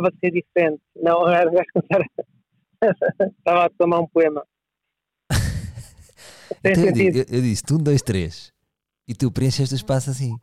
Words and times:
costumava 0.00 0.12
ser 0.20 0.30
diferente. 0.30 0.80
Não, 0.96 1.26
era. 1.28 1.50
Estava 3.38 3.66
a 3.66 3.70
tomar 3.70 4.00
um 4.00 4.06
poema. 4.06 4.44
Tem 6.62 6.72
Então 6.72 6.84
eu, 6.84 6.92
digo- 6.92 7.18
eu, 7.18 7.24
eu 7.28 7.42
disse, 7.42 7.62
tu, 7.62 7.74
um, 7.76 7.78
dois, 7.78 8.02
três. 8.02 8.52
E 9.06 9.14
tu 9.14 9.30
preencheste 9.30 9.74
o 9.74 9.76
espaço 9.76 10.10
assim. 10.10 10.36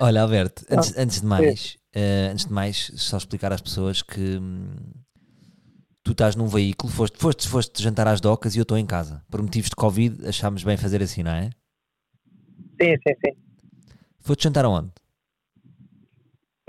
Olha, 0.00 0.22
Alberto, 0.22 0.64
antes, 0.70 0.96
antes 0.96 1.20
de 1.20 1.26
mais, 1.26 1.76
eh, 1.94 2.28
antes 2.32 2.46
de 2.46 2.52
mais, 2.52 2.90
só 2.96 3.16
explicar 3.18 3.52
às 3.52 3.60
pessoas 3.60 4.02
que 4.02 4.38
hum, 4.38 4.74
tu 6.02 6.12
estás 6.12 6.34
num 6.34 6.46
veículo, 6.46 6.90
foste, 6.92 7.18
foste, 7.18 7.48
foste 7.48 7.82
jantar 7.82 8.08
às 8.08 8.20
docas 8.20 8.54
e 8.54 8.58
eu 8.58 8.62
estou 8.62 8.78
em 8.78 8.86
casa. 8.86 9.22
Por 9.30 9.40
motivos 9.42 9.68
de 9.70 9.76
Covid, 9.76 10.26
achámos 10.26 10.64
bem 10.64 10.76
fazer 10.76 11.02
assim, 11.02 11.22
não 11.22 11.30
é? 11.32 11.50
Sim, 12.80 12.96
sim, 13.06 13.14
sim. 13.24 13.36
Foste 14.20 14.44
jantar 14.44 14.64
aonde? 14.64 14.90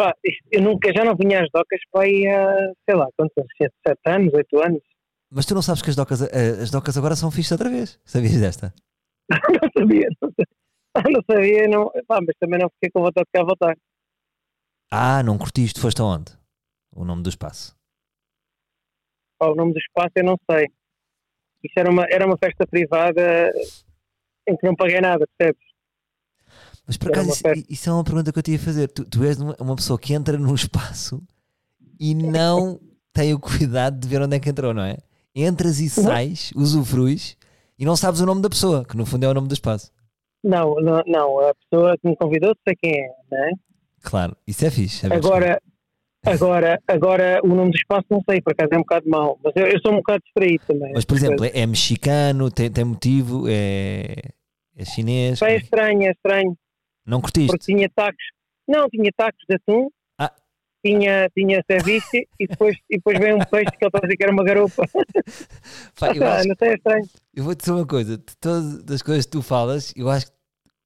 Pá, 0.03 0.13
eu 0.52 0.62
nunca, 0.62 0.91
já 0.93 1.05
não 1.05 1.16
vinha 1.16 1.41
às 1.41 1.49
docas 1.49 1.80
para 1.89 2.03
aí 2.03 2.27
há, 2.27 2.73
sei 2.84 2.94
lá, 2.94 3.07
quantos 3.16 3.38
anos? 3.38 3.52
Sete, 3.57 3.73
sete 3.88 4.02
anos, 4.05 4.34
oito 4.34 4.59
anos. 4.61 4.81
Mas 5.31 5.45
tu 5.45 5.55
não 5.55 5.61
sabes 5.61 5.81
que 5.81 5.89
as 5.91 5.95
docas, 5.95 6.22
eh, 6.23 6.61
as 6.61 6.69
docas 6.69 6.97
agora 6.97 7.16
são 7.16 7.31
fixas 7.31 7.53
outra 7.53 7.69
vez. 7.69 7.97
Sabias 8.03 8.38
desta? 8.41 8.73
não 9.31 9.69
sabia, 9.81 10.09
não 10.22 10.30
sabia. 10.30 10.47
Ah, 10.95 11.09
Não 11.09 11.22
sabia, 11.25 11.67
não, 11.69 11.89
pá, 12.05 12.19
mas 12.22 12.36
também 12.38 12.59
não 12.59 12.69
fiquei 12.72 12.89
com 12.91 13.00
vontade 13.02 13.25
de 13.25 13.31
cá 13.31 13.45
voltar. 13.45 13.78
Ah, 14.91 15.23
não 15.23 15.38
curtiste, 15.38 15.80
foste 15.80 16.02
aonde? 16.02 16.33
O 16.94 17.06
nome 17.06 17.23
do 17.23 17.30
espaço. 17.30 17.73
Pá, 19.39 19.47
o 19.47 19.56
nome 19.56 19.72
do 19.72 19.80
espaço 19.80 20.11
eu 20.17 20.25
não 20.25 20.35
sei. 20.52 20.67
Isso 21.63 21.73
era 21.78 21.89
uma, 21.89 22.06
era 22.11 22.25
uma 22.28 22.38
festa 22.38 22.67
privada 22.67 23.50
em 24.50 24.58
que 24.58 24.67
não 24.67 24.75
paguei 24.75 25.00
nada, 25.00 25.25
percebes? 25.38 25.63
Mas 26.86 26.98
por 26.98 27.09
acaso 27.09 27.30
isso, 27.30 27.66
isso 27.70 27.89
é 27.89 27.94
uma 27.94 28.03
pergunta 28.03 28.31
que 28.31 28.39
eu 28.39 28.44
te 28.44 28.52
ia 28.52 28.59
fazer. 28.59 28.88
Tu, 28.89 29.06
tu 29.06 29.23
és 29.23 29.39
uma, 29.39 29.76
pessoa 29.76 29.98
que 29.98 30.14
entra 30.14 30.38
num 30.38 30.53
espaço 30.53 31.22
e 32.00 32.14
não 32.14 32.80
tem 33.14 33.34
o 33.34 33.40
cuidado 33.40 34.00
de 34.00 34.08
ver 34.08 34.22
onde 34.22 34.36
é 34.36 34.40
que 34.40 34.50
entrou, 34.50 34.73
não 34.73 34.84
é? 34.84 34.98
Entras 35.36 35.80
e 35.80 35.90
sais, 35.90 36.52
usufruis 36.56 37.38
e 37.78 37.86
não 37.86 37.95
sabes 37.95 38.22
o 38.22 38.25
nome 38.25 38.42
da 38.42 38.50
pessoa, 38.50 38.86
que 38.86 38.98
no 38.98 39.06
fundo 39.06 39.25
é 39.25 39.30
o 39.30 39.34
nome 39.34 39.48
do 39.48 39.53
espaço. 39.53 39.92
Não, 40.44 40.75
não, 40.75 41.02
não, 41.08 41.40
a 41.40 41.53
pessoa 41.56 41.98
que 41.98 42.08
me 42.08 42.16
convidou 42.17 42.53
sei 42.67 42.75
quem 42.75 42.92
é, 42.92 43.09
não 43.31 43.44
é? 43.45 43.52
Claro, 44.02 44.36
isso 44.45 44.66
é 44.66 44.70
fixe. 44.70 45.06
é 45.06 45.16
Agora, 45.16 45.62
agora, 46.25 46.81
agora 46.86 47.40
o 47.44 47.47
nome 47.47 47.72
do 47.72 47.78
espaço 47.78 48.06
não 48.09 48.22
sei, 48.30 48.42
por 48.42 48.52
acaso 48.52 48.73
é 48.73 48.78
um 48.78 48.81
bocado 48.81 49.09
mau, 49.09 49.40
mas 49.42 49.53
eu, 49.56 49.66
eu 49.68 49.80
sou 49.80 49.94
um 49.94 49.97
bocado 49.97 50.22
distraído 50.23 50.64
também. 50.68 50.92
Mas, 50.94 51.06
por 51.06 51.16
exemplo, 51.16 51.45
é, 51.45 51.52
é 51.53 51.66
mexicano, 51.66 52.52
tem, 52.52 52.70
tem 52.70 52.84
motivo, 52.84 53.45
é, 53.47 54.16
é 54.75 54.86
chinês. 54.86 55.42
É 55.42 55.56
estranho, 55.56 56.03
é 56.03 56.12
estranho, 56.12 56.58
Não 57.06 57.22
curtiste? 57.22 57.48
porque 57.48 57.66
tinha 57.73 57.90
tacos, 57.90 58.23
não, 58.68 58.88
tinha 58.90 59.12
tacos 59.16 59.44
de 59.50 59.56
atum, 59.56 59.90
Ah. 60.18 60.32
tinha, 60.86 61.30
tinha 61.38 61.62
ceviche 61.70 62.28
e 62.40 62.48
depois, 62.48 62.78
e 62.90 62.96
depois 62.98 63.20
veio 63.20 63.36
um 63.36 63.40
peixe 63.40 63.72
que 63.72 63.84
ele 63.84 63.88
estava 63.88 63.98
a 64.06 64.08
dizer 64.08 64.18
que 64.18 64.23
era 64.23 64.32
uma 64.32 64.44
garupa. 64.44 64.84
Pá, 66.00 66.16
eu, 66.16 66.24
Ah, 66.26 66.36
acho- 66.38 66.48
não 66.48 66.56
sei, 66.58 66.70
é 66.70 66.74
estranho. 66.76 67.09
eu 67.36 67.44
vou-te 67.44 67.59
dizer 67.59 67.72
uma 67.72 67.86
coisa: 67.88 68.18
de 68.18 68.38
todas 68.40 68.92
as 68.92 69.02
coisas 69.02 69.25
que 69.25 69.31
tu 69.31 69.42
falas, 69.42 69.94
eu 69.96 70.09
acho 70.09 70.28
que 70.28 70.34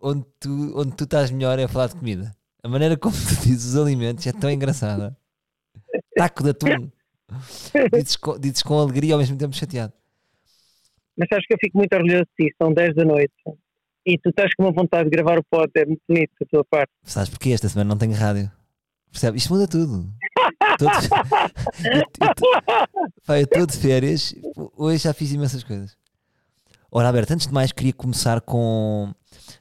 onde 0.01 0.25
tu, 0.39 0.73
onde 0.79 0.95
tu 0.95 1.03
estás 1.03 1.29
melhor 1.31 1.59
é 1.59 1.63
a 1.63 1.67
falar 1.67 1.87
de 1.87 1.95
comida. 1.95 2.35
A 2.63 2.67
maneira 2.67 2.97
como 2.97 3.13
tu 3.15 3.35
dizes 3.47 3.73
os 3.73 3.77
alimentos 3.77 4.25
é 4.27 4.31
tão 4.33 4.49
engraçada. 4.49 5.15
Taco 6.15 6.43
de 6.43 6.49
atum. 6.49 6.89
Dizes 7.93 8.15
com, 8.15 8.39
dizes 8.39 8.63
com 8.63 8.79
alegria 8.79 9.09
e 9.11 9.13
ao 9.13 9.19
mesmo 9.19 9.37
tempo 9.37 9.55
chateado. 9.55 9.93
Mas 11.17 11.27
sabes 11.29 11.45
que 11.47 11.53
eu 11.53 11.57
fico 11.59 11.77
muito 11.77 11.93
orgulhoso 11.93 12.25
de 12.37 12.45
ti, 12.49 12.55
são 12.61 12.71
10 12.73 12.95
da 12.95 13.03
noite 13.05 13.33
e 14.07 14.17
tu 14.17 14.29
estás 14.29 14.53
com 14.55 14.63
uma 14.63 14.71
vontade 14.71 15.09
de 15.09 15.15
gravar 15.15 15.37
o 15.37 15.43
pod, 15.43 15.69
é 15.75 15.85
muito 15.85 16.01
bonito 16.07 16.31
da 16.39 16.45
tua 16.47 16.63
parte. 16.65 16.91
Sabes 17.03 17.29
porquê? 17.29 17.51
Esta 17.51 17.67
semana 17.69 17.89
não 17.89 17.97
tenho 17.97 18.13
rádio. 18.13 18.51
Percebe? 19.11 19.37
Isto 19.37 19.53
muda 19.53 19.67
tudo. 19.67 20.09
Tô 20.79 20.85
de- 20.85 21.09
eu- 23.29 23.43
estou 23.43 23.65
de 23.65 23.77
férias. 23.77 24.33
Hoje 24.75 25.03
já 25.03 25.13
fiz 25.13 25.31
imensas 25.31 25.63
coisas. 25.63 25.97
Ora, 26.91 27.07
Alberto, 27.07 27.33
antes 27.33 27.47
de 27.47 27.53
mais 27.53 27.71
queria 27.71 27.93
começar 27.93 28.41
com. 28.41 29.13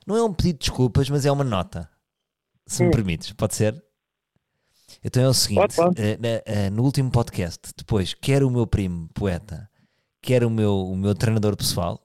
Não 0.06 0.16
é 0.16 0.22
um 0.22 0.32
pedido 0.32 0.58
de 0.58 0.66
desculpas, 0.66 1.08
mas 1.10 1.24
é 1.26 1.32
uma 1.32 1.44
nota. 1.44 1.88
Se 2.66 2.82
me 2.82 2.88
Hum. 2.88 2.92
permites, 2.92 3.32
pode 3.32 3.54
ser? 3.54 3.82
Então 5.04 5.22
é 5.22 5.28
o 5.28 5.34
seguinte: 5.34 5.74
Pode, 5.76 5.76
pode. 5.76 6.00
na- 6.18 6.42
eh, 6.46 6.70
no 6.70 6.82
último 6.84 7.10
podcast, 7.10 7.70
depois, 7.76 8.14
quer 8.14 8.42
o 8.44 8.50
meu 8.50 8.66
primo, 8.66 9.08
poeta, 9.14 9.68
quer 10.22 10.44
o 10.44 10.50
meu, 10.50 10.74
o 10.86 10.96
meu 10.96 11.14
treinador 11.14 11.56
pessoal, 11.56 12.00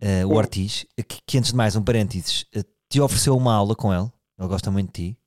eh, 0.00 0.24
o. 0.24 0.30
Ortiz, 0.34 0.86
que, 0.96 1.18
que 1.26 1.38
antes 1.38 1.50
de 1.50 1.56
mais, 1.56 1.76
um 1.76 1.82
parênteses, 1.82 2.44
eh, 2.54 2.62
te 2.88 3.00
ofereceu 3.00 3.36
uma 3.36 3.54
aula 3.54 3.74
com 3.74 3.92
ele. 3.92 4.10
Ele 4.38 4.48
gosta 4.48 4.70
muito 4.70 4.88
de 4.92 5.12
ti. 5.12 5.18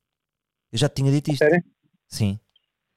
Eu 0.72 0.78
já 0.80 0.88
te 0.90 0.96
tinha 1.02 1.12
dito 1.12 1.32
isto. 1.32 1.40
Sério? 1.40 1.64
Sim. 2.08 2.40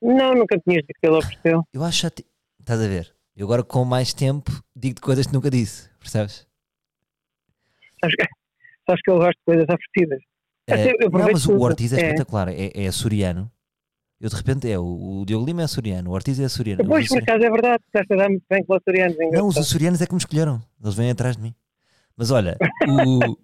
Não, 0.01 0.35
nunca 0.35 0.59
tinhas 0.59 0.83
dito 0.83 0.99
que 1.01 1.07
ele 1.07 1.17
ofereceu. 1.17 1.63
Eu 1.73 1.83
acho 1.85 2.11
que. 2.11 2.25
Estás 2.61 2.81
a 2.81 2.87
ver? 2.89 3.15
Eu 3.37 3.47
agora 3.47 3.63
com 3.65 3.85
mais 3.85 4.15
tempo 4.15 4.51
digo-te 4.77 5.01
coisas 5.01 5.27
que 5.27 5.33
nunca 5.33 5.51
disse. 5.51 5.89
Percebes? 5.99 6.47
Sabes 8.01 8.17
que, 8.17 8.25
sabes 8.87 9.03
que 9.03 9.11
eu 9.11 9.17
gosto 9.19 9.39
de 9.39 9.45
coisas 9.45 9.67
oferecidas. 9.69 10.21
Até 10.69 10.93
eu 11.05 11.11
não, 11.11 11.33
mas 11.33 11.47
o. 11.47 11.59
Ortiz 11.59 11.93
é, 11.93 11.97
É. 11.97 12.07
espetacular. 12.07 12.49
É, 12.49 12.71
é 12.75 12.87
açoriano. 12.87 13.51
Eu 14.21 14.31
de 14.31 14.37
repente 14.37 14.71
é. 14.71 14.79
O, 14.79 15.21
o 15.21 15.25
Diogo 15.27 15.45
Lima 15.45 15.63
é 15.63 15.65
açoriano. 15.65 16.11
O 16.11 16.15
Ortiz 16.15 16.39
é 16.39 16.45
açoriano. 16.45 16.85
Pois, 16.87 17.09
por 17.09 17.19
acaso 17.19 17.45
é 17.45 17.51
verdade, 17.51 17.83
estás 17.87 18.07
a 18.11 18.15
dar 18.17 18.29
muito 18.29 18.45
bem 18.49 18.65
com 18.65 18.73
os 18.75 18.81
açorianos. 18.81 19.19
é 19.19 19.31
Não, 19.31 19.47
os 19.49 19.57
açorianos 19.59 20.01
é 20.01 20.07
que 20.07 20.13
me 20.15 20.19
escolheram. 20.19 20.63
Eles 20.83 20.95
vêm 20.95 21.11
atrás 21.11 21.37
de 21.37 21.43
mim. 21.43 21.55
Mas 22.17 22.31
olha, 22.31 22.57
o- 22.89 23.37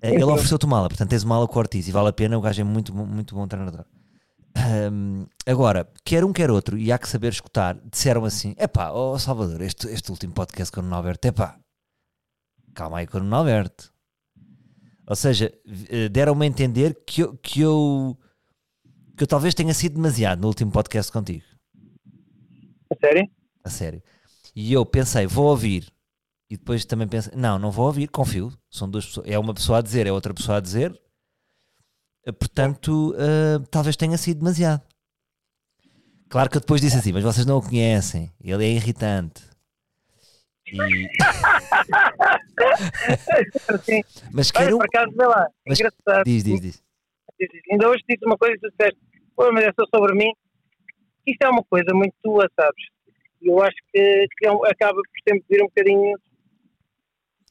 eh, 0.00 0.14
ele 0.14 0.24
ofereceu-te 0.24 0.64
uma. 0.64 0.88
Portanto, 0.88 1.10
tens 1.10 1.22
uma 1.24 1.46
com 1.48 1.56
o 1.56 1.58
Ortiz 1.58 1.88
e 1.88 1.92
vale 1.92 2.08
a 2.08 2.12
pena. 2.12 2.38
O 2.38 2.40
gajo 2.40 2.60
é 2.60 2.64
muito, 2.64 2.92
bom- 2.92 3.06
muito 3.06 3.34
bom 3.34 3.46
treinador. 3.48 3.84
Ahm, 4.56 5.26
agora, 5.44 5.86
quer 6.04 6.24
um, 6.24 6.32
quer 6.32 6.50
outro, 6.50 6.78
e 6.78 6.90
há 6.90 6.98
que 6.98 7.08
saber 7.08 7.32
escutar, 7.32 7.78
disseram 7.90 8.24
assim: 8.24 8.54
epá, 8.58 8.90
ó 8.90 9.18
Salvador, 9.18 9.60
este, 9.60 9.86
este 9.88 10.10
último 10.10 10.32
podcast 10.32 10.72
com 10.72 10.80
o 10.80 10.82
Nuno 10.82 10.96
Alberto, 10.96 11.26
epá, 11.28 11.58
calma 12.74 12.98
aí 12.98 13.06
com 13.06 13.18
o 13.18 13.20
Nuno 13.22 13.36
Alberto. 13.36 13.92
Ou 15.08 15.14
seja, 15.14 15.52
eh, 15.90 16.08
deram-me 16.08 16.46
a 16.46 16.48
entender 16.48 16.96
que 17.06 17.20
eu, 17.22 17.36
que, 17.36 17.60
eu, 17.60 18.16
que 19.16 19.22
eu 19.24 19.26
talvez 19.26 19.54
tenha 19.54 19.74
sido 19.74 19.94
demasiado 19.96 20.40
no 20.40 20.48
último 20.48 20.70
podcast 20.72 21.12
contigo, 21.12 21.44
A 22.90 22.96
sério? 22.98 23.30
a 23.62 23.68
sério. 23.70 24.02
E 24.54 24.72
eu 24.72 24.84
pensei, 24.86 25.26
vou 25.26 25.46
ouvir, 25.46 25.92
e 26.50 26.56
depois 26.56 26.84
também 26.84 27.08
pensei, 27.08 27.32
não, 27.36 27.58
não 27.58 27.70
vou 27.70 27.86
ouvir, 27.86 28.08
confio, 28.08 28.52
são 28.70 28.88
duas 28.88 29.06
pessoas, 29.06 29.26
é 29.28 29.38
uma 29.38 29.54
pessoa 29.54 29.78
a 29.78 29.82
dizer, 29.82 30.06
é 30.06 30.12
outra 30.12 30.34
pessoa 30.34 30.58
a 30.58 30.60
dizer, 30.60 30.98
Eh, 32.28 32.32
portanto, 32.32 33.14
eh, 33.16 33.64
talvez 33.70 33.94
tenha 33.96 34.18
sido 34.18 34.38
demasiado. 34.38 34.82
Claro 36.28 36.50
que 36.50 36.56
eu 36.56 36.60
depois 36.60 36.80
disse 36.80 36.96
assim, 36.96 37.12
mas 37.12 37.22
vocês 37.22 37.46
não 37.46 37.58
o 37.58 37.62
conhecem, 37.62 38.32
ele 38.42 38.64
é 38.64 38.68
irritante. 38.72 39.44
E- 40.66 40.76
mas 44.32 44.50
olha, 44.56 44.64
quero. 44.66 44.78
por 44.78 44.86
acaso, 44.86 45.12
vê 45.16 45.26
lá, 45.26 45.46
Mas- 45.66 45.78
engraçado. 45.78 46.24
Diz, 46.24 46.42
diz, 46.44 46.60
diz. 46.60 46.82
Ainda 47.70 47.88
hoje 47.90 48.02
disse 48.08 48.24
uma 48.26 48.36
coisa 48.36 48.56
e 48.56 48.58
tu 48.58 48.68
disseste, 48.70 48.98
pô, 49.36 49.52
mas 49.52 49.64
é 49.64 49.72
só 49.78 49.86
sobre 49.94 50.14
mim. 50.16 50.32
Isto 51.26 51.42
é 51.42 51.48
uma 51.48 51.62
coisa 51.64 51.92
muito 51.94 52.14
tua, 52.22 52.48
sabes? 52.58 52.84
E 53.42 53.48
eu 53.48 53.62
acho 53.62 53.76
que, 53.92 54.26
que 54.38 54.46
é 54.46 54.50
acaba 54.50 54.94
por 54.96 55.04
sempre 55.28 55.44
vir 55.48 55.62
um 55.62 55.66
bocadinho 55.66 56.16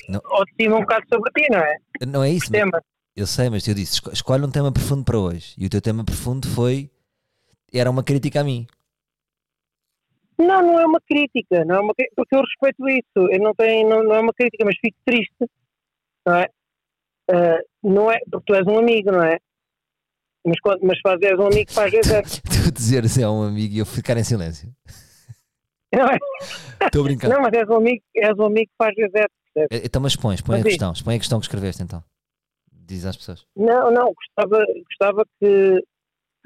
Não. 0.10 0.22
ao 0.26 0.46
de 0.46 0.54
cima 0.60 0.76
um 0.78 0.82
bocado 0.82 1.06
sobre 1.12 1.32
ti, 1.32 1.48
não 1.52 1.60
é? 1.60 1.76
Não 2.08 2.24
é 2.24 2.30
isso, 2.32 2.52
mas- 2.52 2.84
eu 3.16 3.26
sei, 3.28 3.50
mas 3.50 3.68
eu 3.68 3.74
disse: 3.74 3.94
esco- 3.94 4.12
escolhe 4.12 4.44
um 4.46 4.52
tema 4.52 4.72
profundo 4.72 5.04
para 5.06 5.18
hoje. 5.18 5.54
E 5.58 5.66
o 5.66 5.70
teu 5.70 5.82
tema 5.82 6.04
profundo 6.04 6.48
foi. 6.50 6.90
Era 7.74 7.90
uma 7.90 8.04
crítica 8.04 8.42
a 8.42 8.44
mim. 8.44 8.68
Não, 10.38 10.62
não 10.62 10.80
é 10.80 10.86
uma 10.86 11.00
crítica, 11.02 11.64
não 11.64 11.76
é 11.76 11.80
uma, 11.80 11.94
porque 12.16 12.36
eu 12.36 12.42
respeito 12.42 12.90
isso. 12.90 13.32
Eu 13.32 13.40
não, 13.40 13.54
tenho, 13.56 13.88
não, 13.88 14.04
não 14.04 14.16
é 14.16 14.20
uma 14.20 14.34
crítica, 14.34 14.66
mas 14.66 14.76
fico 14.80 14.98
triste, 15.06 15.34
não 16.26 16.36
é? 16.36 16.50
Ah, 17.32 17.60
não 17.82 18.12
é? 18.12 18.20
Porque 18.30 18.44
tu 18.48 18.56
és 18.56 18.68
um 18.68 18.78
amigo, 18.78 19.12
não 19.12 19.24
é? 19.24 19.38
Mas, 20.46 20.60
quando, 20.60 20.82
mas 20.84 21.00
faz, 21.02 21.20
és 21.22 21.40
um 21.40 21.48
amigo 21.48 21.72
faz 21.72 21.90
vezes. 21.92 22.42
Tu 22.66 22.72
dizeres 22.72 23.18
é 23.18 23.28
um 23.28 23.44
amigo 23.44 23.74
e 23.76 23.80
eu 23.80 23.86
ficar 23.86 24.18
em 24.18 24.24
silêncio. 24.24 24.70
Não, 25.94 26.06
é? 26.10 26.18
Estou 26.86 27.02
a 27.02 27.04
brincar. 27.06 27.30
não, 27.30 27.42
mas 27.42 27.54
és 27.54 27.68
um 27.70 27.76
amigo, 27.78 28.04
és 28.16 28.38
um 28.38 28.46
amigo 28.46 28.68
que 28.68 28.76
faz. 28.78 28.94
Percebes? 29.56 29.80
Eh, 29.80 29.86
Então, 29.86 30.02
mas 30.02 30.12
expõe, 30.12 30.36
expõe 30.36 30.56
a 30.56 30.58
Mas 30.58 30.64
diz. 30.66 30.74
questão. 30.74 30.92
Expõe 30.92 31.16
a 31.16 31.20
questão 31.20 31.40
que 31.40 31.46
escreveste 31.46 31.82
então. 31.84 32.04
Diz 32.72 33.06
às 33.06 33.18
pessoas. 33.18 33.46
Não, 33.56 33.90
não, 33.92 34.14
gostava, 34.14 34.64
gostava 34.88 35.26
que, 35.40 35.84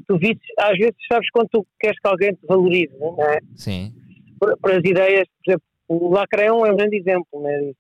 tu 0.08 0.18
visses, 0.18 0.40
às 0.58 0.78
vezes, 0.78 0.96
sabes, 1.12 1.30
quando 1.32 1.50
tu 1.52 1.68
queres 1.80 2.00
que 2.00 2.08
alguém 2.08 2.34
te 2.34 2.46
valorize, 2.48 2.96
não 2.98 3.22
é? 3.22 3.40
Sim. 3.56 3.94
Por, 4.40 4.58
por 4.58 4.72
as 4.72 4.78
ideias, 4.86 5.28
por 5.44 5.52
exemplo, 5.52 5.66
o 5.90 6.10
Lacreão 6.14 6.66
é 6.66 6.72
um 6.72 6.78
grande 6.78 6.96
exemplo, 6.98 7.28
não 7.34 7.50
é? 7.50 7.74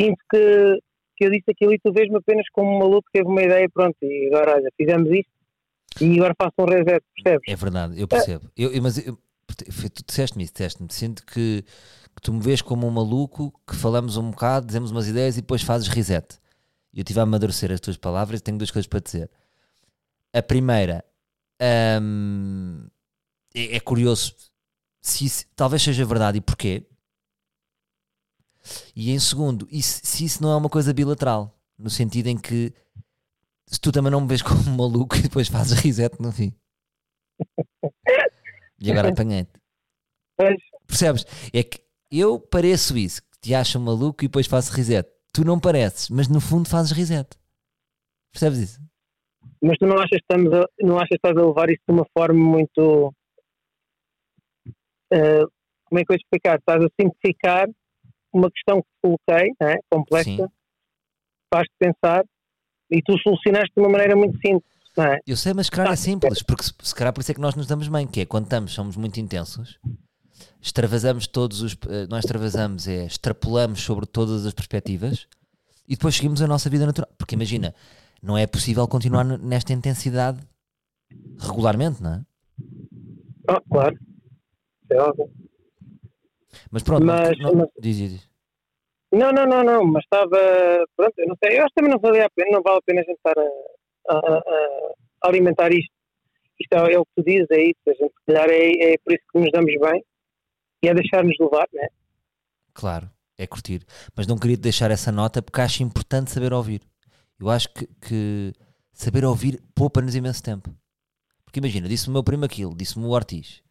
Sinto 0.00 0.22
que, 0.30 0.78
que 1.16 1.24
eu 1.26 1.30
disse 1.30 1.50
aquilo 1.50 1.72
e 1.74 1.78
tu 1.80 1.92
vês-me 1.92 2.16
apenas 2.18 2.46
como 2.52 2.70
um 2.70 2.78
maluco 2.78 3.08
que 3.10 3.18
teve 3.18 3.28
uma 3.28 3.42
ideia, 3.42 3.68
pronto, 3.72 3.96
e 4.02 4.28
agora, 4.32 4.56
olha, 4.56 4.70
fizemos 4.76 5.10
isto 5.10 5.30
e 6.00 6.14
agora 6.18 6.34
faço 6.40 6.54
um 6.60 6.64
reset, 6.64 7.02
percebes? 7.16 7.48
É 7.48 7.56
verdade, 7.56 8.00
eu 8.00 8.06
percebo. 8.06 8.48
Eu, 8.56 8.72
eu- 8.72 8.82
mas 8.82 9.04
eu- 9.04 9.18
tu 9.92 10.04
disseste-me 10.06 10.44
isso, 10.44 10.52
disseste-me. 10.52 10.88
Sinto 10.92 11.24
que 11.26 11.64
tu 12.22 12.32
me 12.32 12.40
vês 12.40 12.62
como 12.62 12.86
um 12.86 12.90
maluco 12.90 13.52
que 13.66 13.74
falamos 13.74 14.16
um 14.16 14.30
bocado, 14.30 14.66
dizemos 14.66 14.92
umas 14.92 15.08
ideias 15.08 15.36
e 15.36 15.40
depois 15.40 15.60
fazes 15.60 15.88
reset. 15.88 16.38
E 16.92 17.00
eu 17.00 17.02
estive 17.02 17.18
a 17.18 17.24
amadurecer 17.24 17.70
as 17.72 17.80
tuas 17.80 17.96
palavras 17.96 18.40
e 18.40 18.42
tenho 18.42 18.56
duas 18.56 18.70
coisas 18.70 18.86
para 18.86 19.00
dizer. 19.00 19.30
A 20.32 20.40
primeira 20.40 21.04
hum, 22.00 22.86
é, 23.54 23.76
é 23.76 23.80
curioso 23.80 24.34
se 25.00 25.24
isso 25.26 25.46
talvez 25.56 25.82
seja 25.82 26.04
verdade 26.04 26.38
e 26.38 26.40
porquê. 26.40 26.86
E 28.94 29.10
em 29.10 29.18
segundo, 29.18 29.66
isso, 29.68 30.00
se 30.04 30.24
isso 30.24 30.40
não 30.40 30.52
é 30.52 30.56
uma 30.56 30.68
coisa 30.68 30.94
bilateral, 30.94 31.58
no 31.76 31.90
sentido 31.90 32.28
em 32.28 32.38
que 32.38 32.72
se 33.66 33.80
tu 33.80 33.90
também 33.90 34.12
não 34.12 34.20
me 34.20 34.28
vês 34.28 34.42
como 34.42 34.60
um 34.60 34.76
maluco 34.76 35.16
e 35.18 35.22
depois 35.22 35.48
fazes 35.48 35.76
reset 35.80 36.22
no 36.22 36.30
fim. 36.30 36.54
E 38.78 38.92
agora 38.92 39.08
apanhei-te. 39.10 39.60
Percebes? 40.86 41.26
É 41.52 41.64
que 41.64 41.81
eu 42.12 42.38
pareço 42.38 42.96
isso, 42.96 43.22
que 43.22 43.38
te 43.40 43.54
acham 43.54 43.80
maluco 43.82 44.24
e 44.24 44.28
depois 44.28 44.46
faço 44.46 44.72
reset. 44.72 45.08
Tu 45.32 45.44
não 45.44 45.58
pareces, 45.58 46.10
mas 46.10 46.28
no 46.28 46.40
fundo 46.40 46.68
fazes 46.68 46.92
reset. 46.92 47.28
Percebes 48.32 48.58
isso? 48.58 48.80
mas 49.64 49.76
tu 49.78 49.86
não 49.86 49.94
achas, 49.96 50.08
que 50.10 50.16
estamos 50.16 50.52
a, 50.52 50.64
não 50.80 50.96
achas 50.96 51.08
que 51.08 51.14
estás 51.16 51.36
a 51.36 51.46
levar 51.46 51.70
isso 51.70 51.82
de 51.88 51.94
uma 51.94 52.04
forma 52.16 52.38
muito. 52.38 53.12
eh, 55.12 55.44
como 55.84 56.00
é 56.00 56.04
que 56.04 56.12
eu 56.12 56.16
vou 56.16 56.16
explicar? 56.16 56.58
Estás 56.58 56.82
a 56.84 56.88
simplificar 57.00 57.68
uma 58.32 58.50
questão 58.50 58.78
que 58.82 58.88
te 58.88 59.00
coloquei, 59.02 59.52
é? 59.60 59.76
complexa, 59.90 60.48
faz-te 61.52 61.74
pensar 61.78 62.24
e 62.90 63.02
tu 63.02 63.16
solucionaste 63.22 63.72
de 63.76 63.82
uma 63.82 63.90
maneira 63.90 64.16
muito 64.16 64.36
simples. 64.44 64.72
É? 64.98 65.18
Eu 65.26 65.36
sei, 65.36 65.54
mas 65.54 65.66
se 65.66 65.72
calhar 65.72 65.88
é 65.90 65.92
Ah, 65.92 65.96
simples, 65.96 66.42
porque 66.42 66.64
se, 66.64 66.72
se 66.82 66.94
calhar 66.94 67.12
por 67.12 67.20
isso 67.20 67.30
é 67.30 67.34
que 67.34 67.40
nós 67.40 67.54
nos 67.54 67.66
damos 67.66 67.88
bem, 67.88 68.06
que 68.06 68.20
é 68.20 68.26
quando 68.26 68.44
estamos, 68.44 68.72
somos 68.72 68.96
muito 68.96 69.18
intensos, 69.20 69.78
extravasamos 70.60 71.26
todos 71.26 71.60
os. 71.62 71.72
eh, 71.88 72.06
Nós 72.08 72.24
extravasamos, 72.24 72.86
é 72.88 73.04
extrapolamos 73.06 73.80
sobre 73.82 74.06
todas 74.06 74.44
as 74.46 74.52
perspectivas 74.54 75.26
e 75.88 75.94
depois 75.96 76.14
seguimos 76.14 76.40
a 76.42 76.46
nossa 76.46 76.68
vida 76.70 76.86
natural. 76.86 77.10
Porque 77.18 77.34
imagina, 77.34 77.74
não 78.22 78.36
é 78.38 78.46
possível 78.46 78.86
continuar 78.88 79.24
nesta 79.24 79.72
intensidade 79.72 80.40
regularmente, 81.40 82.02
não 82.02 82.14
é? 82.14 82.22
Ah, 83.48 83.60
claro. 83.70 83.96
É 84.90 84.96
óbvio. 85.00 85.30
Mas 86.70 86.82
pronto, 86.82 87.04
Mas- 87.06 87.38
não, 87.38 87.54
mas- 87.54 87.68
diz, 87.80 87.96
diz. 87.96 88.30
Não, 89.12 89.30
não, 89.32 89.46
não, 89.46 89.62
não, 89.62 89.84
mas 89.84 90.04
estava. 90.04 90.38
Pronto, 90.96 91.12
eu 91.18 91.26
não 91.28 91.36
sei. 91.42 91.58
Eu 91.58 91.64
acho 91.64 91.68
que 91.74 91.74
também 91.74 91.90
não, 91.92 91.98
valia 92.00 92.26
a 92.26 92.30
pena, 92.30 92.50
não 92.52 92.62
vale 92.62 92.78
a 92.78 92.82
pena 92.82 93.00
a 93.00 93.04
gente 93.04 93.16
estar 93.16 93.34
a, 93.38 94.14
a- 94.14 94.38
a- 94.38 94.92
a 95.24 95.28
alimentar 95.28 95.70
isto. 95.72 95.92
Isto 96.60 96.74
é, 96.74 96.92
é 96.94 96.98
o 96.98 97.04
que 97.04 97.10
tu 97.16 97.24
dizes, 97.24 97.46
é 97.50 97.62
isso. 97.62 97.80
A 97.88 97.92
gente, 97.92 98.12
se 98.12 98.24
calhar, 98.26 98.48
é, 98.48 98.92
é 98.94 98.98
por 99.04 99.12
isso 99.12 99.22
que 99.32 99.38
nos 99.40 99.50
damos 99.52 99.66
bem 99.80 100.04
e 100.82 100.88
é 100.88 100.94
deixar-nos 100.94 101.36
levar, 101.38 101.68
né? 101.72 101.88
Claro, 102.74 103.10
é 103.38 103.46
curtir. 103.46 103.84
Mas 104.16 104.26
não 104.26 104.36
queria 104.36 104.56
deixar 104.56 104.90
essa 104.90 105.12
nota 105.12 105.42
porque 105.42 105.60
acho 105.60 105.82
importante 105.82 106.30
saber 106.30 106.52
ouvir. 106.52 106.82
Eu 107.38 107.50
acho 107.50 107.68
que, 107.72 107.86
que 108.00 108.52
saber 108.92 109.24
ouvir 109.24 109.62
poupa-nos 109.74 110.14
imenso 110.14 110.42
tempo. 110.42 110.74
Porque 111.44 111.58
imagina, 111.58 111.88
disse-me 111.88 112.10
o 112.10 112.14
meu 112.14 112.24
primo 112.24 112.44
aquilo, 112.44 112.74
disse-me 112.74 113.04
o 113.04 113.10
Ortiz. 113.10 113.62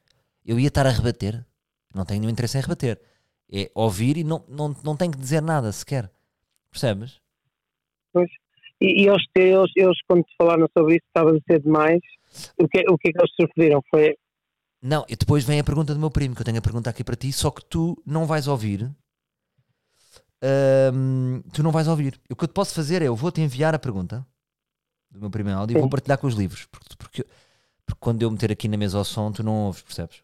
Eu 0.45 0.59
ia 0.59 0.67
estar 0.67 0.85
a 0.85 0.89
rebater. 0.89 1.45
Não 1.93 2.05
tenho 2.05 2.21
nenhum 2.21 2.31
interesse 2.31 2.57
em 2.57 2.61
rebater. 2.61 3.01
É 3.51 3.69
ouvir 3.75 4.17
e 4.17 4.23
não, 4.23 4.43
não, 4.47 4.75
não 4.83 4.95
tenho 4.95 5.11
que 5.11 5.17
dizer 5.17 5.41
nada 5.41 5.71
sequer. 5.71 6.09
Percebes? 6.69 7.19
E, 8.81 9.03
e 9.03 9.07
eles, 9.07 9.23
eles, 9.35 9.71
eles, 9.75 9.97
quando 10.07 10.23
te 10.23 10.35
falaram 10.37 10.67
sobre 10.75 10.95
isso, 10.95 11.05
estava 11.07 11.31
a 11.31 11.39
ser 11.49 11.61
demais. 11.61 11.99
O 12.57 12.67
que, 12.67 12.83
o 12.89 12.97
que 12.97 13.09
é 13.09 13.11
que 13.11 13.19
eles 13.19 13.31
sofreram? 13.39 13.81
Foi. 13.89 14.15
Não, 14.81 15.06
e 15.07 15.16
depois 15.16 15.44
vem 15.44 15.60
a 15.60 15.63
pergunta 15.63 15.94
do 15.94 16.00
meu 16.00 16.10
primo, 16.10 16.33
que 16.33 16.42
eu 16.42 16.45
tenho 16.45 16.57
a 16.57 16.62
pergunta 16.62 16.89
aqui 16.89 17.04
para 17.04 17.16
ti, 17.16 17.31
só 17.31 17.51
que 17.51 17.63
tu 17.63 18.01
não 18.06 18.25
vais 18.25 18.48
ouvir. 18.48 18.92
Tu 21.54 21.62
não 21.62 21.72
vais 21.72 21.88
ouvir. 21.88 22.19
O 22.30 22.36
que 22.36 22.44
eu 22.44 22.48
te 22.48 22.54
posso 22.54 22.74
fazer 22.74 23.01
é, 23.01 23.07
eu 23.07 23.16
vou-te 23.16 23.42
enviar 23.42 23.75
a 23.75 23.80
pergunta 23.80 24.25
do 25.12 25.19
meu 25.19 25.30
primo 25.30 25.50
em 25.50 25.54
áudio 25.54 25.75
e 25.75 25.78
Sim. 25.78 25.81
vou 25.81 25.89
partilhar 25.89 26.18
com 26.18 26.25
os 26.25 26.33
livros. 26.33 26.66
Porque, 26.66 26.95
porque, 26.98 27.28
porque 27.86 28.00
quando 28.00 28.24
eu 28.24 28.31
meter 28.31 28.51
aqui 28.51 28.68
na 28.68 28.78
mesa 28.78 28.98
ao 28.98 29.06
som, 29.06 29.31
tu 29.31 29.44
não 29.44 29.66
ouves, 29.66 29.83
percebes? 29.83 30.24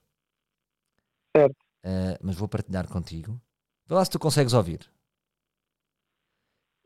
Certo. 1.35 1.55
Ah, 1.83 2.17
mas 2.23 2.35
vou 2.35 2.47
partilhar 2.47 2.87
contigo. 2.87 3.39
Vê 3.85 3.93
lá 3.93 4.03
se 4.03 4.09
tu 4.09 4.17
consegues 4.17 4.53
ouvir. 4.53 4.89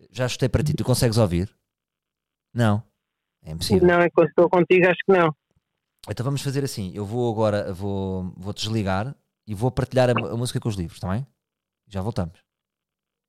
Já 0.10 0.26
ajustei 0.26 0.50
para 0.50 0.64
ti, 0.64 0.74
tu 0.74 0.84
consegues 0.84 1.18
ouvir? 1.18 1.56
Não. 2.54 2.84
É 3.44 3.52
impossível. 3.52 3.88
Não, 3.88 4.04
enquanto 4.04 4.30
estou 4.30 4.50
contigo, 4.50 4.88
acho 4.88 5.00
que 5.06 5.12
não. 5.14 5.34
Então 6.09 6.24
vamos 6.24 6.42
fazer 6.42 6.63
assim. 6.63 6.92
Eu 6.94 7.06
vou 7.06 7.31
agora, 7.31 7.74
vou, 7.74 8.33
vou 8.36 8.53
desligar 8.53 9.15
e 9.45 9.53
vou 9.53 9.71
partilhar 9.71 10.09
a, 10.09 10.13
a 10.13 10.38
música 10.38 10.59
com 10.59 10.69
os 10.69 10.75
livros, 10.75 10.98
está 10.98 11.09
bem? 11.09 11.25
Já 11.88 12.01
voltamos. 12.01 12.39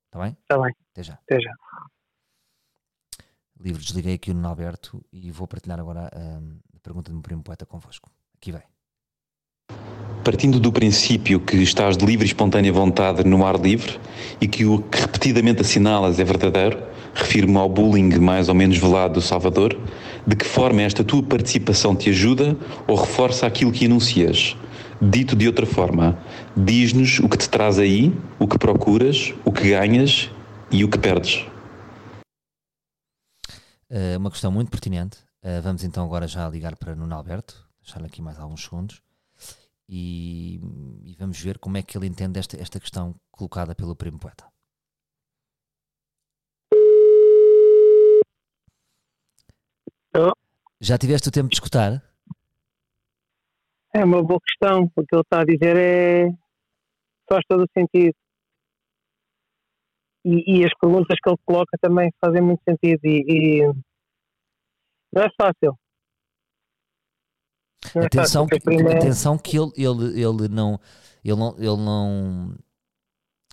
Está 0.07 0.23
bem? 0.23 0.37
Está 0.41 0.59
bem, 0.59 0.75
Até 0.91 1.03
já. 1.03 1.13
até 1.13 1.39
já. 1.39 1.51
Livro, 3.59 3.81
desliguei 3.81 4.15
aqui 4.15 4.31
o 4.31 4.33
Nuno 4.33 4.47
Alberto 4.47 5.03
e 5.11 5.31
vou 5.31 5.47
partilhar 5.47 5.79
agora 5.79 6.09
hum, 6.15 6.59
a 6.75 6.79
pergunta 6.79 7.09
do 7.09 7.15
meu 7.15 7.23
primo 7.23 7.43
poeta 7.43 7.65
convosco. 7.65 8.11
Aqui 8.35 8.51
vai. 8.51 8.63
Partindo 10.23 10.59
do 10.59 10.71
princípio 10.71 11.39
que 11.39 11.57
estás 11.57 11.97
de 11.97 12.05
livre 12.05 12.25
e 12.25 12.27
espontânea 12.27 12.71
vontade 12.71 13.23
no 13.23 13.45
ar 13.45 13.59
livre 13.59 13.99
e 14.39 14.47
que 14.47 14.65
o 14.65 14.81
que 14.83 14.99
repetidamente 15.01 15.61
assinalas 15.61 16.19
é 16.19 16.23
verdadeiro, 16.23 16.77
refiro-me 17.13 17.57
ao 17.57 17.69
bullying 17.69 18.17
mais 18.19 18.49
ou 18.49 18.55
menos 18.55 18.77
velado 18.77 19.15
do 19.15 19.21
Salvador, 19.21 19.77
de 20.25 20.35
que 20.35 20.45
forma 20.45 20.81
esta 20.81 21.03
tua 21.03 21.21
participação 21.21 21.95
te 21.95 22.09
ajuda 22.09 22.57
ou 22.87 22.95
reforça 22.95 23.45
aquilo 23.45 23.71
que 23.71 23.85
enuncias? 23.85 24.55
Dito 25.01 25.35
de 25.35 25.47
outra 25.47 25.65
forma, 25.65 26.17
diz-nos 26.55 27.19
o 27.19 27.27
que 27.27 27.37
te 27.37 27.49
traz 27.49 27.77
aí, 27.77 28.13
o 28.39 28.47
que 28.47 28.57
procuras, 28.57 29.33
o 29.43 29.51
que 29.51 29.69
ganhas 29.69 30.29
e 30.71 30.83
o 30.83 30.89
que 30.89 30.97
perdes. 30.97 31.45
Uh, 33.89 34.17
uma 34.17 34.31
questão 34.31 34.51
muito 34.51 34.71
pertinente. 34.71 35.17
Uh, 35.43 35.61
vamos 35.61 35.83
então 35.83 36.05
agora 36.05 36.27
já 36.27 36.47
ligar 36.49 36.75
para 36.77 36.95
Nuno 36.95 37.13
Alberto, 37.13 37.67
deixar 37.83 38.03
aqui 38.03 38.21
mais 38.21 38.39
alguns 38.39 38.63
segundos 38.63 39.01
e, 39.87 40.59
e 41.03 41.15
vamos 41.19 41.39
ver 41.39 41.59
como 41.59 41.77
é 41.77 41.83
que 41.83 41.97
ele 41.97 42.07
entende 42.07 42.39
esta, 42.39 42.59
esta 42.59 42.79
questão 42.79 43.13
colocada 43.31 43.75
pelo 43.75 43.95
primo 43.95 44.17
poeta. 44.17 44.52
Tô. 50.13 50.31
Já 50.79 50.95
tiveste 50.97 51.27
o 51.27 51.31
tempo 51.31 51.49
de 51.49 51.55
escutar? 51.55 52.03
É 53.93 54.05
uma 54.05 54.21
boa 54.23 54.39
questão. 54.39 54.83
O 54.95 55.03
que 55.03 55.15
ele 55.15 55.21
está 55.21 55.41
a 55.41 55.45
dizer 55.45 55.75
é. 55.75 56.27
faz 57.27 57.43
todo 57.49 57.63
o 57.63 57.69
sentido. 57.75 58.15
E, 60.23 60.59
e 60.59 60.65
as 60.65 60.71
perguntas 60.79 61.17
que 61.21 61.29
ele 61.29 61.37
coloca 61.43 61.77
também 61.81 62.13
fazem 62.23 62.41
muito 62.41 62.61
sentido. 62.63 62.99
E, 63.03 63.25
e 63.27 63.73
não 65.11 65.23
é 65.23 65.29
fácil. 65.35 65.77
Não 67.95 68.03
é 68.03 68.05
Atenção 68.05 68.47
fácil, 68.47 68.61
que, 68.61 68.87
atenção 68.87 69.37
que 69.37 69.57
ele, 69.57 69.71
ele, 69.75 70.21
ele 70.21 70.47
não 70.47 70.79
ele 71.23 71.37
não 71.37 71.55
ele 71.57 71.77
não 71.77 72.55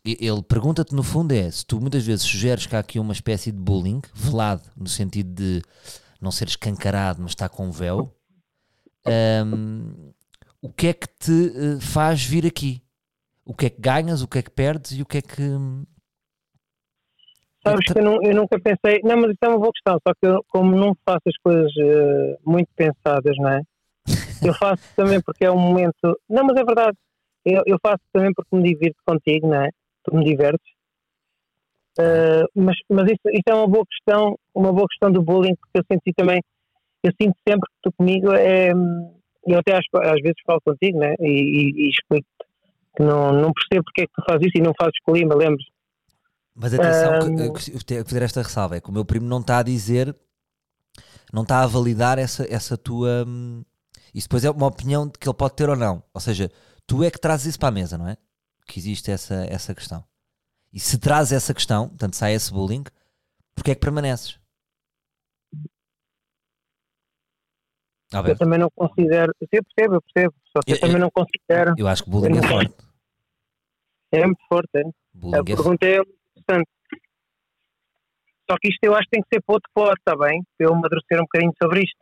ele 0.04 0.42
pergunta-te 0.42 0.94
no 0.94 1.02
fundo 1.02 1.32
é 1.32 1.50
se 1.50 1.66
tu 1.66 1.80
muitas 1.80 2.06
vezes 2.06 2.24
sugeres 2.24 2.66
que 2.66 2.74
há 2.74 2.78
aqui 2.78 2.98
uma 2.98 3.12
espécie 3.12 3.50
de 3.52 3.58
bullying 3.58 4.00
velado 4.14 4.62
no 4.76 4.88
sentido 4.88 5.34
de 5.34 5.62
não 6.20 6.30
ser 6.30 6.48
escancarado 6.48 7.20
mas 7.22 7.32
está 7.32 7.48
com 7.48 7.66
um 7.66 7.70
véu 7.70 8.14
hum, 9.46 10.12
o 10.62 10.72
que 10.72 10.88
é 10.88 10.92
que 10.92 11.06
te 11.18 11.52
eh, 11.56 11.80
faz 11.80 12.22
vir 12.24 12.46
aqui 12.46 12.82
o 13.44 13.54
que 13.54 13.66
é 13.66 13.70
que 13.70 13.80
ganhas 13.80 14.22
o 14.22 14.28
que 14.28 14.38
é 14.38 14.42
que 14.42 14.50
perdes 14.50 14.92
e 14.92 15.02
o 15.02 15.06
que 15.06 15.18
é 15.18 15.22
que 15.22 15.42
Sabes 17.62 17.84
que 17.92 17.98
eu, 17.98 18.02
nu- 18.04 18.22
eu 18.22 18.34
nunca 18.34 18.58
pensei. 18.58 19.00
Não, 19.04 19.16
mas 19.18 19.32
isso 19.32 19.38
é 19.42 19.48
uma 19.48 19.58
boa 19.58 19.70
questão. 19.72 19.98
Só 20.06 20.14
que 20.14 20.26
eu, 20.26 20.42
como 20.48 20.74
não 20.74 20.96
faço 21.04 21.20
as 21.26 21.36
coisas 21.42 21.70
eh, 21.78 22.38
muito 22.44 22.68
pensadas, 22.74 23.36
não 23.36 23.50
é? 23.50 23.60
Eu 24.42 24.54
faço 24.54 24.82
também 24.96 25.20
porque 25.20 25.44
é 25.44 25.50
um 25.50 25.58
momento. 25.58 26.18
Não, 26.26 26.42
mas 26.44 26.56
é 26.56 26.64
verdade. 26.64 26.96
Eu, 27.44 27.62
eu 27.66 27.76
faço 27.82 28.00
também 28.12 28.32
porque 28.34 28.56
me 28.56 28.62
divirto 28.62 28.96
contigo, 29.06 29.46
não 29.46 29.62
é? 29.62 29.68
Tu 30.04 30.16
me 30.16 30.24
divertes. 30.24 30.72
Eh, 32.00 32.44
mas 32.54 32.76
mas 32.88 33.06
isso, 33.06 33.20
isso 33.26 33.42
é 33.48 33.54
uma 33.54 33.66
boa 33.68 33.84
questão, 33.86 34.38
uma 34.54 34.72
boa 34.72 34.86
questão 34.88 35.10
do 35.12 35.22
bullying, 35.22 35.54
porque 35.56 35.78
eu 35.78 35.84
senti 35.90 36.12
também. 36.16 36.40
Eu 37.02 37.12
sinto 37.20 37.36
sempre 37.48 37.68
que 37.70 37.76
tu 37.82 37.92
comigo 37.96 38.32
é. 38.32 38.70
Eu 39.46 39.58
até 39.58 39.72
às, 39.74 39.84
às 39.94 40.20
vezes 40.20 40.36
falo 40.46 40.60
contigo, 40.64 40.98
né? 40.98 41.14
E, 41.20 41.26
e, 41.30 41.86
e 41.86 41.90
explico-te 41.90 42.46
que 42.96 43.02
não, 43.02 43.32
não 43.32 43.52
percebo 43.52 43.84
porque 43.84 44.02
é 44.02 44.06
que 44.06 44.12
tu 44.14 44.22
fazes 44.28 44.46
isso 44.48 44.58
e 44.58 44.62
não 44.62 44.72
fazes 44.78 44.98
com 45.04 45.12
o 45.12 45.16
Lima, 45.16 45.34
lembras? 45.34 45.64
Mas 46.54 46.74
atenção, 46.74 47.12
que, 47.20 47.48
gost- 47.48 47.68
eu 47.68 47.82
tenho 47.82 48.04
que 48.04 48.10
fazer 48.10 48.22
esta 48.24 48.42
ressalva: 48.42 48.76
é 48.76 48.80
que 48.80 48.90
o 48.90 48.92
meu 48.92 49.04
primo 49.04 49.26
não 49.26 49.40
está 49.40 49.58
a 49.58 49.62
dizer, 49.62 50.14
não 51.32 51.42
está 51.42 51.62
a 51.62 51.66
validar 51.66 52.18
essa, 52.18 52.46
essa 52.52 52.76
tua. 52.76 53.24
hum, 53.26 53.62
Isso 54.14 54.28
depois 54.28 54.44
é 54.44 54.50
uma 54.50 54.66
opinião 54.66 55.08
que 55.08 55.28
ele 55.28 55.36
pode 55.36 55.54
ter 55.54 55.68
ou 55.68 55.76
não. 55.76 56.02
Ou 56.12 56.20
seja, 56.20 56.50
tu 56.86 57.02
é 57.04 57.10
que 57.10 57.18
trazes 57.20 57.46
isso 57.46 57.58
para 57.58 57.68
a 57.68 57.72
mesa, 57.72 57.96
não 57.96 58.08
é? 58.08 58.16
Que 58.66 58.78
existe 58.78 59.10
essa, 59.10 59.46
essa 59.46 59.74
questão. 59.74 60.04
E 60.72 60.78
se 60.78 60.98
traz 60.98 61.32
essa 61.32 61.52
questão, 61.52 61.88
portanto, 61.88 62.14
sai 62.14 62.34
esse 62.34 62.52
bullying, 62.52 62.84
porque 63.54 63.72
é 63.72 63.74
que 63.74 63.80
permaneces? 63.80 64.38
Eu 68.12 68.36
também 68.36 68.58
não 68.58 68.68
considero. 68.74 69.32
Eu 69.40 69.62
percebo, 69.62 69.94
eu 69.96 70.02
percebo. 70.02 70.34
Só 70.52 70.60
que 70.64 70.72
eu, 70.72 70.76
Eu- 70.76 70.80
também 70.80 70.98
não 70.98 71.10
considero. 71.10 71.74
eu 71.78 71.86
acho 71.86 72.02
que 72.04 72.10
bullying 72.10 72.38
é 72.38 72.42
forte. 72.48 72.74
É 74.12 74.26
muito 74.26 74.40
forte. 74.48 74.68
É? 74.74 74.80
A 74.80 74.90
Bullying 75.14 75.34
é 75.34 75.36
forte. 75.38 75.54
pergunta 75.56 75.86
é 75.86 75.96
muito 75.98 76.10
interessante. 76.36 76.70
Só 78.50 78.56
que 78.60 78.68
isto 78.68 78.78
eu 78.82 78.94
acho 78.94 79.04
que 79.04 79.10
tem 79.10 79.22
que 79.22 79.28
ser 79.32 79.40
para 79.42 79.54
outro 79.54 79.70
fora, 79.72 79.94
está 79.96 80.16
bem? 80.16 80.42
Para 80.58 80.66
eu 80.66 80.72
amadurecer 80.74 81.18
um 81.18 81.22
bocadinho 81.22 81.52
sobre 81.62 81.84
isto. 81.84 81.96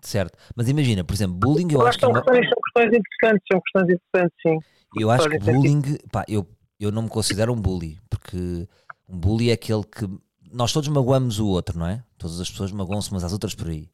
Certo. 0.00 0.36
Mas 0.56 0.68
imagina, 0.68 1.04
por 1.04 1.12
exemplo, 1.14 1.36
bullying 1.36 1.68
eu, 1.72 1.80
Eu 1.80 1.86
acho 1.86 1.96
que 1.98 2.04
é 2.04 2.08
são 2.08 2.10
uma- 2.12 2.22
questões, 2.24 2.48
são 2.48 2.58
questões 2.64 2.98
interessantes, 2.98 3.44
são 3.52 3.60
questões 3.60 3.94
interessantes, 3.94 4.36
sim. 4.42 4.58
Eu 5.00 5.10
acho 5.12 5.28
que 5.30 5.38
bullying, 5.38 5.82
pá, 6.10 6.24
eu, 6.26 6.44
eu 6.84 6.92
não 6.92 7.02
me 7.02 7.08
considero 7.08 7.52
um 7.52 7.60
bully, 7.60 7.98
porque 8.10 8.68
um 9.08 9.18
bully 9.18 9.50
é 9.50 9.54
aquele 9.54 9.84
que 9.84 10.08
nós 10.52 10.72
todos 10.72 10.88
magoamos 10.88 11.38
o 11.38 11.46
outro, 11.46 11.78
não 11.78 11.86
é? 11.86 12.02
Todas 12.18 12.40
as 12.40 12.50
pessoas 12.50 12.72
magoam-se 12.72 13.10
umas 13.10 13.24
às 13.24 13.32
outras 13.32 13.54
por 13.54 13.68
aí. 13.68 13.88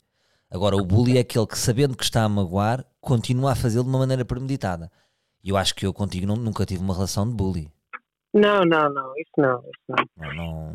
Agora, 0.50 0.76
o 0.76 0.84
bully 0.84 1.18
é 1.18 1.20
aquele 1.20 1.46
que, 1.46 1.58
sabendo 1.58 1.96
que 1.96 2.02
está 2.04 2.22
a 2.24 2.28
magoar, 2.28 2.84
continua 3.00 3.52
a 3.52 3.54
fazê-lo 3.54 3.84
de 3.84 3.90
uma 3.90 3.98
maneira 3.98 4.24
premeditada. 4.24 4.90
E 5.44 5.50
eu 5.50 5.56
acho 5.56 5.74
que 5.74 5.86
eu 5.86 5.92
contigo 5.92 6.26
não- 6.26 6.36
nunca 6.36 6.64
tive 6.66 6.82
uma 6.82 6.94
relação 6.94 7.28
de 7.28 7.34
bully. 7.34 7.70
Não, 8.34 8.64
não, 8.64 8.88
não, 8.92 9.12
isso 9.18 9.30
não, 9.36 9.58
isso 9.60 9.84
não. 9.88 10.04
Não, 10.16 10.34
não- 10.34 10.72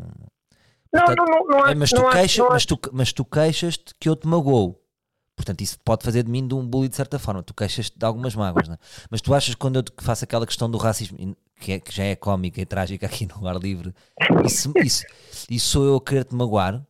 Não, 0.92 1.04
Portanto, 1.06 1.18
não, 1.18 1.24
não, 1.26 1.58
não, 1.58 1.66
É, 1.66 1.74
mas, 1.74 1.90
tu 1.90 1.96
não 1.96 2.06
acho- 2.08 2.16
queixa, 2.18 2.42
não 2.42 2.50
mas, 2.50 2.64
tu, 2.66 2.78
mas 2.92 3.12
tu 3.12 3.24
queixas-te 3.24 3.94
que 3.98 4.08
eu 4.08 4.14
te 4.14 4.28
magoo. 4.28 4.80
Portanto, 5.36 5.60
isso 5.62 5.76
pode 5.84 6.04
fazer 6.04 6.22
de 6.22 6.30
mim 6.30 6.46
de 6.46 6.54
um 6.54 6.64
bully 6.64 6.88
de 6.88 6.94
certa 6.94 7.18
forma. 7.18 7.42
Tu 7.42 7.52
queixas-te 7.52 7.98
de 7.98 8.06
algumas 8.06 8.36
mágoas, 8.36 8.68
não 8.68 8.74
é? 8.74 8.78
Mas 9.10 9.20
tu 9.20 9.34
achas 9.34 9.54
que 9.56 9.60
quando 9.60 9.74
eu 9.76 9.82
te 9.82 9.92
faço 10.00 10.22
aquela 10.22 10.46
questão 10.46 10.70
do 10.70 10.78
racismo, 10.78 11.18
que, 11.60 11.72
é- 11.72 11.80
que 11.80 11.92
já 11.92 12.04
é 12.04 12.16
cómica 12.16 12.60
e 12.60 12.66
trágica 12.66 13.06
aqui 13.06 13.26
no 13.26 13.46
ar 13.46 13.56
livre, 13.56 13.92
isso, 14.44 14.72
isso, 14.76 15.04
isso 15.50 15.66
sou 15.68 15.84
eu 15.86 15.96
a 15.96 16.02
querer 16.04 16.24
te 16.24 16.34
magoar? 16.34 16.84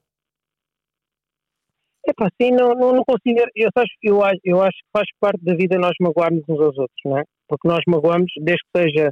Epá, 2.06 2.28
sim, 2.40 2.50
não, 2.50 2.74
não, 2.74 2.92
não 2.96 3.04
considero. 3.04 3.50
Eu 3.54 3.70
acho, 3.74 3.92
eu, 4.02 4.20
eu 4.44 4.62
acho 4.62 4.76
que 4.76 4.90
faz 4.92 5.06
parte 5.18 5.42
da 5.42 5.54
vida 5.54 5.78
nós 5.78 5.94
magoarmos 6.00 6.42
uns 6.48 6.60
aos 6.60 6.76
outros, 6.76 7.00
não 7.04 7.18
é? 7.18 7.24
Porque 7.48 7.66
nós 7.66 7.80
magoamos, 7.86 8.30
desde 8.42 8.62
que 8.64 8.82
seja 8.82 9.10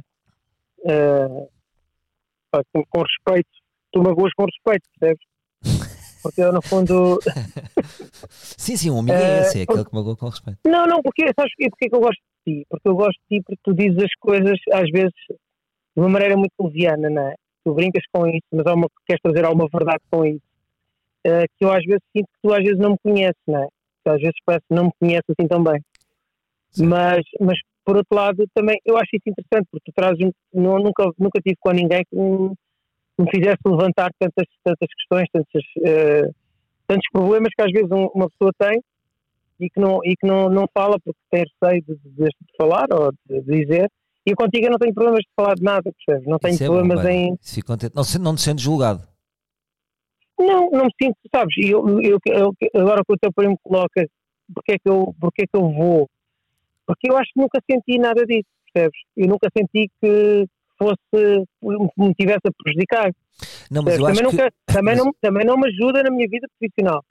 eh, 0.85 1.47
pá, 2.51 2.61
com, 2.71 2.83
com 2.87 3.01
respeito, 3.01 3.49
tu 3.91 4.03
magoas 4.03 4.31
com 4.35 4.45
respeito, 4.45 4.87
percebes? 4.99 5.25
Porque 6.21 6.41
eu, 6.41 6.53
no 6.53 6.61
fundo. 6.61 7.19
Sim, 8.29 8.77
sim, 8.77 8.89
um 8.91 8.99
amigo 8.99 9.17
é 9.17 9.21
Eh, 9.21 9.39
esse, 9.41 9.59
é 9.59 9.63
aquele 9.63 9.83
que 9.85 9.93
magoa 9.93 10.15
com 10.15 10.29
respeito. 10.29 10.59
Não, 10.65 10.85
não, 10.85 11.01
porque 11.01 11.25
sabes 11.37 11.51
porque 11.69 11.85
é 11.85 11.89
que 11.89 11.95
eu 11.95 11.99
gosto 11.99 12.21
de 12.47 12.53
ti? 12.53 12.65
Porque 12.69 12.87
eu 12.87 12.95
gosto 12.95 13.19
de 13.29 13.37
ti 13.39 13.43
porque 13.45 13.61
tu 13.63 13.73
dizes 13.73 13.97
as 14.03 14.13
coisas, 14.19 14.57
às 14.71 14.89
vezes, 14.91 15.13
de 15.95 16.01
uma 16.01 16.09
maneira 16.09 16.35
muito 16.35 16.53
leviana, 16.59 17.09
não 17.09 17.27
é? 17.27 17.35
Tu 17.65 17.73
brincas 17.73 18.03
com 18.11 18.27
isso, 18.27 18.45
mas 18.51 18.65
há 18.65 18.73
uma, 18.73 18.87
queres 19.07 19.21
trazer 19.21 19.45
alguma 19.45 19.67
verdade 19.71 20.01
com 20.11 20.25
isso. 20.25 20.41
Eh, 21.25 21.45
que 21.57 21.63
eu 21.65 21.71
às 21.71 21.83
vezes 21.85 22.01
sinto 22.15 22.27
que 22.27 22.39
tu 22.41 22.53
às 22.53 22.59
vezes 22.63 22.77
não 22.79 22.91
me 22.91 22.97
conheces, 23.01 23.41
não 23.47 23.63
é? 23.63 23.67
Às 24.05 24.19
vezes 24.19 24.35
parece 24.45 24.65
que 24.67 24.75
não 24.75 24.85
me 24.85 24.91
conheces 24.99 25.23
assim 25.29 25.47
tão 25.47 25.63
bem. 25.63 25.81
Sim. 26.71 26.87
Mas, 26.87 27.21
mas, 27.39 27.57
por 27.85 27.95
outro 27.95 28.15
lado, 28.15 28.43
também 28.53 28.77
eu 28.83 28.97
acho 28.97 29.09
isso 29.15 29.23
interessante, 29.27 29.67
porque 29.71 29.91
tu 29.91 29.93
trazes. 29.95 30.31
Não, 30.53 30.77
nunca, 30.79 31.05
nunca 31.17 31.39
tive 31.41 31.55
com 31.59 31.71
ninguém 31.71 32.03
que 32.09 32.15
me, 32.17 32.49
que 32.49 33.23
me 33.23 33.29
fizesse 33.31 33.59
levantar 33.65 34.11
tantas, 34.19 34.45
tantas 34.63 34.89
questões, 34.97 35.27
tantos, 35.31 35.63
eh, 35.85 36.29
tantos 36.87 37.07
problemas 37.13 37.49
que 37.55 37.61
às 37.63 37.71
vezes 37.71 37.89
um- 37.91 38.09
uma 38.13 38.29
pessoa 38.29 38.51
tem 38.57 38.81
e 39.59 39.69
que 39.69 39.79
não, 39.79 39.99
e 40.03 40.15
que 40.17 40.27
não, 40.27 40.49
não 40.49 40.65
fala 40.73 40.97
porque 40.99 41.19
tem 41.31 41.43
receio 41.61 41.81
de, 41.83 41.95
de, 42.09 42.25
de 42.25 42.57
falar 42.57 42.87
ou 42.91 43.13
de, 43.29 43.41
dizer. 43.41 43.89
E 44.25 44.31
eu 44.31 44.35
contigo 44.37 44.65
eu 44.67 44.71
não 44.71 44.77
tenho 44.77 44.93
problemas 44.93 45.19
de 45.21 45.29
falar 45.35 45.53
de 45.55 45.63
nada, 45.63 45.91
percebes? 45.91 46.27
Não 46.27 46.39
tenho 46.39 46.53
Isso 46.53 46.63
é 46.63 46.67
bom, 46.67 46.73
problemas 46.75 47.03
bem. 47.03 47.27
em. 47.29 47.37
Fico 47.41 47.67
contente. 47.67 47.93
Não, 47.95 48.03
não 48.23 48.35
te 48.35 48.41
sentes 48.41 48.63
julgado. 48.63 49.01
Não, 50.39 50.69
não 50.71 50.85
me 50.85 50.91
sinto, 51.01 51.17
sabes? 51.33 51.55
E 51.57 51.69
eu, 51.69 51.85
eu, 52.01 52.17
eu- 52.25 52.53
agora 52.81 53.03
que 53.05 53.13
o 53.13 53.17
teu 53.17 53.31
primo 53.33 53.57
coloca, 53.63 54.05
porque 54.53 54.73
é, 54.73 54.75
que 54.79 54.89
eu, 54.89 55.13
porque 55.19 55.43
é 55.43 55.45
que 55.45 55.55
eu 55.55 55.69
vou? 55.71 56.09
Porque 56.85 57.09
eu 57.11 57.17
acho 57.17 57.31
que 57.33 57.39
nunca 57.39 57.59
senti 57.69 57.97
nada 57.97 58.25
disso, 58.25 58.47
percebes? 58.73 58.99
Eu 59.15 59.27
nunca 59.27 59.47
senti 59.55 59.89
que 60.01 60.45
fosse, 60.77 61.45
me 61.97 62.13
tivesse 62.15 62.41
a 62.45 62.51
prejudicar. 62.63 63.11
Não, 63.69 63.83
mas 63.83 63.97
eu 63.97 64.05
também, 64.05 64.21
acho 64.21 64.29
que. 64.31 64.37
nunca, 64.37 64.51
também, 64.65 64.95
mas- 64.95 65.05
não, 65.05 65.13
também 65.21 65.45
não 65.45 65.57
me 65.57 65.67
ajuda 65.69 66.03
na 66.03 66.09
minha 66.11 66.27
vida 66.27 66.47
profissional. 66.59 67.03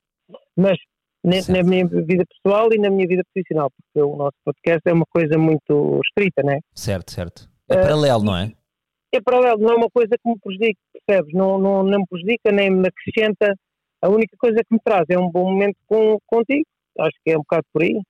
Mas 0.56 0.78
na, 1.24 1.36
na 1.48 1.62
minha 1.62 1.86
vida 1.86 2.24
pessoal 2.26 2.68
e 2.72 2.78
na 2.78 2.90
minha 2.90 3.06
vida 3.06 3.22
profissional, 3.32 3.70
porque 3.70 4.02
o 4.02 4.16
nosso 4.16 4.36
podcast 4.44 4.80
é 4.86 4.92
uma 4.92 5.06
coisa 5.06 5.38
muito 5.38 6.00
estrita, 6.04 6.42
né? 6.42 6.60
Certo, 6.74 7.12
certo. 7.12 7.48
É 7.68 7.74
Eh, 7.74 7.82
paralelo, 7.82 8.24
não 8.24 8.36
é? 8.36 8.52
É 9.12 9.20
paralelo, 9.20 9.60
não 9.60 9.72
é 9.72 9.76
uma 9.76 9.90
coisa 9.90 10.10
que 10.10 10.28
me 10.28 10.38
prejudica, 10.38 10.80
percebes? 11.06 11.32
Não, 11.34 11.58
não, 11.58 11.82
não 11.82 12.00
me 12.00 12.06
prejudica 12.08 12.50
nem 12.50 12.70
me 12.70 12.88
acrescenta. 12.88 13.54
A 14.00 14.08
única 14.08 14.36
coisa 14.36 14.56
que 14.56 14.74
me 14.74 14.80
traz 14.84 15.04
é 15.08 15.18
um 15.18 15.30
bom 15.30 15.50
momento 15.50 15.76
com, 15.86 16.18
contigo. 16.26 16.66
Acho 16.98 17.16
que 17.24 17.30
é 17.30 17.36
um 17.36 17.42
bocado 17.42 17.64
por 17.72 17.82
aí. 17.82 18.00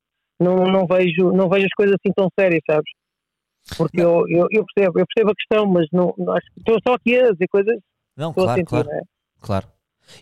Não, 0.40 0.64
não, 0.64 0.86
vejo, 0.86 1.32
não 1.32 1.48
vejo 1.48 1.66
as 1.66 1.74
coisas 1.76 1.94
assim 1.94 2.12
tão 2.14 2.28
sérias, 2.38 2.62
sabes? 2.68 2.90
Porque 3.76 4.00
eu, 4.00 4.24
eu, 4.28 4.46
eu 4.50 4.64
percebo, 4.64 4.98
eu 4.98 5.06
percebo 5.06 5.30
a 5.30 5.34
questão, 5.34 5.66
mas 5.66 5.86
não, 5.92 6.14
não 6.18 6.32
acho 6.32 6.46
que 6.52 6.60
estou 6.60 6.78
só 6.86 6.94
aqui 6.94 7.16
a 7.16 7.30
dizer 7.30 7.46
coisas 7.48 7.78
Não, 8.16 8.32
claro, 8.32 8.54
sentir, 8.54 8.70
claro. 8.70 8.88
né? 8.88 9.02
Claro. 9.40 9.68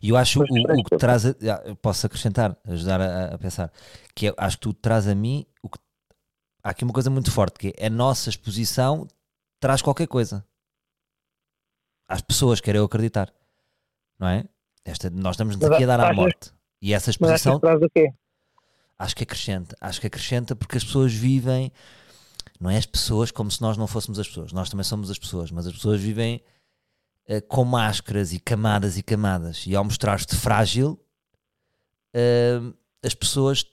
E 0.03 0.11
eu 0.11 0.17
acho 0.17 0.39
Mas 0.39 0.51
o, 0.51 0.81
o 0.81 0.85
que 0.85 0.97
traz, 0.97 1.27
a, 1.27 1.31
ah, 1.31 1.75
posso 1.81 2.07
acrescentar, 2.07 2.57
ajudar 2.67 3.01
a, 3.01 3.35
a 3.35 3.39
pensar, 3.39 3.73
que 4.15 4.29
é, 4.29 4.35
acho 4.37 4.57
que 4.57 4.63
tu 4.63 4.73
traz 4.73 5.09
a 5.09 5.15
mim 5.15 5.47
o 5.63 5.69
que 5.69 5.79
há 6.63 6.71
aqui 6.71 6.85
uma 6.85 6.93
coisa 6.93 7.11
muito 7.11 7.31
forte 7.31 7.59
que 7.59 7.75
é 7.77 7.87
a 7.87 7.91
nossa 7.91 8.29
exposição 8.29 9.09
traz 9.59 9.83
qualquer 9.83 10.07
coisa 10.07 10.45
às 12.09 12.21
pessoas, 12.21 12.61
quero 12.61 12.79
eu 12.79 12.85
acreditar, 12.85 13.33
não 14.19 14.29
é? 14.29 14.45
Esta, 14.85 15.09
nós 15.11 15.35
estamos 15.35 15.57
Mas 15.57 15.71
aqui 15.71 15.85
a 15.85 15.87
dar 15.87 16.01
à 16.01 16.13
morte 16.13 16.53
e 16.83 16.93
essa 16.93 17.09
Mas 17.09 17.15
exposição 17.15 17.61
traz 17.61 17.81
o 17.83 17.89
quê? 17.91 18.13
acho 19.01 19.17
que 19.17 19.23
acrescenta, 19.23 19.77
acho 19.81 20.01
que 20.01 20.07
acrescenta 20.07 20.55
porque 20.55 20.77
as 20.77 20.85
pessoas 20.85 21.13
vivem, 21.15 21.73
não 22.61 22.69
é 22.69 22.77
as 22.77 22.85
pessoas 22.85 23.31
como 23.31 23.51
se 23.51 23.63
nós 23.63 23.79
não 23.79 23.87
fôssemos 23.87 24.19
as 24.19 24.29
pessoas, 24.29 24.53
nós 24.53 24.69
também 24.69 24.85
somos 24.85 25.11
as 25.11 25.19
pessoas, 25.19 25.51
mas 25.51 25.67
as 25.67 25.73
pessoas 25.73 26.01
vivem 26.01 26.43
eh, 27.31 27.41
com 27.41 27.65
máscaras 27.65 28.33
e 28.33 28.41
camadas 28.41 28.99
e 28.99 29.05
camadas, 29.05 29.65
e 29.65 29.77
ao 29.77 29.85
mostrar-te 29.85 30.35
frágil, 30.35 30.99
eh, 32.13 32.59
as 33.05 33.15
pessoas 33.15 33.65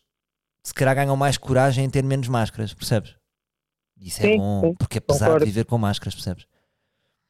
se 0.62 0.76
calhar 0.76 0.94
ganham 0.94 1.18
mais 1.18 1.40
coragem 1.40 1.84
em 1.84 1.90
ter 1.90 2.04
menos 2.04 2.28
máscaras, 2.28 2.72
percebes? 2.72 3.16
Isso 4.00 4.22
é 4.22 4.26
Sim, 4.34 4.38
bom, 4.38 4.62
sim, 4.62 4.76
porque 4.76 5.00
apesar 5.00 5.26
concordo. 5.26 5.46
de 5.46 5.52
viver 5.52 5.66
com 5.66 5.76
máscaras, 5.76 6.14
percebes? 6.14 6.46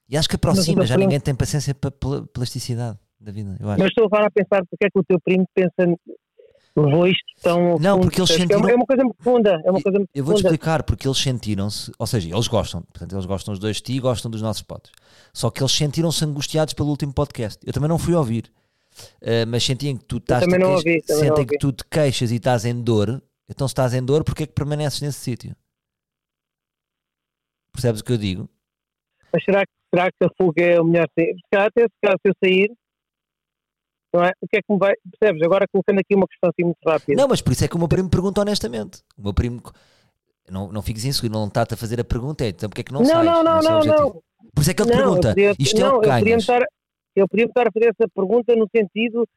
E 0.09 0.17
acho 0.17 0.27
que 0.27 0.35
aproxima, 0.35 0.85
já 0.85 0.97
ninguém 0.97 1.17
tem 1.17 1.33
paciência 1.33 1.73
para 1.73 1.91
plasticidade 2.33 2.99
da 3.17 3.31
vida, 3.31 3.55
eu 3.57 3.69
acho. 3.69 3.79
Mas 3.79 3.87
estou 3.87 4.05
agora 4.07 4.27
a 4.27 4.31
pensar 4.31 4.65
porque 4.69 4.85
é 4.85 4.89
que 4.89 4.99
o 4.99 5.03
teu 5.05 5.21
primo 5.21 5.47
pensa, 5.55 5.97
levou 6.79 7.07
isto 7.07 7.23
tão. 7.41 7.71
ao 7.73 7.79
Não, 7.79 7.99
porque 7.99 8.21
eles? 8.21 8.29
É 8.31 8.37
sentiram- 8.37 8.69
É 8.69 8.75
uma 8.75 8.85
coisa 8.85 9.03
muito 9.03 9.15
profunda. 9.17 9.61
É 9.65 9.71
uma 9.71 9.81
coisa 9.81 9.97
muito 9.99 10.09
Eu 10.13 10.23
vou-te 10.23 10.41
explicar 10.43 10.83
porque 10.83 11.07
eles 11.07 11.17
sentiram-se, 11.17 11.91
ou 11.97 12.05
seja, 12.07 12.29
eles 12.33 12.47
gostam, 12.47 12.81
portanto, 12.81 13.13
eles 13.13 13.25
gostam 13.25 13.53
os 13.53 13.59
dois 13.59 13.77
de 13.77 13.83
ti 13.83 13.93
e 13.93 13.99
gostam 13.99 14.29
dos 14.31 14.41
nossos 14.41 14.61
potes. 14.61 14.91
Só 15.33 15.49
que 15.49 15.61
eles 15.61 15.71
sentiram-se 15.71 16.23
angustiados 16.23 16.73
pelo 16.73 16.89
último 16.89 17.13
podcast. 17.13 17.59
Eu 17.65 17.73
também 17.73 17.89
não 17.89 17.97
fui 17.97 18.13
ouvir, 18.13 18.51
eh, 19.21 19.45
mas 19.45 19.63
sentiam 19.63 19.97
que 19.97 20.05
tu 20.05 20.17
estás 20.17 20.43
também 20.43 20.59
não 20.59 20.71
ouvi, 20.73 21.01
também 21.01 21.03
não 21.07 21.15
sentem 21.15 21.31
ouvi. 21.31 21.45
que 21.47 21.57
tu 21.57 21.71
te 21.71 21.83
queixas 21.89 22.31
e 22.31 22.35
estás 22.35 22.65
em 22.65 22.81
dor. 22.81 23.21
Então, 23.49 23.67
se 23.67 23.71
estás 23.71 23.93
em 23.93 24.03
dor, 24.03 24.23
porque 24.23 24.43
é 24.43 24.45
que 24.45 24.53
permaneces 24.53 25.01
nesse 25.01 25.19
sítio? 25.19 25.55
Percebes 27.71 28.01
o 28.01 28.03
que 28.03 28.11
eu 28.13 28.17
digo? 28.17 28.49
Mas 29.31 29.43
será 29.43 29.65
que, 29.65 29.71
será 29.93 30.09
que 30.11 30.25
a 30.25 30.29
fuga 30.37 30.63
é 30.63 30.81
o 30.81 30.83
melhor? 30.85 31.07
Se 31.17 31.33
calhar, 31.51 31.67
até 31.67 31.83
se 31.83 32.19
eu 32.25 32.33
sair, 32.43 32.71
não 34.13 34.23
é? 34.23 34.31
O 34.41 34.47
que 34.47 34.57
é 34.57 34.61
que 34.61 34.71
me 34.73 34.79
vai. 34.79 34.93
Percebes? 35.19 35.41
Agora 35.43 35.65
colocando 35.71 35.99
aqui 35.99 36.15
uma 36.15 36.27
questão 36.27 36.49
assim 36.49 36.63
muito 36.63 36.77
rápida. 36.85 37.21
Não, 37.21 37.27
mas 37.27 37.41
por 37.41 37.53
isso 37.53 37.65
é 37.65 37.67
que 37.67 37.75
o 37.75 37.79
meu 37.79 37.87
primo 37.87 38.09
pergunta 38.09 38.41
honestamente. 38.41 39.01
O 39.17 39.23
meu 39.23 39.33
primo, 39.33 39.61
não, 40.49 40.71
não 40.71 40.81
fiques 40.81 41.03
inseguro, 41.05 41.33
não 41.39 41.47
está-te 41.47 41.73
a 41.73 41.77
fazer 41.77 41.99
a 41.99 42.03
pergunta, 42.03 42.43
é, 42.45 42.49
então 42.49 42.69
porque 42.69 42.81
é 42.81 42.83
que 42.83 42.93
não, 42.93 43.01
não, 43.01 43.07
sais? 43.07 43.25
não, 43.25 43.43
não, 43.43 43.57
é 43.59 43.61
não, 43.63 43.79
não. 43.83 44.11
Por 44.55 44.61
isso 44.61 44.71
é 44.71 44.73
que 44.73 44.81
ele 44.81 44.89
Não, 44.91 44.97
eu 44.97 45.03
pergunta, 45.05 45.27
podia- 45.29 45.55
isto 45.59 45.77
é 45.77 45.79
não, 45.79 45.97
o 45.97 46.01
que 46.01 46.07
eu 46.07 46.13
podia 46.19 46.35
estar, 46.37 46.61
eu 47.15 47.27
podia 47.27 47.45
estar 47.45 47.67
a 47.67 47.71
fazer 47.71 47.85
essa 47.99 48.09
pergunta 48.15 48.55
no 48.55 48.67
sentido 48.75 49.27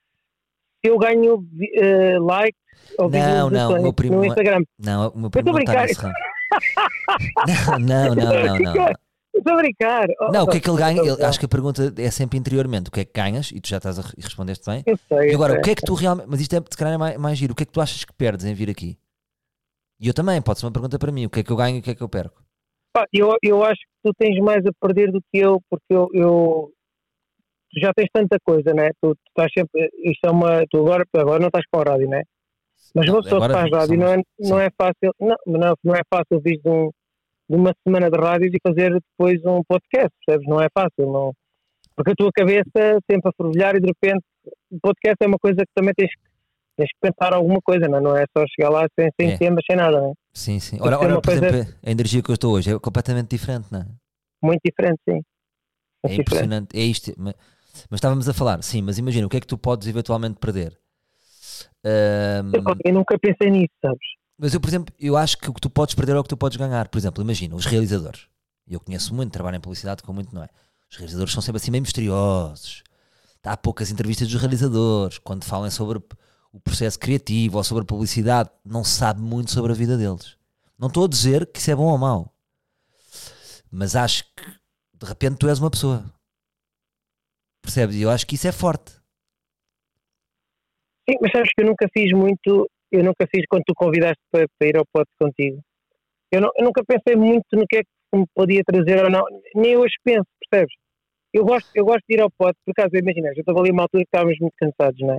se 0.83 0.91
eu 0.91 0.99
ganho 0.99 1.45
eh, 1.75 2.19
likes 2.19 2.59
ou 2.99 3.11
Não, 3.11 3.51
não, 3.51 3.73
o 3.79 3.83
meu 3.83 3.93
primo 3.93 4.17
no 4.17 4.25
é- 4.25 4.29
Instagram. 4.29 4.63
Não, 4.79 5.09
o 5.11 5.19
meu 5.19 5.31
primo 5.31 5.53
não 5.53 5.59
está 5.59 5.83
nesse 5.83 6.01
ramo. 6.01 6.15
Não, 7.81 8.15
não, 8.15 8.15
não, 8.15 8.25
não, 8.25 8.59
não. 8.59 8.75
Estou 9.35 9.55
a 9.55 9.57
brincar. 9.57 10.07
Oh, 10.21 10.33
Não, 10.33 10.45
o 10.45 10.49
que 10.49 10.57
é 10.59 10.61
que 10.61 10.69
ele 10.69 10.79
ganha? 10.79 11.01
a 11.03 11.05
Ele- 11.07 11.25
acho 11.25 11.39
que 11.39 11.45
a 11.47 11.49
pergunta 11.49 11.93
é 11.97 12.11
sempre 12.11 12.39
interiormente. 12.39 12.89
O 12.89 12.91
que 12.91 13.01
é 13.01 13.05
que 13.05 13.13
ganhas? 13.13 13.51
E 13.53 13.61
tu 13.61 13.69
já 13.69 13.77
estás 13.77 13.99
a 13.99 14.03
re- 14.03 14.15
respondeste 14.19 14.69
bem. 14.69 14.83
Eu 14.87 14.97
sei, 15.09 15.31
E 15.31 15.35
agora, 15.35 15.55
o 15.59 15.63
que 15.63 15.71
é 15.71 15.75
que 15.75 15.83
tu 15.83 15.95
realmente. 15.95 16.27
Mas 16.29 16.41
isto 16.41 16.55
é, 16.55 16.59
se 16.69 16.77
calhar, 16.77 16.95
é 16.95 16.99
mais, 16.99 17.17
mais 17.17 17.39
giro. 17.39 17.53
O 17.53 17.57
que 17.57 17.63
é 17.63 17.67
que 17.67 17.73
tu 17.73 17.81
achas 17.81 18.05
que 18.05 18.13
perdes 18.13 18.45
em 18.45 18.55
vir 18.55 18.69
aqui? 18.69 18.99
E 20.01 20.09
eu 20.09 20.15
também, 20.15 20.41
pode 20.43 20.59
ser 20.59 20.67
uma 20.67 20.73
pergunta 20.73 20.99
para 20.99 21.13
mim. 21.13 21.27
O 21.27 21.31
que 21.31 21.41
é 21.41 21.43
que 21.43 21.51
eu 21.53 21.57
ganho 21.57 21.77
e 21.77 21.81
o 21.81 21.83
que 21.83 21.91
é 21.91 21.95
que 21.95 22.03
eu 22.03 22.09
perco? 22.09 22.43
Eu, 23.13 23.37
eu 23.43 23.63
acho 23.63 23.79
que 23.81 23.87
tu 24.11 24.13
tens 24.19 24.39
mais 24.41 24.65
a 24.67 24.71
perder 24.81 25.13
do 25.13 25.21
que 25.33 25.39
eu, 25.39 25.61
porque 25.71 25.87
eu, 25.91 26.09
eu 26.13 26.73
tu 27.73 27.81
já 27.81 27.93
tens 27.95 28.09
tanta 28.13 28.37
coisa, 28.45 28.75
né? 28.75 28.91
Tu, 29.01 29.15
tu 29.15 29.21
estás 29.29 29.51
sempre. 29.57 29.89
Isto 30.05 30.27
é 30.27 30.31
uma. 30.31 30.65
Tu 30.69 30.77
agora, 30.79 31.05
agora 31.15 31.39
não 31.39 31.47
estás 31.47 31.65
com 31.73 31.81
a 31.81 31.85
rádio, 31.85 32.09
né? 32.09 32.23
Mas 32.95 33.09
uma 33.09 33.23
pessoa 33.23 33.47
que 33.47 33.53
faz 33.55 33.71
rádio 33.71 33.99
não 33.99 34.09
é, 34.09 34.17
não 34.41 34.59
é 34.61 34.69
fácil. 34.77 35.15
Não, 35.21 35.37
não, 35.47 35.75
não 35.85 35.95
é 35.95 36.01
fácil 36.13 36.41
vir 36.43 36.61
de, 36.61 36.69
um, 36.69 36.91
de 37.51 37.57
uma 37.57 37.73
semana 37.85 38.09
de 38.09 38.17
rádios 38.19 38.53
e 38.55 38.59
fazer 38.67 38.93
depois 38.93 39.41
um 39.45 39.63
podcast, 39.69 40.11
percebes? 40.25 40.49
Não 40.49 40.61
é 40.61 40.69
fácil, 40.73 41.11
não. 41.13 41.33
Porque 41.97 42.13
a 42.13 42.15
tua 42.15 42.31
cabeça 42.33 42.99
sempre 43.11 43.29
a 43.29 43.33
fervilhar 43.37 43.75
e 43.77 43.81
de 43.81 43.89
repente 43.89 44.23
o 44.71 44.79
podcast 44.81 45.17
é 45.21 45.27
uma 45.27 45.39
coisa 45.39 45.59
que 45.59 45.73
também 45.75 45.93
tens, 45.95 46.11
que- 46.11 46.23
tens 46.77 46.89
que 46.89 46.99
pensar 47.01 47.35
alguma 47.35 47.61
coisa, 47.61 47.89
não 47.89 47.99
é? 47.99 48.01
Não 48.01 48.17
é 48.17 48.25
só 48.37 48.45
chegar 48.55 48.71
lá 48.71 48.87
sem, 48.99 49.11
sem 49.21 49.33
É. 49.33 49.37
temas, 49.37 49.63
sem 49.69 49.77
nada, 49.77 50.01
não 50.01 50.11
é? 50.11 50.13
Sim, 50.33 50.61
sim. 50.61 50.79
Ora, 50.81 50.99
ora 50.99 51.15
por 51.21 51.25
coisa- 51.25 51.47
exemplo, 51.47 51.75
a 51.85 51.91
energia 51.91 52.23
que 52.23 52.31
eu 52.31 52.35
estou 52.35 52.55
hoje 52.55 52.73
é 52.73 52.79
completamente 52.79 53.29
diferente, 53.31 53.67
não 53.73 53.81
é? 53.81 53.87
Muito 54.43 54.61
diferente, 54.65 54.99
sim. 55.09 55.17
É 56.05 56.09
diferente. 56.09 56.21
impressionante. 56.23 56.79
É 56.79 56.83
isto. 56.83 57.13
Mas, 57.19 57.35
mas 57.91 57.99
estávamos 57.99 58.29
a 58.29 58.33
falar, 58.33 58.63
sim, 58.63 58.81
mas 58.81 58.97
imagina, 58.97 59.27
o 59.27 59.29
que 59.29 59.37
é 59.37 59.41
que 59.41 59.47
tu 59.47 59.59
podes 59.59 59.87
eventualmente 59.89 60.39
perder? 60.39 60.79
Ahm, 61.85 62.53
Eu, 62.55 62.63
eu 62.85 62.95
nunca 62.95 63.19
pensei 63.19 63.51
nisso, 63.51 63.73
sabes? 63.83 63.99
Mas 64.41 64.55
eu, 64.55 64.61
por 64.61 64.69
exemplo, 64.71 64.95
eu 64.99 65.19
acho 65.19 65.37
que 65.37 65.51
o 65.51 65.53
que 65.53 65.61
tu 65.61 65.69
podes 65.69 65.95
perder 65.95 66.17
é 66.17 66.19
o 66.19 66.23
que 66.23 66.29
tu 66.31 66.37
podes 66.37 66.57
ganhar. 66.57 66.89
Por 66.89 66.97
exemplo, 66.97 67.23
imagina, 67.23 67.55
os 67.55 67.67
realizadores. 67.67 68.27
Eu 68.67 68.81
conheço 68.81 69.15
muito, 69.15 69.31
trabalho 69.31 69.59
em 69.59 69.61
publicidade 69.61 70.03
com 70.03 70.15
muito, 70.15 70.35
não 70.35 70.43
é? 70.43 70.49
Os 70.91 70.97
realizadores 70.97 71.35
são 71.35 71.43
sempre 71.43 71.59
assim 71.59 71.71
meio 71.71 71.83
misteriosos. 71.83 72.83
Há 73.45 73.55
poucas 73.55 73.91
entrevistas 73.91 74.29
dos 74.29 74.41
realizadores. 74.41 75.19
Quando 75.19 75.45
falam 75.45 75.71
sobre 75.71 76.03
o 76.53 76.59
processo 76.59 76.99
criativo 76.99 77.59
ou 77.59 77.65
sobre 77.65 77.83
a 77.83 77.87
publicidade, 77.87 78.49
não 78.65 78.83
se 78.83 78.93
sabe 78.93 79.21
muito 79.21 79.51
sobre 79.51 79.73
a 79.73 79.75
vida 79.75 79.99
deles. 79.99 80.39
Não 80.79 80.89
estou 80.89 81.05
a 81.05 81.09
dizer 81.09 81.45
que 81.47 81.59
isso 81.59 81.71
é 81.71 81.77
bom 81.77 81.93
ou 81.93 81.99
mau. 81.99 82.35
Mas 83.71 83.95
acho 83.95 84.25
que, 84.35 84.43
de 84.95 85.07
repente, 85.07 85.37
tu 85.37 85.51
és 85.51 85.59
uma 85.59 85.71
pessoa. 85.71 86.11
Percebes? 87.61 87.95
E 87.95 88.01
eu 88.01 88.11
acho 88.11 88.27
que 88.27 88.37
isso 88.37 88.49
é 88.49 88.53
forte. 88.53 88.91
Sim, 91.07 91.19
mas 91.21 91.31
sabes 91.31 91.51
que 91.53 91.61
eu 91.61 91.67
nunca 91.67 91.87
fiz 91.93 92.11
muito, 92.13 92.71
eu 92.93 93.03
nunca 93.05 93.27
fiz 93.35 93.45
quando 93.49 93.63
tu 93.67 93.75
convidaste 93.75 94.21
para, 94.31 94.47
para 94.59 94.69
ir 94.69 94.77
ao 94.77 94.85
pote 94.93 95.11
contigo. 95.21 95.61
Eu, 96.33 96.41
não- 96.41 96.51
eu 96.57 96.65
nunca 96.65 96.83
pensei 96.85 97.17
muito 97.17 97.45
no 97.53 97.67
que 97.67 97.77
é 97.79 97.83
que 97.83 97.89
me 98.19 98.25
podia 98.35 98.63
trazer 98.65 99.05
ou 99.05 99.11
não, 99.11 99.25
nem 99.55 99.77
hoje 99.77 99.95
penso, 100.05 100.27
percebes? 100.49 100.75
Eu 101.33 101.45
gosto, 101.45 101.69
eu 101.75 101.85
gosto 101.85 102.03
de 102.09 102.15
ir 102.17 102.21
ao 102.21 102.31
pote, 102.31 102.59
por 102.65 102.73
acaso, 102.73 102.91
imagina, 102.97 103.29
eu 103.29 103.41
estava 103.41 103.61
ali 103.61 103.71
uma 103.71 103.83
altura 103.83 104.03
que 104.05 104.09
estávamos 104.09 104.39
muito 104.41 104.55
cansados, 104.59 104.99
não 105.01 105.15
é? 105.15 105.19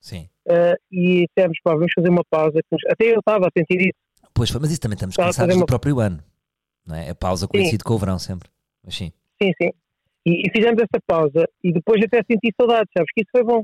Sim. 0.00 0.28
Ah, 0.48 0.74
e 0.90 1.26
dissemos, 1.26 1.58
pá, 1.62 1.74
vamos 1.74 1.92
fazer 1.94 2.08
uma 2.08 2.24
pausa. 2.28 2.60
Até 2.88 3.06
eu 3.14 3.18
estava 3.20 3.46
a 3.46 3.50
sentir 3.56 3.80
isso. 3.80 3.98
Pois 4.34 4.50
foi, 4.50 4.60
mas 4.60 4.70
isso 4.70 4.80
também 4.80 4.94
estamos 4.94 5.12
Estava 5.14 5.28
cansados 5.28 5.46
fazer 5.50 5.58
do 5.58 5.62
uma- 5.62 5.66
próprio 5.66 6.00
ano. 6.00 6.22
Não 6.86 6.94
é? 6.96 7.10
A 7.10 7.14
pausa 7.14 7.46
coincide 7.46 7.84
com 7.84 7.94
o 7.94 7.98
verão 7.98 8.18
sempre. 8.18 8.48
Mas 8.84 8.96
sim. 8.96 9.12
Sim, 9.42 9.52
sim. 9.60 9.70
E, 10.26 10.42
e 10.46 10.50
fizemos 10.50 10.80
essa 10.80 11.00
pausa 11.06 11.48
e 11.62 11.72
depois 11.72 12.02
até 12.04 12.22
senti 12.30 12.52
saudades, 12.58 12.88
sabes? 12.96 13.12
Que 13.12 13.20
isso 13.22 13.30
foi 13.30 13.44
bom. 13.44 13.62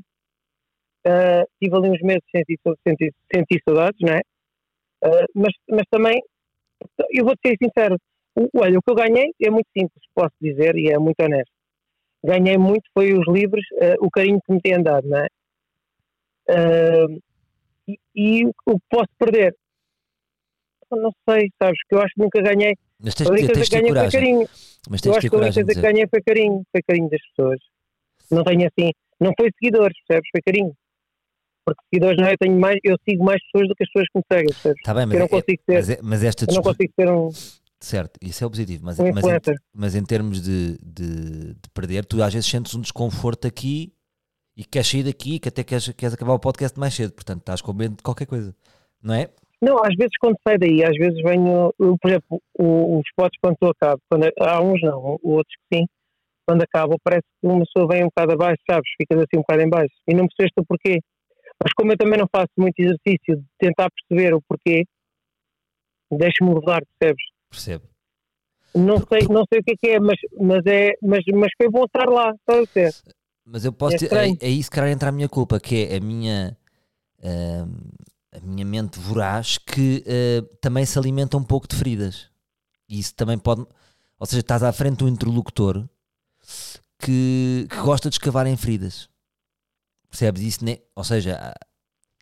Ah, 1.06 1.44
tive 1.60 1.76
ali 1.76 1.90
uns 1.90 2.00
meses 2.00 2.22
senti, 2.34 2.58
senti, 2.86 3.12
senti 3.32 3.60
saudades, 3.68 3.98
não 4.00 4.14
é? 4.14 4.20
Ah, 5.04 5.26
mas, 5.34 5.52
mas 5.68 5.84
também, 5.90 6.22
eu 7.10 7.24
vou 7.24 7.34
ser 7.44 7.56
sincero, 7.62 7.96
o, 8.36 8.48
olha, 8.58 8.78
o 8.78 8.82
que 8.82 8.90
eu 8.90 8.94
ganhei 8.94 9.32
é 9.42 9.50
muito 9.50 9.68
simples, 9.76 10.02
posso 10.14 10.34
dizer, 10.40 10.76
e 10.76 10.90
é 10.90 10.98
muito 10.98 11.20
honesto. 11.20 11.52
Ganhei 12.24 12.56
muito, 12.56 12.88
foi 12.94 13.12
os 13.12 13.26
livros, 13.28 13.64
ah, 13.82 13.96
o 14.00 14.10
carinho 14.10 14.40
que 14.44 14.52
me 14.52 14.60
têm 14.60 14.82
dado, 14.82 15.08
não 15.08 15.18
é? 15.18 15.26
E, 17.86 17.98
e 18.14 18.46
o 18.46 18.52
que 18.52 18.86
posso 18.90 19.10
perder? 19.18 19.54
Não 20.90 21.10
sei, 21.28 21.50
sabes? 21.60 21.78
Que 21.88 21.94
eu 21.94 22.00
acho 22.00 22.14
que 22.14 22.22
nunca 22.22 22.40
ganhei. 22.40 22.74
Mas 23.00 23.14
tens, 23.14 23.28
A 23.28 23.32
única 23.32 23.52
coisa 23.52 23.64
que 23.64 23.80
ganhei 23.80 23.92
foi 23.92 24.10
carinho. 24.10 24.48
Mas 24.88 25.00
Eu 25.00 25.12
tens 25.12 25.12
de 25.12 25.18
acho 25.18 25.28
que 25.30 25.34
a 25.34 25.38
única 25.38 25.54
coisa 25.54 25.74
que 25.74 25.80
ganhei 25.80 26.06
foi 26.08 26.22
carinho, 26.22 26.62
foi 26.70 26.82
carinho 26.82 27.10
das 27.10 27.20
pessoas. 27.28 27.60
Não 28.30 28.44
tenho 28.44 28.66
assim, 28.66 28.90
não 29.20 29.32
foi 29.38 29.50
seguidores, 29.58 29.96
percebes? 30.06 30.30
Foi 30.32 30.42
carinho. 30.42 30.74
Porque 31.64 31.82
seguidores 31.92 32.16
não 32.18 32.28
é, 32.28 32.32
eu 32.32 32.38
tenho 32.38 32.60
mais, 32.60 32.78
eu 32.84 32.96
sigo 33.08 33.24
mais 33.24 33.40
pessoas 33.44 33.68
do 33.68 33.74
que 33.74 33.84
as 33.84 33.90
pessoas 33.90 34.08
que 34.12 34.18
me 34.18 34.24
seguem? 34.30 34.76
Tá 34.84 34.92
bem, 34.94 35.02
eu 35.04 35.08
mas, 35.08 35.18
não 35.18 35.24
é- 35.24 35.28
consigo 35.28 35.62
ser, 35.64 35.74
mas, 35.74 35.90
é- 35.90 36.00
mas 36.02 36.24
esta 36.24 36.44
eu 36.44 36.54
não 36.54 36.62
consigo 36.62 36.92
ser 36.98 37.10
um, 37.10 37.28
Certo, 37.84 38.18
isso 38.22 38.42
é 38.42 38.46
o 38.46 38.50
positivo. 38.50 38.82
Mas, 38.82 38.98
um 38.98 39.12
mas, 39.12 39.24
em, 39.26 39.54
mas 39.74 39.94
em 39.94 40.02
termos 40.02 40.40
de, 40.40 40.78
de, 40.78 41.54
de 41.54 41.68
perder, 41.74 42.04
tu 42.06 42.22
às 42.22 42.32
vezes 42.32 42.48
sentes 42.48 42.74
um 42.74 42.80
desconforto 42.80 43.46
aqui 43.46 43.92
e 44.56 44.64
queres 44.64 44.88
sair 44.88 45.02
daqui, 45.02 45.38
que 45.38 45.50
até 45.50 45.62
queres, 45.62 45.88
queres 45.92 46.14
acabar 46.14 46.32
o 46.32 46.38
podcast 46.38 46.78
mais 46.80 46.94
cedo. 46.94 47.12
Portanto, 47.12 47.40
estás 47.40 47.60
com 47.60 47.74
medo 47.74 47.96
de 47.96 48.02
qualquer 48.02 48.26
coisa. 48.26 48.56
Não 49.02 49.14
é? 49.14 49.28
Não, 49.60 49.76
às 49.78 49.94
vezes 49.96 50.16
quando 50.18 50.36
sai 50.46 50.56
daí, 50.56 50.82
às 50.82 50.96
vezes 50.96 51.22
venho, 51.22 51.72
eu, 51.78 51.96
por 52.00 52.10
exemplo, 52.10 52.40
os 52.58 53.02
spots 53.10 53.38
quando 53.42 53.56
tu 53.60 53.68
acabo, 53.68 54.00
quando, 54.10 54.30
há 54.40 54.62
uns 54.62 54.80
não, 54.80 55.18
outros 55.22 55.54
que 55.70 55.76
sim, 55.78 55.86
quando 56.46 56.62
acabam 56.62 56.96
parece 57.02 57.24
que 57.40 57.46
uma 57.46 57.64
pessoa 57.64 57.88
vem 57.88 58.02
um 58.02 58.08
bocado 58.08 58.32
abaixo, 58.32 58.62
sabes? 58.68 58.90
Ficas 58.96 59.18
assim 59.18 59.36
um 59.36 59.40
bocado 59.40 59.62
em 59.62 59.68
baixo. 59.68 59.94
E 60.08 60.14
não 60.14 60.26
percebeste 60.26 60.58
o 60.58 60.64
porquê. 60.64 61.00
Mas 61.62 61.72
como 61.74 61.92
eu 61.92 61.96
também 61.96 62.18
não 62.18 62.26
faço 62.30 62.50
muito 62.58 62.78
exercício 62.78 63.36
de 63.36 63.44
tentar 63.58 63.88
perceber 63.90 64.34
o 64.34 64.42
porquê, 64.42 64.84
deixa-me 66.12 66.52
rodar, 66.52 66.82
percebes? 66.98 67.24
Percebo. 67.50 67.84
Não 68.74 68.98
sei, 68.98 69.28
não 69.28 69.44
sei 69.48 69.60
o 69.60 69.64
que 69.64 69.72
é 69.72 69.76
que 69.76 69.90
é, 69.90 70.00
mas, 70.00 70.16
mas, 70.40 70.66
é, 70.66 70.92
mas, 71.00 71.24
mas 71.32 71.50
foi 71.56 71.70
bom 71.70 71.84
estar 71.84 72.08
lá, 72.08 72.32
estás 72.32 72.68
a 72.68 72.72
ver? 72.74 72.92
Mas 73.46 73.64
eu 73.64 73.72
posso 73.72 74.04
É. 74.04 74.28
É, 74.28 74.46
é 74.46 74.48
isso 74.48 74.70
que 74.70 74.76
calhar 74.76 74.90
entra 74.90 75.10
a 75.10 75.12
minha 75.12 75.28
culpa, 75.28 75.60
que 75.60 75.86
é 75.86 75.96
a 75.96 76.00
minha. 76.00 76.56
ahm, 77.22 77.94
a 78.34 78.40
minha 78.40 78.64
mente 78.64 78.98
voraz 78.98 79.58
que 79.58 80.02
ah, 80.06 80.56
também 80.60 80.84
se 80.84 80.98
alimenta 80.98 81.36
um 81.36 81.44
pouco 81.44 81.68
de 81.68 81.76
feridas. 81.76 82.28
E 82.88 82.98
isso 82.98 83.14
também 83.14 83.38
pode. 83.38 83.64
Ou 84.18 84.26
seja, 84.26 84.40
estás 84.40 84.62
à 84.62 84.72
frente 84.72 84.98
de 84.98 85.04
um 85.04 85.08
interlocutor 85.08 85.88
que, 86.98 87.66
que 87.68 87.76
gosta 87.76 88.08
de 88.08 88.16
escavar 88.16 88.46
em 88.46 88.56
feridas. 88.56 89.08
Percebes? 90.14 90.42
Isso 90.42 90.64
nem, 90.64 90.80
ou 90.94 91.02
seja, 91.02 91.36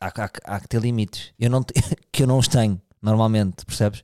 há, 0.01 0.07
há- 0.09 0.25
há- 0.25 0.55
há 0.57 0.61
que 0.61 0.67
ter 0.69 0.81
limites. 0.81 1.35
Eu 1.39 1.51
não, 1.51 1.63
te- 1.63 1.75
que 2.11 2.23
eu 2.23 2.27
não 2.27 2.39
os 2.39 2.49
tenho, 2.49 2.81
normalmente, 3.03 3.67
percebes? 3.67 4.03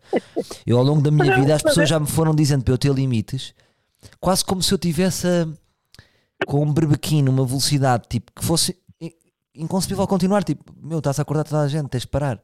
Eu 0.67 0.77
ao 0.77 0.85
longo 0.85 1.01
da 1.01 1.11
minha 1.11 1.35
vida 1.41 1.55
as 1.55 1.63
pessoas 1.63 1.89
já 1.89 1.99
me 1.99 2.07
foram 2.07 2.35
dizendo 2.35 2.63
para 2.65 2.75
eu 2.75 2.79
ter 2.79 2.93
limites, 2.93 3.55
quase 4.21 4.45
como 4.45 4.63
se 4.63 4.75
eu 4.75 4.77
tivesse 4.79 5.27
a- 5.27 5.49
com 6.47 6.63
um 6.63 6.71
berbequim, 6.73 7.27
uma 7.29 7.47
velocidade 7.47 8.05
tipo 8.11 8.31
que 8.31 8.45
fosse 8.45 8.77
inconcebível 9.55 10.07
continuar. 10.07 10.45
Tipo, 10.45 10.71
meu, 10.81 10.99
estás 10.99 11.19
a 11.19 11.23
acordar 11.23 11.45
toda 11.45 11.63
a 11.63 11.69
gente, 11.69 11.89
tens 11.89 12.03
de 12.03 12.09
parar. 12.09 12.39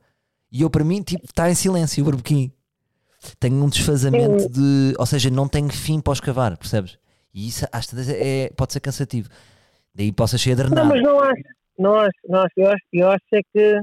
E 0.51 0.63
eu, 0.63 0.71
para 0.71 0.83
mim, 0.83 1.03
tipo, 1.03 1.25
está 1.27 1.51
em 1.51 1.55
silêncio 1.55 2.03
o 2.03 2.07
berbequim. 2.07 2.51
Tenho 3.39 3.63
um 3.63 3.69
desfazamento 3.69 4.49
de. 4.49 4.95
Ou 4.99 5.05
seja, 5.07 5.29
não 5.31 5.47
tenho 5.47 5.69
fim 5.71 6.01
para 6.01 6.13
escavar, 6.15 6.57
percebes? 6.57 6.99
E 7.35 7.49
isso 7.49 7.67
às 7.71 7.87
vezes 7.91 8.15
é, 8.19 8.51
pode 8.57 8.73
ser 8.73 8.81
cansativo. 8.81 9.29
Daí 9.95 10.13
possa 10.13 10.37
ser 10.37 10.57
Não, 10.57 10.65
adrenado. 10.65 10.89
mas 10.89 11.03
não 11.03 11.21
acho, 11.21 11.43
não 11.79 11.95
acho, 11.95 12.19
não 12.29 12.41
acho. 12.41 12.53
Eu 12.57 12.69
acho, 12.69 12.85
eu 12.93 13.09
acho 13.11 13.25
é 13.35 13.41
que 13.53 13.79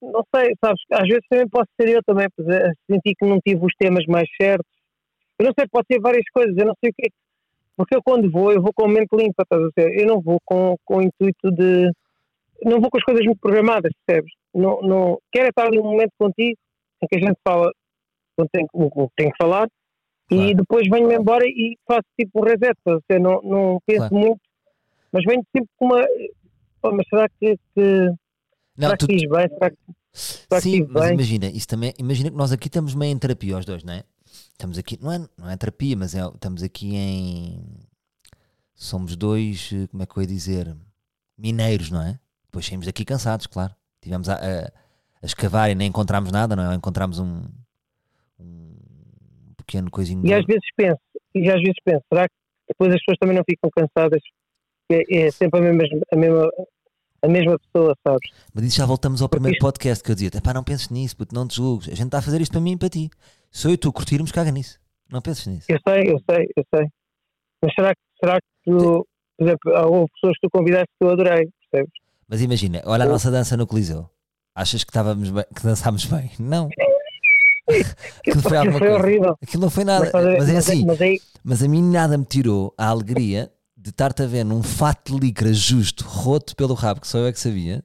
não 0.00 0.22
sei, 0.34 0.54
sabes, 0.62 0.80
às 0.92 1.08
vezes 1.08 1.22
também 1.28 1.48
posso 1.48 1.68
ser 1.80 1.88
eu 1.88 2.02
também, 2.04 2.26
eh, 2.26 2.72
senti 2.90 3.14
que 3.18 3.26
não 3.26 3.40
tive 3.40 3.64
os 3.64 3.72
temas 3.78 4.04
mais 4.06 4.28
certos. 4.40 4.70
Eu 5.38 5.46
não 5.46 5.52
sei, 5.58 5.66
pode 5.70 5.86
ser 5.90 6.00
várias 6.00 6.24
coisas, 6.32 6.56
eu 6.56 6.66
não 6.66 6.74
sei 6.82 6.90
o 6.90 6.94
que. 6.96 7.10
Porque 7.76 7.96
eu 7.96 8.02
quando 8.02 8.30
vou, 8.30 8.52
eu 8.52 8.62
vou 8.62 8.72
com 8.74 8.84
a 8.84 8.88
mente 8.88 9.08
limpa, 9.12 9.42
estás 9.42 9.62
a 9.62 9.68
ver? 9.76 10.00
Eu 10.00 10.06
não 10.06 10.20
vou 10.20 10.38
com, 10.44 10.76
com 10.84 10.98
o 10.98 11.02
intuito 11.02 11.50
de. 11.50 11.90
Não 12.62 12.80
vou 12.80 12.90
com 12.90 12.96
as 12.98 13.04
coisas 13.04 13.24
muito 13.24 13.38
programadas, 13.40 13.92
percebes? 14.06 14.32
Não, 14.54 14.80
não, 14.80 15.18
quero 15.30 15.48
estar 15.48 15.66
ali 15.66 15.78
um 15.78 15.84
momento 15.84 16.12
contigo 16.18 16.56
em 17.02 17.06
que 17.06 17.16
a 17.16 17.18
gente 17.18 17.38
fala 17.46 17.70
o 18.38 19.08
que 19.08 19.14
tem 19.16 19.30
que 19.30 19.36
falar 19.38 19.68
Claro. 20.28 20.50
e 20.50 20.54
depois 20.54 20.88
venho-me 20.88 21.14
embora 21.14 21.44
e 21.46 21.76
faço 21.86 22.02
tipo 22.18 22.40
um 22.40 22.44
reset, 22.44 22.72
estás 22.76 22.96
a 22.98 23.00
ver? 23.08 23.20
Não, 23.20 23.40
não 23.42 23.78
penso 23.86 24.08
Claro. 24.08 24.14
muito, 24.16 24.40
mas 25.16 25.24
venho 25.26 25.42
sempre 25.54 25.70
com 25.76 25.86
uma. 25.86 26.04
"Pô, 26.82 26.92
mas 26.92 27.06
será 27.08 27.28
que, 27.40 27.56
que, 27.74 27.80
Não, 28.76 28.88
será 28.88 28.96
tu- 28.96 29.06
que 29.06 29.18
fiz 29.18 29.28
bem? 29.28 29.48
Será 29.48 29.70
que, 29.70 29.76
será 30.12 30.56
que 30.56 30.60
Sim, 30.60 30.72
estive 30.74 30.92
mas 30.92 31.04
bem? 31.04 31.14
imagina, 31.14 31.46
isso 31.46 31.68
também, 31.68 31.94
imagina 31.98 32.30
que 32.30 32.36
nós 32.36 32.52
aqui 32.52 32.68
estamos 32.68 32.94
meio 32.94 33.12
em 33.12 33.18
terapia 33.18 33.56
os 33.58 33.64
dois, 33.64 33.82
não 33.82 33.94
é? 33.94 34.04
Estamos 34.52 34.76
aqui, 34.78 34.98
não 35.02 35.12
é, 35.12 35.18
não 35.38 35.50
é 35.50 35.56
terapia, 35.56 35.96
mas 35.96 36.14
é, 36.14 36.20
estamos 36.26 36.62
aqui 36.62 36.94
em 36.96 37.62
somos 38.74 39.16
dois, 39.16 39.70
eh, 39.72 39.86
como 39.86 40.02
é 40.02 40.06
que 40.06 40.16
eu 40.18 40.22
ia 40.22 40.26
dizer, 40.26 40.76
mineiros, 41.38 41.90
não 41.90 42.02
é? 42.02 42.18
Depois 42.46 42.66
saímos 42.66 42.84
daqui 42.86 43.04
cansados, 43.04 43.46
claro. 43.46 43.74
Tivemos 44.02 44.28
a, 44.28 44.34
a, 44.34 44.66
a 44.66 45.26
escavar 45.26 45.70
e 45.70 45.74
nem 45.74 45.88
encontramos 45.88 46.30
nada, 46.30 46.54
não 46.54 46.62
é? 46.64 46.68
Ou 46.68 46.74
encontramos 46.74 47.18
um, 47.18 47.42
um 48.38 48.74
pequeno 49.56 49.90
coisinho. 49.90 50.26
E 50.26 50.32
às 50.34 50.44
vezes 50.44 50.62
penso, 50.76 51.00
e 51.34 51.48
às 51.48 51.60
vezes 51.60 51.76
penso, 51.84 52.02
será 52.12 52.28
que 52.28 52.34
depois 52.68 52.90
as 52.92 53.00
pessoas 53.00 53.18
também 53.18 53.36
não 53.36 53.44
ficam 53.48 53.70
cansadas? 53.70 54.20
É, 54.90 55.26
é 55.26 55.30
sempre 55.30 55.60
a 55.60 55.72
mesma, 55.72 56.00
a, 56.12 56.16
mesma, 56.16 56.50
a 57.22 57.28
mesma 57.28 57.58
pessoa, 57.58 57.96
sabes? 58.06 58.30
Mas 58.54 58.64
isso 58.64 58.76
já 58.76 58.86
voltamos 58.86 59.20
ao 59.20 59.28
primeiro 59.28 59.58
podcast 59.58 60.02
que 60.02 60.10
eu 60.10 60.14
dizia: 60.14 60.30
pá, 60.42 60.54
não 60.54 60.62
penses 60.62 60.88
nisso, 60.90 61.16
puto, 61.16 61.34
não 61.34 61.46
te 61.46 61.56
julgues. 61.56 61.88
A 61.88 61.94
gente 61.94 62.06
está 62.06 62.18
a 62.18 62.22
fazer 62.22 62.40
isto 62.40 62.52
para 62.52 62.60
mim 62.60 62.72
e 62.72 62.76
para 62.76 62.88
ti. 62.88 63.10
Se 63.50 63.66
eu 63.66 63.72
e 63.72 63.76
tu 63.76 63.92
curtirmos, 63.92 64.30
caga 64.30 64.50
nisso. 64.50 64.78
Não 65.10 65.20
penses 65.20 65.46
nisso. 65.46 65.66
Eu 65.68 65.78
sei, 65.86 66.12
eu 66.12 66.20
sei, 66.28 66.48
eu 66.56 66.64
sei. 66.74 66.86
Mas 67.62 67.74
será 67.74 67.94
que, 67.94 68.00
será 68.20 68.36
que 68.36 68.46
tu, 68.64 69.06
por 69.38 69.44
exemplo, 69.44 69.72
houve 69.92 70.12
pessoas 70.12 70.34
que 70.34 70.46
tu 70.46 70.50
convidaste 70.50 70.88
que 70.98 71.06
eu 71.06 71.10
adorei, 71.10 71.48
percebes? 71.70 71.92
Mas 72.28 72.42
imagina, 72.42 72.82
olha 72.84 73.04
a 73.04 73.08
nossa 73.08 73.30
dança 73.30 73.56
no 73.56 73.66
Coliseu. 73.66 74.08
Achas 74.54 74.84
que 74.84 74.90
estávamos 74.90 75.30
bem, 75.30 75.44
que 75.54 75.62
dançámos 75.62 76.06
bem? 76.06 76.30
Não. 76.38 76.68
Aquilo 78.18 78.42
foi 78.42 78.56
alguma 78.56 78.78
foi 78.78 78.88
horrível. 78.90 79.36
Aquilo 79.42 79.62
não 79.62 79.70
foi 79.70 79.84
nada. 79.84 80.10
mas, 80.12 80.24
Mas 80.38 80.48
é 80.48 80.56
assim, 80.56 80.84
mas 80.86 81.00
aí, 81.00 81.20
mas 81.44 81.62
a 81.62 81.68
mim 81.68 81.82
nada 81.82 82.16
me 82.16 82.24
tirou 82.24 82.72
a 82.78 82.88
alegria 82.88 83.50
de 83.86 83.90
estar-te 83.90 84.20
a 84.20 84.26
ver 84.26 84.42
num 84.44 84.64
fato 84.64 85.12
de 85.12 85.20
licra 85.26 85.52
justo, 85.54 86.02
roto 86.04 86.56
pelo 86.56 86.74
rabo, 86.74 87.00
que 87.00 87.06
só 87.06 87.18
eu 87.18 87.26
é 87.26 87.32
que 87.32 87.38
sabia. 87.38 87.84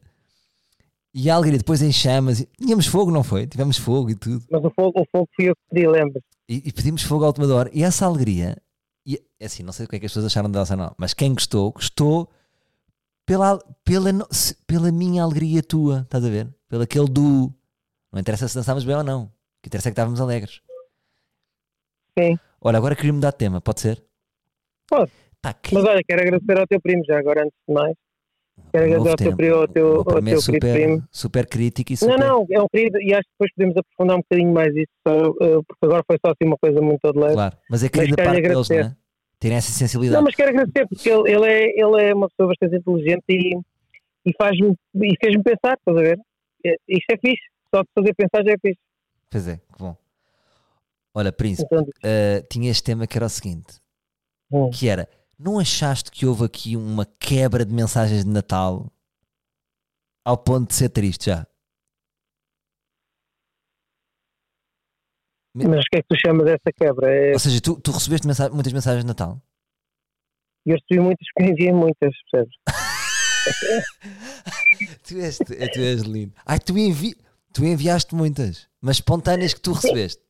E 1.14 1.30
a 1.30 1.36
alegria 1.36 1.60
depois 1.60 1.80
em 1.84 1.92
chamas. 1.92 2.40
e- 2.40 2.50
Tínhamos 2.58 2.88
fogo, 2.88 3.12
não 3.12 3.24
foi? 3.24 3.46
Tivemos 3.46 3.78
fogo 3.78 4.10
e 4.10 4.16
tudo. 4.16 4.44
mas 4.50 4.64
o 4.66 4.72
fogo, 4.72 5.00
o 5.00 5.06
fogo 5.12 5.30
fui 5.36 5.50
eu 5.50 5.56
que 5.56 5.62
pedi, 5.70 5.88
lembras? 5.88 6.24
E, 6.50 6.64
e 6.70 6.72
pedimos 6.74 7.04
fogo 7.04 7.32
da 7.32 7.56
hora. 7.56 7.70
E 7.72 7.84
essa 7.84 8.08
alegria, 8.08 8.58
e, 9.06 9.22
é 9.40 9.46
assim, 9.46 9.62
não 9.62 9.72
sei 9.72 9.86
o 9.86 9.90
que 9.90 9.96
é 9.96 10.00
que 10.00 10.08
as 10.08 10.12
pessoas 10.12 10.26
acharam 10.26 10.50
da 10.50 10.60
dança, 10.62 10.76
não, 10.76 10.92
mas 10.98 11.14
quem 11.14 11.34
gostou, 11.36 11.72
gostou 11.72 12.28
pela, 13.24 13.60
pela, 13.84 14.10
pela 14.66 14.92
minha 14.92 15.22
alegria 15.22 15.62
tua, 15.62 16.00
estás 16.02 16.26
a 16.26 16.30
ver? 16.30 16.52
Pelo 16.68 16.82
aquele 16.82 17.08
do. 17.08 17.54
Não 18.12 18.20
interessa 18.20 18.48
se 18.48 18.56
dançámos 18.56 18.84
bem 18.84 18.96
ou 18.96 19.04
não. 19.04 19.26
O 19.26 19.30
que 19.62 19.68
interessa 19.68 19.90
é 19.90 19.92
que 19.92 19.94
estávamos 19.94 20.20
alegres. 20.20 20.62
Sim. 22.18 22.40
Olha, 22.60 22.78
agora 22.78 22.96
queria 22.96 23.14
mudar 23.14 23.30
de 23.32 23.38
tema, 23.38 23.62
pode 23.62 23.82
ser? 23.82 24.04
Pode. 24.90 25.12
Pá, 25.42 25.54
que- 25.54 25.74
Mas 25.74 25.84
olha, 25.86 26.02
quero 26.08 26.22
agradecer 26.22 26.60
ao 26.60 26.68
teu 26.68 26.80
primo 26.82 27.04
já 27.06 27.18
agora, 27.20 27.42
antes 27.42 27.58
de 27.68 27.74
mais. 27.74 27.96
Quero 28.72 28.86
agradecer 28.86 29.10
ao 29.10 29.16
teu, 29.16 29.26
tempo. 29.26 29.38
pri- 29.38 29.50
ao 29.50 29.68
teu, 29.68 29.96
ao 29.98 30.04
teu 30.06 30.14
querido 30.22 30.42
super, 30.42 30.74
primo. 30.74 31.04
super 31.12 31.48
crítico 31.48 31.92
e 31.92 31.96
Não, 31.96 31.98
super. 32.14 32.20
não, 32.20 32.48
é 32.52 32.62
um 32.62 32.68
querido 32.72 33.02
e 33.02 33.14
acho 33.14 33.24
que 33.24 33.32
depois 33.40 33.52
podemos 33.56 33.78
aprofundar 33.78 34.18
um 34.18 34.20
bocadinho 34.22 34.54
mais 34.54 34.76
isso, 34.76 34.88
eh, 35.08 35.62
porque 35.68 35.86
agora 35.86 36.04
foi 36.06 36.18
só 36.24 36.32
assim 36.32 36.46
uma 36.48 36.58
coisa 36.58 36.80
muito 36.82 37.12
de 37.12 37.20
leve. 37.20 37.34
Claro, 37.34 37.58
mas 37.70 37.84
é 37.84 37.90
querido 37.90 38.16
da 38.16 38.24
parte 38.24 38.42
deles, 38.42 38.70
não 38.70 38.76
é? 38.76 38.80
agradecer. 38.80 38.98
Terem 39.40 39.58
essa 39.58 39.72
sensibilidade. 39.72 40.18
Não, 40.18 40.24
mas 40.24 40.36
quero 40.36 40.50
agradecer 40.52 40.88
porque 40.88 41.10
ele, 41.10 41.32
ele, 41.32 41.46
é, 41.48 41.64
ele 41.82 42.04
é 42.10 42.14
uma 42.14 42.30
pessoa 42.30 42.50
bastante 42.50 42.76
inteligente 42.78 43.24
e, 43.30 43.58
e, 44.30 44.34
faz-me, 44.40 44.76
e 44.96 45.16
fez-me 45.20 45.44
pensar, 45.44 45.76
estás 45.80 45.98
a 45.98 46.02
ver? 46.02 46.20
É, 46.64 46.76
Isto 46.88 47.12
é 47.12 47.18
fixe, 47.18 47.44
só 47.74 47.82
de 47.82 47.88
fazer 47.98 48.14
pensar 48.14 48.44
já 48.46 48.52
é 48.52 48.58
fixe. 48.62 48.80
Pois 49.32 49.48
é, 49.48 49.56
que 49.58 49.80
bom. 49.80 49.98
Olha, 51.16 51.32
Príncipe, 51.32 51.68
Então, 51.74 51.86
eh, 52.04 52.44
tinha 52.50 52.70
este 52.70 52.84
tema 52.84 53.08
que 53.08 53.18
era 53.18 53.26
o 53.26 53.30
seguinte: 53.30 53.80
hum. 54.52 54.70
que 54.70 54.88
era, 54.88 55.10
não 55.44 55.60
achaste 55.60 56.10
que 56.12 56.26
houve 56.26 56.46
aqui 56.46 56.78
uma 56.78 57.06
quebra 57.06 57.66
de 57.66 57.74
mensagens 57.74 58.24
de 58.24 58.30
Natal 58.30 58.92
ao 60.26 60.38
ponto 60.38 60.70
de 60.70 60.76
ser 60.76 60.90
triste 60.90 61.26
já? 61.26 61.46
Mas 65.54 65.66
o 65.80 65.84
que 65.92 65.98
é 65.98 66.02
que 66.02 66.08
tu 66.08 66.16
chamas 66.18 66.46
dessa 66.46 66.72
quebra? 66.74 67.14
É, 67.14 67.34
Ou 67.34 67.40
seja, 67.40 67.60
tu, 67.60 67.76
tu 67.80 67.92
recebeste 67.92 68.26
mensa- 68.26 68.50
muitas 68.50 68.72
mensagens 68.72 69.04
de 69.04 69.08
Natal? 69.08 69.42
eu 70.66 70.76
recebi 70.76 71.00
muitas, 71.02 71.28
porque 71.34 71.52
enviei 71.52 71.74
muitas, 71.74 72.14
percebes? 72.32 72.56
tu, 75.08 75.18
és, 75.20 75.38
tu 75.40 75.54
és 75.82 76.02
lindo. 76.04 76.34
Ai, 76.46 76.60
tu, 76.60 76.78
envi, 76.78 77.16
tu 77.52 77.66
enviaste 77.66 78.14
muitas, 78.16 78.70
mas 78.80 78.98
espontâneas 78.98 79.54
que 79.56 79.60
tu 79.60 79.74
recebeste. 79.74 80.22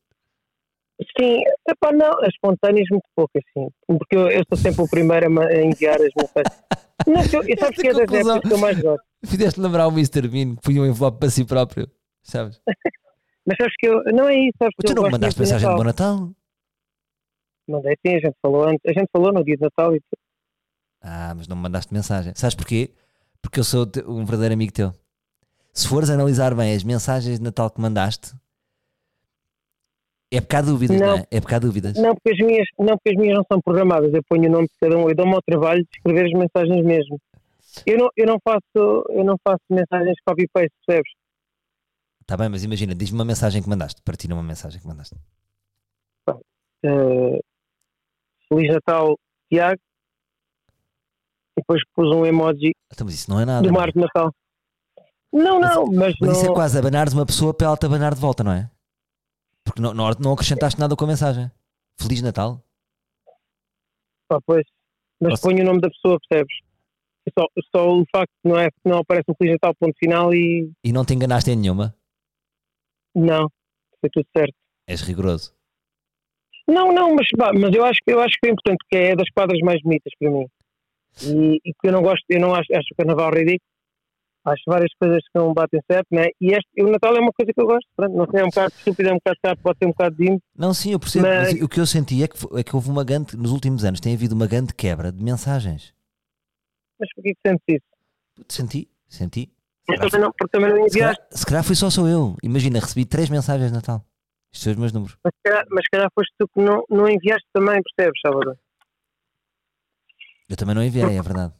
Sim, 1.18 1.42
epá, 1.68 1.92
não, 1.92 2.12
as 2.22 2.30
espontâneas 2.30 2.88
muito 2.92 3.06
poucas, 3.16 3.44
sim. 3.54 3.68
Porque 3.88 4.16
eu, 4.16 4.30
eu 4.30 4.44
sou 4.48 4.58
sempre 4.58 4.84
o 4.84 4.90
primeiro 4.90 5.40
a, 5.40 5.46
a 5.46 5.62
enviar 5.64 5.96
as 5.96 6.12
mensagens. 6.16 6.62
Não, 7.08 7.20
eu, 7.34 7.48
eu 7.48 7.58
sabes 7.58 7.82
que 7.82 7.88
é 7.88 7.94
das 7.94 8.14
épocas 8.14 8.42
que 8.42 8.54
eu 8.54 8.58
mais 8.60 8.80
gosto. 8.80 9.04
Fizeste 9.26 9.60
lembrar 9.60 9.88
o 9.88 9.92
Mr. 9.92 10.28
Bean 10.28 10.56
que 10.56 10.62
punha 10.62 10.84
um 10.84 10.86
envelope 10.86 11.20
para 11.20 11.32
si 11.32 11.44
próprio, 11.44 11.90
sabes? 12.22 12.62
Mas 13.44 13.58
sabes 13.60 13.74
que 13.80 13.88
eu, 13.88 14.04
não 14.14 14.30
é 14.30 14.36
isso, 14.36 14.54
sabes 14.60 14.76
que 14.80 14.86
tu 14.86 14.94
não 14.94 15.10
mandaste 15.10 15.40
mensagem 15.40 15.68
de 15.68 15.76
bom 15.76 15.84
Natal. 15.84 16.30
Mandei 17.68 17.96
sim, 18.06 18.16
a 18.16 18.20
gente 18.20 18.36
falou 18.40 18.66
antes, 18.66 18.82
a 18.86 18.94
gente 18.94 19.10
falou 19.12 19.34
no 19.34 19.44
dia 19.44 19.56
de 19.56 19.64
Natal 19.64 19.96
e 19.96 20.00
tudo. 20.00 20.20
Ah, 21.02 21.34
mas 21.36 21.48
não 21.48 21.56
me 21.56 21.64
mandaste 21.64 21.92
mensagem. 21.92 22.34
Sabes 22.36 22.54
porquê? 22.54 22.92
Porque 23.42 23.60
eu 23.60 23.64
sou 23.64 23.88
um 24.08 24.24
verdadeiro 24.24 24.54
amigo 24.54 24.72
teu. 24.72 24.94
Se 25.74 25.88
fores 25.88 26.12
analisar 26.12 26.54
bem 26.54 26.76
as 26.76 26.84
mensagens 26.84 27.40
de 27.40 27.44
Natal 27.44 27.72
que 27.72 27.82
mandaste, 27.82 28.34
é 30.32 30.39
porque 30.41 30.56
há 30.56 30.62
dúvidas, 30.62 31.00
não, 31.00 31.08
Não. 31.08 31.17
é? 31.17 31.28
É 31.30 31.41
porque 31.41 31.56
há 31.56 31.60
dúvidas. 31.60 31.98
Não 31.98 32.15
porque, 32.15 32.32
as 32.32 32.38
minhas, 32.48 32.67
não, 32.80 32.98
porque 32.98 33.10
as 33.10 33.15
minhas 33.15 33.38
não 33.38 33.44
são 33.52 33.62
programadas, 33.62 34.13
eu 34.13 34.22
ponho 34.30 34.48
o 34.48 34.52
nome 34.52 34.67
de 34.67 34.74
cada 34.80 34.98
um, 34.98 35.10
eu 35.10 35.15
dou-me 35.15 35.34
ao 35.36 35.41
trabalho 35.41 35.82
de 35.84 35.89
escrever 35.98 36.26
as 36.26 36.32
mensagens 36.39 36.86
mesmo. 36.86 37.20
Eu 37.86 37.98
não, 37.98 38.10
eu 38.17 38.26
não 38.26 38.38
faço, 38.44 39.06
eu 39.10 39.24
não 39.24 39.36
faço 39.48 39.62
mensagens 39.70 40.15
copy-paste, 40.26 40.72
percebes? 40.86 41.12
Está 42.22 42.38
bem, 42.38 42.50
mas 42.50 42.63
imagina, 42.63 42.96
diz-me 42.96 43.17
uma 43.20 43.26
mensagem 43.26 43.62
que 43.62 43.67
mandaste. 43.70 44.02
Partilha 44.04 44.34
uma 44.34 44.44
mensagem 44.44 44.80
que 44.80 44.88
mandaste. 44.88 45.15
Eh, 46.84 47.39
Feliz 48.50 48.74
Natal, 48.74 49.17
Tiago. 49.52 49.80
Depois 51.58 51.82
pus 51.94 52.08
um 52.15 52.26
emoji 52.26 52.72
Então, 52.91 53.06
mas 53.06 53.13
isso 53.15 53.30
não 53.30 53.39
é 53.39 53.46
nada. 53.46 53.62
do 53.62 53.70
não 53.72 53.76
é? 53.76 53.80
mar 53.80 53.91
de 53.91 54.00
Natal. 54.00 54.34
Não, 55.34 55.60
Mas- 55.60 55.76
não, 55.76 55.86
mas, 55.88 56.13
Mas 56.20 56.32
isso 56.38 56.46
é 56.46 56.48
não. 56.48 56.54
quase 56.54 56.78
abanares 56.78 57.13
uma 57.13 57.26
pessoa 57.26 57.54
para 57.54 57.67
ela 57.67 57.78
te 57.78 57.86
abanar 57.86 58.13
de 58.13 58.20
volta, 58.20 58.44
não 58.44 58.52
é? 58.52 58.70
Porque 59.72 59.82
não, 59.82 59.94
não, 59.94 60.34
acrescentaste 60.34 60.80
nada 60.80 60.96
com 60.96 61.06
a 61.06 61.08
mensagem. 61.08 61.50
Feliz 62.00 62.22
Natal. 62.22 62.62
pá, 64.28 64.40
pois. 64.46 64.66
Mas 65.22 65.32
Posso- 65.34 65.44
ponho 65.44 65.62
o 65.62 65.66
nome 65.66 65.80
da 65.82 65.90
pessoa, 65.90 66.18
percebes? 66.28 66.54
Só, 67.38 67.46
só 67.74 67.90
o 67.90 68.04
facto 68.12 68.32
de 68.44 68.52
não, 68.52 68.60
é, 68.60 68.68
não 68.84 68.98
aparece 68.98 69.26
um 69.30 69.36
Feliz 69.38 69.54
Natal, 69.54 69.74
ponto 69.80 69.96
final 69.98 70.34
e 70.34 70.72
E 70.84 70.92
não 70.92 71.06
te 71.06 71.14
enganaste 71.14 71.52
em 71.52 71.56
nenhuma. 71.56 71.96
não, 73.16 73.48
foi 74.00 74.10
tudo 74.12 74.26
certo. 74.36 74.54
És 74.88 75.02
rigoroso. 75.02 75.54
Não, 76.68 76.92
não, 76.92 77.14
mas, 77.16 77.28
mas 77.60 77.74
eu, 77.76 77.84
acho, 77.86 78.00
que- 78.04 78.12
eu 78.14 78.20
acho 78.22 78.36
que 78.42 78.50
é 78.50 78.52
importante, 78.52 78.78
porque 78.80 78.98
é 78.98 79.16
das 79.16 79.30
quadras 79.30 79.60
mais 79.62 79.82
bonitas 79.82 80.12
para 80.20 80.32
mim. 80.32 80.46
E, 81.24 81.56
e 81.70 81.74
que 81.74 81.88
eu 81.88 81.92
não 81.92 82.02
gosto, 82.02 82.24
eu 82.30 82.40
não 82.40 82.56
acho, 82.56 82.74
acho 82.74 82.88
o 82.94 82.96
carnaval 82.98 83.32
ridículo. 83.32 83.70
Acho 84.44 84.64
várias 84.66 84.92
coisas 85.00 85.20
que 85.24 85.40
não 85.40 85.54
batem 85.54 85.80
certo, 85.90 86.08
né? 86.12 86.26
E 86.42 86.48
este, 86.52 86.68
o 86.82 86.90
Natal 86.90 87.16
é 87.16 87.20
uma 87.20 87.32
coisa 87.32 87.54
que 87.54 87.62
eu 87.62 87.68
gosto. 87.68 87.88
Pronto, 87.96 88.16
não 88.18 88.26
sei, 88.32 88.42
é 88.42 88.44
um 88.44 88.48
bocado 88.48 88.74
estúpido, 88.76 89.10
é 89.10 89.12
um 89.14 89.18
bocado 89.18 89.38
chato, 89.46 89.60
pode 89.62 89.78
ter 89.80 89.86
um 89.86 89.90
bocado 89.90 90.16
de 90.16 90.24
ímpeto. 90.24 90.44
Não, 90.58 90.74
sim, 90.74 90.92
eu 90.94 91.00
percebo. 91.00 91.28
Mas... 91.28 91.54
Mas- 91.54 91.62
o 91.62 91.70
que 91.70 91.80
eu 91.80 91.86
senti 91.86 92.24
é 92.24 92.28
que, 92.28 92.38
é 92.58 92.64
que 92.64 92.76
houve 92.76 92.90
uma 92.90 93.04
grande, 93.04 93.38
nos 93.38 93.52
últimos 93.52 93.84
anos, 93.86 94.00
tem 94.00 94.16
havido 94.16 94.34
uma 94.34 94.48
grande 94.48 94.74
quebra 94.74 95.12
de 95.12 95.24
mensagens. 95.24 95.94
Mas 97.00 97.08
porquê 97.14 97.34
que 97.36 97.50
sentes 97.50 97.64
isso? 97.68 98.46
Senti, 98.50 98.90
senti. 99.08 99.52
Porque 99.86 100.02
também 100.10 100.22
não, 100.22 100.32
porque 100.32 100.52
também 100.58 100.70
não 100.72 100.90
Se 100.90 100.98
enviaste. 100.98 101.24
se 101.32 101.46
calhar 101.46 101.64
foi 101.64 101.76
só 101.76 101.90
sou 101.92 102.08
eu. 102.08 102.36
Imagina, 102.42 102.80
recebi 102.80 103.06
três 103.06 103.30
mensagens 103.30 103.70
de 103.70 103.76
Natal. 103.76 104.04
Estes 104.52 104.64
são 104.64 104.74
os 104.74 104.80
meus 104.80 104.92
números. 104.92 105.18
Mas 105.24 105.34
se 105.36 105.42
calhar, 105.44 105.66
mas 105.70 105.84
se 105.86 105.90
calhar 105.92 106.10
foste 106.16 106.34
tu 106.40 106.48
que 106.48 106.62
não, 106.62 106.84
não 106.90 107.08
enviaste 107.08 107.48
também, 107.54 107.80
percebes, 107.84 108.20
Salvador? 108.26 108.58
Eu 110.50 110.58
também 110.58 110.76
não 110.76 110.84
enviei, 110.84 111.04
é 111.18 111.22
verdade. 111.22 111.54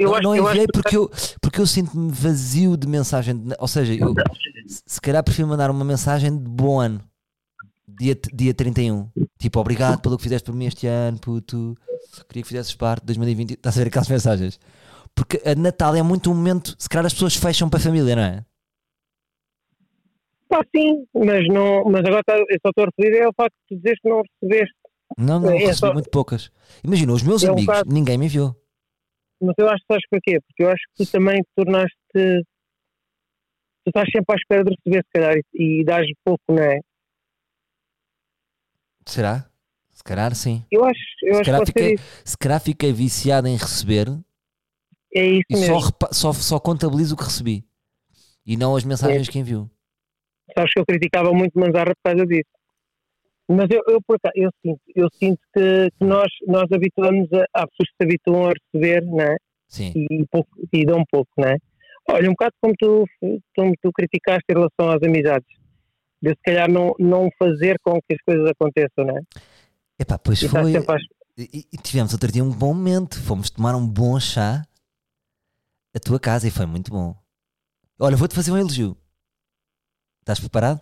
Eu 0.00 0.08
não 0.08 0.14
acho, 0.14 0.22
não 0.22 0.36
enviei 0.36 0.62
acho 0.64 0.72
porque 0.72 0.96
eu, 0.96 1.10
porque 1.40 1.60
eu 1.60 1.66
sinto-me 1.66 2.10
vazio 2.10 2.76
de 2.76 2.86
mensagem. 2.88 3.36
de- 3.36 3.54
ou 3.58 3.68
seja, 3.68 3.94
eu 3.94 4.14
se 4.66 5.00
calhar 5.00 5.22
prefiro 5.22 5.46
mandar 5.48 5.70
uma 5.70 5.84
mensagem 5.84 6.36
de 6.36 6.48
bom 6.48 6.80
ano. 6.80 7.00
Dia, 7.86 8.16
dia 8.32 8.54
31. 8.54 9.08
Tipo, 9.38 9.60
obrigado 9.60 10.00
pelo 10.00 10.16
que 10.16 10.22
fizeste 10.22 10.46
por 10.46 10.54
mim 10.54 10.66
este 10.66 10.86
ano, 10.86 11.18
puto. 11.18 11.74
Queria 12.28 12.42
que 12.42 12.48
fizesses 12.48 12.74
parte 12.74 13.00
de 13.02 13.06
2020. 13.06 13.50
Estás 13.52 13.76
a 13.76 13.80
ver 13.82 13.88
aquelas 13.88 14.08
mensagens? 14.08 14.58
Porque 15.14 15.40
a 15.44 15.54
Natal 15.54 15.94
é 15.94 16.02
muito 16.02 16.30
um 16.30 16.34
momento. 16.34 16.74
Se 16.78 16.88
calhar 16.88 17.04
as 17.04 17.12
pessoas 17.12 17.34
fecham 17.36 17.68
para 17.68 17.78
a 17.78 17.82
família, 17.82 18.16
não 18.16 18.22
é? 18.22 18.44
Pá, 20.48 20.64
sim, 20.74 21.04
mas, 21.14 21.46
não, 21.48 21.84
mas 21.84 22.04
agora 22.04 22.22
tá, 22.24 22.34
eu 22.36 22.44
só 22.64 22.70
estou 22.70 22.84
a 22.84 22.86
referir 22.86 23.18
é 23.18 23.24
ao 23.24 23.32
facto 23.34 23.54
de 23.54 23.68
tu 23.68 23.76
dizeres 23.76 24.00
que 24.00 24.08
não 24.08 24.22
recebeste. 24.42 24.74
Não, 25.18 25.40
não, 25.40 25.50
É 25.50 25.58
recebi 25.58 25.76
só- 25.76 25.92
muito 25.92 26.10
poucas. 26.10 26.50
Imagina, 26.82 27.12
os 27.12 27.22
meus 27.22 27.42
É 27.44 27.48
um 27.50 27.52
amigos, 27.52 27.66
bocado- 27.66 27.92
ninguém 27.92 28.18
me 28.18 28.26
enviou. 28.26 28.56
Mas 29.40 29.54
eu 29.58 29.68
acho 29.68 29.78
que 29.78 29.86
sabes 29.92 30.06
porquê? 30.10 30.40
Porque 30.40 30.62
eu 30.62 30.68
acho 30.68 30.82
que 30.96 31.04
tu 31.04 31.10
também 31.12 31.40
te 31.42 31.48
tornaste. 31.56 31.96
Tu 33.84 33.88
estás 33.88 34.06
sempre 34.14 34.34
à 34.34 34.36
espera 34.36 34.64
de 34.64 34.70
receber, 34.76 35.04
se 35.04 35.10
calhar, 35.12 35.36
e, 35.54 35.80
e 35.80 35.84
dás 35.84 36.06
pouco, 36.24 36.42
não 36.50 36.62
é? 36.62 36.80
Será? 39.06 39.46
Se 39.92 40.04
calhar 40.04 40.34
sim. 40.34 40.64
Eu 40.70 40.84
acho, 40.84 41.00
eu 41.22 41.34
Se 41.34 41.40
acho 41.40 41.44
que 41.44 41.44
calhar, 41.46 41.60
ser 41.60 41.66
fiquei, 41.66 41.96
se 42.24 42.38
calhar 42.38 42.60
fiquei 42.60 42.92
viciado 42.92 43.48
em 43.48 43.56
receber 43.56 44.06
É 45.14 45.24
isso 45.24 45.44
e 45.50 45.56
só, 45.56 45.62
mesmo. 45.72 45.86
repa- 45.86 46.12
só, 46.12 46.32
só 46.32 46.60
contabilizo 46.60 47.14
o 47.14 47.18
que 47.18 47.24
recebi 47.24 47.64
e 48.46 48.56
não 48.56 48.76
as 48.76 48.84
mensagens 48.84 49.28
que 49.28 49.38
envio. 49.38 49.70
Sabes 50.54 50.72
que 50.72 50.80
eu 50.80 50.86
criticava 50.86 51.32
muito 51.32 51.58
Manzarra 51.58 51.94
por 51.94 52.10
causa 52.10 52.26
disso. 52.26 52.50
Mas 53.50 53.68
eu, 53.70 53.82
eu, 53.88 54.00
por 54.06 54.16
acaso, 54.16 54.32
eu 54.36 54.50
sinto, 54.64 54.80
eu 54.94 55.08
sinto 55.18 55.40
que, 55.52 55.90
que 55.98 56.04
nós, 56.04 56.28
nós 56.46 56.64
habituamos 56.72 57.28
a. 57.32 57.44
Há 57.54 57.66
pessoas 57.66 57.88
que 57.90 57.96
se 58.00 58.04
habituam 58.04 58.44
a 58.48 58.52
receber, 58.52 59.04
não 59.04 59.20
é? 59.20 59.36
Sim. 59.68 59.92
e, 59.96 60.24
pouco, 60.30 60.50
e 60.72 60.84
dão 60.84 61.02
pouco, 61.10 61.30
não 61.38 61.48
é? 61.48 61.56
Olha, 62.08 62.28
um 62.28 62.32
bocado 62.32 62.52
como 62.60 62.74
tu, 62.78 63.04
como 63.56 63.72
tu 63.82 63.90
criticaste 63.92 64.44
em 64.50 64.54
relação 64.54 64.90
às 64.90 65.02
amizades. 65.02 65.48
De 66.22 66.30
se 66.30 66.42
calhar 66.44 66.70
não, 66.70 66.94
não 66.98 67.28
fazer 67.38 67.76
com 67.82 67.94
que 68.02 68.14
as 68.14 68.20
coisas 68.22 68.50
aconteçam, 68.50 69.04
não 69.06 69.16
é? 69.16 69.20
Epá, 69.98 70.18
pois 70.18 70.42
E 70.42 70.46
estás 70.46 70.70
foi. 70.70 70.76
às- 70.76 71.02
E, 71.38 71.64
e 71.72 71.76
tivemos 71.78 72.12
outro 72.12 72.30
dia 72.30 72.44
um 72.44 72.50
bom 72.50 72.74
momento. 72.74 73.20
Fomos 73.22 73.48
tomar 73.50 73.74
um 73.74 73.86
bom 73.86 74.18
chá 74.20 74.66
à 75.94 75.98
tua 75.98 76.20
casa 76.20 76.46
e 76.46 76.50
foi 76.50 76.66
muito 76.66 76.90
bom. 76.90 77.16
Olha, 77.98 78.16
vou-te 78.16 78.34
fazer 78.34 78.52
um 78.52 78.58
elogio. 78.58 78.96
Estás 80.20 80.38
preparado? 80.40 80.80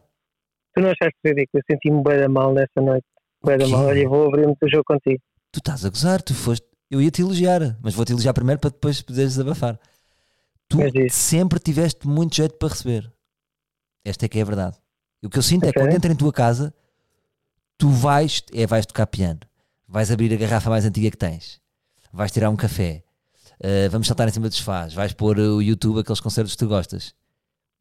Tu 0.78 0.82
não 0.82 0.90
achaste 0.90 1.18
ridículo? 1.24 1.48
Eu 1.54 1.62
senti-me 1.68 2.02
bem 2.04 2.20
da 2.20 2.28
mal 2.28 2.54
nessa 2.54 2.80
noite. 2.80 3.04
Bem 3.44 3.58
da 3.58 3.66
mal. 3.66 3.86
Olha, 3.86 4.08
vou 4.08 4.28
abrir 4.28 4.46
muito 4.46 4.64
o 4.64 4.70
jogo 4.70 4.84
contigo. 4.84 5.20
Tu 5.50 5.58
estás 5.58 5.84
a 5.84 5.88
gozar, 5.88 6.22
tu 6.22 6.32
foste. 6.34 6.64
Eu 6.88 7.02
ia 7.02 7.10
te 7.10 7.20
elogiar, 7.20 7.76
mas 7.82 7.94
vou-te 7.94 8.12
elogiar 8.12 8.32
primeiro 8.32 8.60
para 8.60 8.70
depois 8.70 9.02
poderes 9.02 9.32
desabafar. 9.32 9.78
Tu 10.68 10.78
sempre 11.10 11.58
tiveste 11.58 12.06
muito 12.06 12.36
jeito 12.36 12.56
para 12.56 12.68
receber. 12.68 13.12
Esta 14.04 14.26
é 14.26 14.28
que 14.28 14.38
é 14.38 14.42
a 14.42 14.44
verdade. 14.44 14.76
E 15.20 15.26
o 15.26 15.30
que 15.30 15.36
eu 15.36 15.42
sinto 15.42 15.64
é 15.64 15.72
que 15.72 15.80
quando 15.80 15.92
entro 15.92 16.12
em 16.12 16.16
tua 16.16 16.32
casa, 16.32 16.72
tu 17.76 17.88
vais, 17.88 18.44
é, 18.52 18.64
vais 18.64 18.86
tocar 18.86 19.08
piano, 19.08 19.40
vais 19.86 20.12
abrir 20.12 20.32
a 20.32 20.36
garrafa 20.36 20.70
mais 20.70 20.84
antiga 20.84 21.10
que 21.10 21.16
tens, 21.16 21.60
vais 22.12 22.30
tirar 22.30 22.50
um 22.50 22.56
café, 22.56 23.02
uh, 23.60 23.90
vamos 23.90 24.06
saltar 24.06 24.28
em 24.28 24.30
cima 24.30 24.48
dos 24.48 24.58
sofás, 24.58 24.94
vais 24.94 25.12
pôr 25.12 25.38
o 25.38 25.60
YouTube, 25.60 25.98
aqueles 25.98 26.20
concertos 26.20 26.52
que 26.52 26.58
tu 26.58 26.68
gostas. 26.68 27.14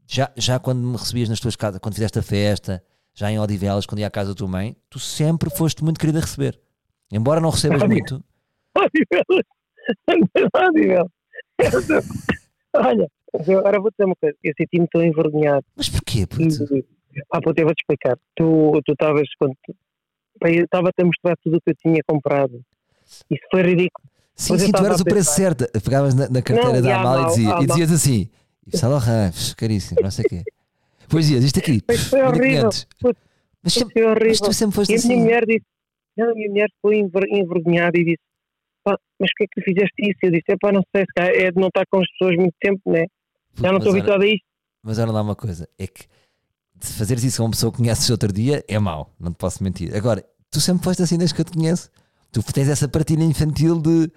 Já, 0.07 0.31
já 0.37 0.57
quando 0.57 0.79
me 0.79 0.95
recebias 0.97 1.27
nas 1.29 1.39
tuas 1.39 1.55
casas, 1.55 1.79
quando 1.81 1.95
fizeste 1.95 2.17
a 2.17 2.23
festa, 2.23 2.81
já 3.13 3.29
em 3.29 3.37
Odivelas, 3.39 3.85
quando 3.85 3.99
ia 3.99 4.07
à 4.07 4.09
casa 4.09 4.29
da 4.29 4.35
tua 4.35 4.47
mãe, 4.47 4.75
tu 4.89 4.99
sempre 4.99 5.49
foste 5.49 5.83
muito 5.83 5.99
querido 5.99 6.17
a 6.19 6.21
receber. 6.21 6.59
Embora 7.11 7.41
não 7.41 7.49
recebas 7.49 7.83
muito. 7.83 8.23
Ótimo. 8.75 9.05
Olha, 12.75 13.07
agora 13.33 13.81
vou 13.81 13.91
dizer 13.91 14.05
uma 14.05 14.15
coisa. 14.15 14.37
Eu 14.43 14.53
senti-me 14.57 14.87
tão 14.87 15.03
envergonhado. 15.03 15.65
mas 15.75 15.89
porquê? 15.89 16.25
Puto? 16.25 16.43
ah, 17.31 17.41
puto, 17.41 17.59
eu 17.59 17.65
vou-te 17.65 17.81
explicar. 17.81 18.17
Tu 18.35 18.81
estavas. 18.87 19.27
quando 19.39 19.53
eu 20.43 20.63
estava-te 20.65 21.01
a 21.01 21.05
mostrar 21.05 21.35
tudo 21.43 21.57
o 21.57 21.61
que 21.61 21.71
eu 21.71 21.75
tinha 21.75 22.01
comprado. 22.07 22.61
Isso 23.29 23.43
foi 23.51 23.61
ridículo. 23.61 24.07
Sim, 24.35 24.53
Mas 24.53 24.61
sim, 24.61 24.71
tu 24.71 24.85
eras 24.85 25.01
o 25.01 25.05
preço 25.05 25.31
certo. 25.33 25.65
Pegavas 25.81 26.13
na, 26.13 26.29
na 26.29 26.41
carteira 26.41 26.73
Não, 26.75 26.81
da 26.81 26.99
Amália 26.99 27.23
e, 27.23 27.27
dizia- 27.29 27.59
e 27.59 27.65
dizias 27.65 27.91
assim: 27.91 28.29
Yves 28.67 28.79
Saint 28.79 28.91
Laurent, 28.91 29.55
caríssimo, 29.55 30.01
não 30.01 30.11
sei 30.11 30.25
o 30.25 30.29
quê. 30.29 30.43
Pois 31.09 31.29
isto 31.29 31.59
aqui. 31.59 31.81
Mas 31.87 32.03
foi 32.07 32.19
1500. 32.21 32.37
horrível. 32.41 32.69
Putz, 32.99 33.19
Mas, 33.63 33.73
Foi 33.73 33.83
sempre, 33.83 34.03
horrível. 34.05 34.27
mas 34.29 34.39
tu 34.39 34.53
sempre 34.53 34.75
foste 34.75 34.91
E 34.91 34.95
a 34.95 34.99
minha 34.99 35.13
assim. 35.13 35.23
mulher 35.23 35.45
disse, 35.45 35.65
não, 36.17 36.31
a 36.31 36.33
minha 36.33 36.49
mulher 36.49 36.67
ficou 36.75 36.93
enver- 36.93 37.27
envergonhada 37.31 37.97
e 37.97 38.03
disse, 38.05 38.17
mas 38.85 38.97
porquê 39.19 39.43
é 39.43 39.47
que 39.47 39.61
tu 39.61 39.63
fizeste 39.65 39.93
isso? 39.99 40.19
Eu 40.23 40.31
disse, 40.31 40.43
é 40.49 40.55
pá, 40.59 40.71
não 40.71 40.83
sei, 40.95 41.03
se 41.05 41.43
é 41.45 41.51
de 41.51 41.59
não 41.59 41.67
estar 41.69 41.83
com 41.89 41.99
as 41.99 42.09
pessoas 42.11 42.35
muito 42.37 42.53
tempo, 42.61 42.81
né? 42.91 43.05
Já 43.55 43.71
não 43.71 43.77
estou 43.79 43.91
habituado 43.93 44.21
a 44.21 44.27
isto. 44.27 44.45
Mas 44.83 44.99
olha 44.99 45.11
lá 45.11 45.21
uma 45.21 45.35
coisa: 45.35 45.67
é 45.79 45.87
que 45.87 46.05
se 46.79 46.93
fazeres 46.93 47.23
isso 47.23 47.41
a 47.41 47.45
uma 47.45 47.51
pessoa 47.51 47.71
que 47.71 47.79
conheces 47.79 48.09
outro 48.09 48.31
dia, 48.31 48.63
é 48.67 48.77
mau, 48.79 49.11
não 49.19 49.31
te 49.33 49.37
posso 49.37 49.63
mentir. 49.63 49.93
Agora, 49.95 50.23
tu 50.51 50.61
sempre 50.61 50.83
foste 50.83 51.01
assim 51.01 51.17
desde 51.17 51.33
que 51.35 51.41
eu 51.41 51.45
te 51.45 51.53
conheço. 51.53 51.89
Tu 52.31 52.41
tens 52.53 52.69
essa 52.69 52.87
partilha 52.87 53.23
infantil 53.23 53.81
de. 53.81 54.11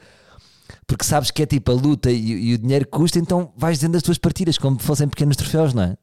Porque 0.87 1.05
sabes 1.05 1.31
que 1.31 1.43
é 1.43 1.47
tipo 1.47 1.71
a 1.71 1.75
luta 1.75 2.11
e, 2.11 2.51
e 2.51 2.55
o 2.55 2.59
dinheiro 2.59 2.85
que 2.85 2.91
custa, 2.91 3.19
então 3.19 3.53
vais 3.57 3.79
dizendo 3.79 3.97
as 3.97 4.03
tuas 4.03 4.19
partilhas 4.19 4.59
como 4.59 4.79
se 4.81 4.87
fossem 4.87 5.09
pequenos 5.09 5.37
troféus, 5.37 5.73
não 5.75 5.83
é? 5.83 5.97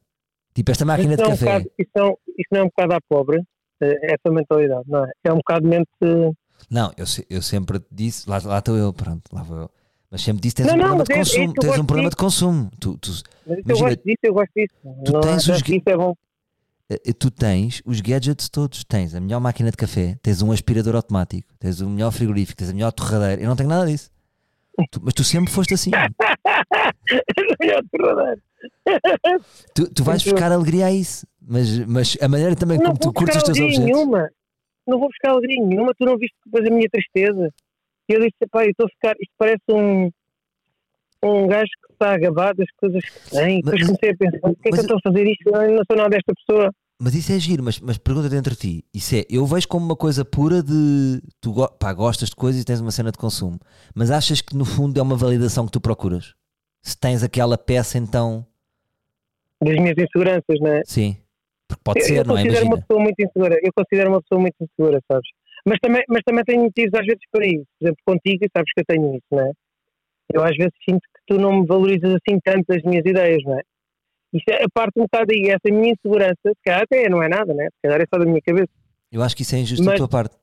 Tipo 0.54 0.70
esta 0.70 0.84
máquina 0.84 1.16
de 1.16 1.22
não, 1.22 1.24
é 1.24 1.28
um 1.28 1.36
café. 1.36 1.44
bocado, 1.46 1.70
isso, 1.78 1.90
não, 1.96 2.18
isso 2.36 2.48
não 2.52 2.60
é 2.60 2.62
um 2.62 2.66
bocado 2.66 2.94
à 2.94 2.98
pobre, 3.08 3.42
eh, 3.80 4.14
essa 4.14 4.34
mentalidade, 4.34 4.84
não 4.88 5.04
é? 5.04 5.10
É 5.24 5.32
um 5.32 5.36
bocado 5.36 5.68
mente... 5.68 5.88
eh, 6.02 6.30
Não, 6.70 6.90
eu, 6.96 7.04
eu 7.30 7.42
sempre 7.42 7.80
disse, 7.92 8.28
lá, 8.28 8.40
lá 8.44 8.58
estou 8.58 8.76
eu, 8.76 8.92
pronto, 8.92 9.22
lá 9.32 9.42
vou 9.42 9.58
eu. 9.58 9.70
Mas 10.10 10.22
sempre 10.22 10.40
disse: 10.40 10.56
tens 10.56 10.66
Não, 10.68 10.74
um 10.74 10.78
não, 10.78 10.86
problema 10.86 11.04
de 11.04 11.12
é- 11.12 11.14
é 11.14 11.18
consumo. 11.18 11.48
eu 11.48 11.60
tens 11.60 11.78
um 11.78 11.84
problema 11.86 12.08
disso. 12.08 12.10
de 12.10 12.16
consumo. 12.16 12.70
Tu, 12.80 12.98
tu, 12.98 13.10
Mas 13.46 13.58
Imagina, 13.58 13.68
eu 13.68 13.76
gosto 13.78 14.02
disso, 14.04 14.18
eu 14.22 14.32
gosto 14.34 14.50
disso. 14.56 14.74
tu 15.04 15.12
não, 15.12 15.20
tens 15.20 15.48
os 15.48 15.58
isso 15.60 15.82
é 15.86 15.96
bom. 15.98 16.14
eh, 16.90 17.12
tu 17.12 17.30
tens 17.30 17.82
os 17.84 18.00
gadgets 18.00 18.48
todos. 18.48 18.84
Tens 18.84 19.14
a 19.14 19.20
melhor 19.20 19.38
máquina 19.38 19.70
de 19.70 19.76
café, 19.76 20.16
tens 20.22 20.40
um 20.40 20.50
aspirador 20.50 20.96
automático, 20.96 21.46
tens 21.58 21.80
o 21.82 21.88
melhor 21.90 22.10
frigorífico, 22.10 22.56
tens 22.58 22.70
a 22.70 22.72
melhor 22.72 22.90
torradeira. 22.90 23.42
Eu 23.42 23.48
não 23.50 23.54
tenho 23.54 23.68
nada 23.68 23.86
disso. 23.86 24.10
Tu- 24.90 25.00
mas 25.02 25.14
tu 25.14 25.24
sempre 25.24 25.50
foste 25.52 25.74
assim. 25.74 25.90
É. 28.86 29.38
Tu, 29.74 29.92
tu 29.94 30.04
vais 30.04 30.22
buscar 30.22 30.50
alegria 30.52 30.86
a 30.86 30.92
isso. 30.92 31.26
Mas, 31.40 31.78
mas 31.86 32.16
a 32.20 32.28
maneira 32.28 32.54
também 32.56 32.78
não 32.78 32.86
como 32.86 32.98
tu 32.98 33.12
curtes 33.12 33.36
os 33.36 33.42
teus 33.42 33.58
objetos. 33.58 33.78
nenhuma. 33.84 34.28
Não 34.86 34.98
vou 34.98 35.08
buscar 35.08 35.30
alegria 35.30 35.64
nenhuma. 35.64 35.92
Tu 35.94 36.04
não 36.04 36.16
viste 36.18 36.34
depois 36.44 36.66
a 36.66 36.70
minha 36.74 36.88
tristeza. 36.90 37.52
E 38.08 38.12
eu 38.14 38.20
disse, 38.20 38.36
pá, 38.50 38.64
eu 38.64 38.70
estou 38.70 38.86
a 38.86 38.88
ficar... 38.90 39.14
Isto 39.20 39.34
parece 39.38 39.62
um... 39.70 40.10
Um 41.22 41.46
gajo 41.48 41.70
que 41.86 41.92
está 41.92 42.14
a 42.14 42.18
gabar 42.18 42.54
das 42.54 42.68
coisas 42.76 43.02
que 43.04 43.30
tem. 43.30 43.56
Depois 43.60 43.80
Mas- 43.80 43.86
comecei 43.86 44.10
a 44.10 44.16
pensar, 44.16 44.40
porquê 44.40 44.68
é 44.68 44.70
que 44.70 44.78
eu 44.78 44.82
estou 44.82 44.96
a 44.98 45.00
fazer 45.02 45.26
isto? 45.28 45.48
Eu 45.48 45.70
não 45.72 45.82
sou 45.86 45.96
nada 45.96 46.10
desta 46.10 46.32
pessoa. 46.34 46.72
Mas 47.00 47.14
isso 47.14 47.32
é 47.32 47.38
giro, 47.38 47.62
mas, 47.62 47.78
mas 47.78 47.96
pergunta 47.96 48.28
dentro 48.28 48.54
de 48.54 48.60
ti. 48.60 48.84
Isso 48.92 49.14
é, 49.14 49.24
eu 49.30 49.46
vejo 49.46 49.68
como 49.68 49.84
uma 49.86 49.94
coisa 49.96 50.24
pura 50.24 50.62
de 50.62 51.22
tu 51.40 51.52
go- 51.52 51.68
pá, 51.68 51.92
gostas 51.92 52.28
de 52.30 52.34
coisas 52.36 52.60
e 52.60 52.64
tens 52.64 52.80
uma 52.80 52.90
cena 52.90 53.12
de 53.12 53.18
consumo. 53.18 53.58
Mas 53.94 54.10
achas 54.10 54.40
que 54.40 54.56
no 54.56 54.64
fundo 54.64 54.98
é 54.98 55.02
uma 55.02 55.16
validação 55.16 55.64
que 55.66 55.72
tu 55.72 55.80
procuras? 55.80 56.34
Se 56.82 56.98
tens 56.98 57.22
aquela 57.22 57.56
peça, 57.56 57.98
então 57.98 58.44
Das 59.60 59.74
minhas 59.76 59.96
inseguranças, 59.96 60.58
não 60.60 60.72
é? 60.72 60.82
sim. 60.84 61.16
Porque 61.68 61.82
pode 61.84 62.00
eu, 62.00 62.06
ser, 62.06 62.16
eu 62.18 62.24
não 62.24 62.36
é? 62.36 62.42
considero 62.42 62.66
uma 62.66 62.78
pessoa 62.80 63.00
muito 63.00 63.20
insegura. 63.20 63.58
Eu 63.62 63.72
considero 63.76 64.10
uma 64.10 64.22
pessoa 64.22 64.40
muito 64.40 64.54
insegura, 64.60 65.00
sabes? 65.06 65.28
Mas 65.66 65.78
também, 65.80 66.02
mas 66.08 66.22
também 66.24 66.44
tenho 66.44 66.62
motivos 66.62 66.94
às 66.94 67.06
vezes 67.06 67.20
para 67.30 67.46
isso. 67.46 67.66
Por 67.78 67.84
exemplo, 67.86 68.02
contigo, 68.06 68.46
sabes 68.56 68.72
que 68.72 68.80
eu 68.80 68.84
tenho 68.88 69.14
isso, 69.14 69.26
não 69.30 69.40
é? 69.40 69.52
Eu 70.32 70.42
às 70.44 70.56
vezes 70.56 70.72
sinto 70.88 71.02
que 71.02 71.20
tu 71.34 71.38
não 71.40 71.60
me 71.60 71.66
valorizas 71.66 72.10
assim 72.14 72.40
tanto 72.42 72.72
as 72.72 72.82
minhas 72.82 73.04
ideias, 73.06 73.42
não 73.44 73.58
é? 73.58 73.62
Isso 74.32 74.44
é 74.50 74.64
a 74.64 74.68
parte 74.72 74.98
um 74.98 75.02
bocado 75.04 75.32
aí, 75.32 75.48
essa 75.48 75.74
minha 75.74 75.92
insegurança, 75.92 76.36
se 76.44 76.62
calhar 76.64 76.82
até 76.82 77.08
não 77.08 77.22
é 77.22 77.28
nada, 77.28 77.54
né? 77.54 77.64
Se 77.66 77.78
calhar 77.82 78.00
é 78.00 78.04
só 78.12 78.18
da 78.18 78.26
minha 78.26 78.42
cabeça. 78.42 78.68
Eu 79.10 79.22
acho 79.22 79.34
que 79.34 79.42
isso 79.42 79.54
é 79.54 79.58
injusto 79.58 79.84
da 79.84 79.92
Mas- 79.92 79.98
tua 79.98 80.08
parte. 80.08 80.36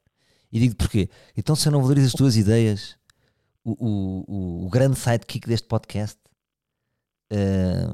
E 0.51 0.59
digo 0.59 0.75
porquê. 0.75 1.09
Então, 1.37 1.55
se 1.55 1.67
eu 1.67 1.71
não 1.71 1.81
valorizo 1.81 2.07
as 2.07 2.13
tuas 2.13 2.37
ideias, 2.37 2.97
o, 3.63 3.71
o, 3.73 4.65
o, 4.65 4.69
grande 4.69 4.95
sidekick 4.97 5.47
deste 5.47 5.67
podcast, 5.67 6.17
eh, 7.31 7.93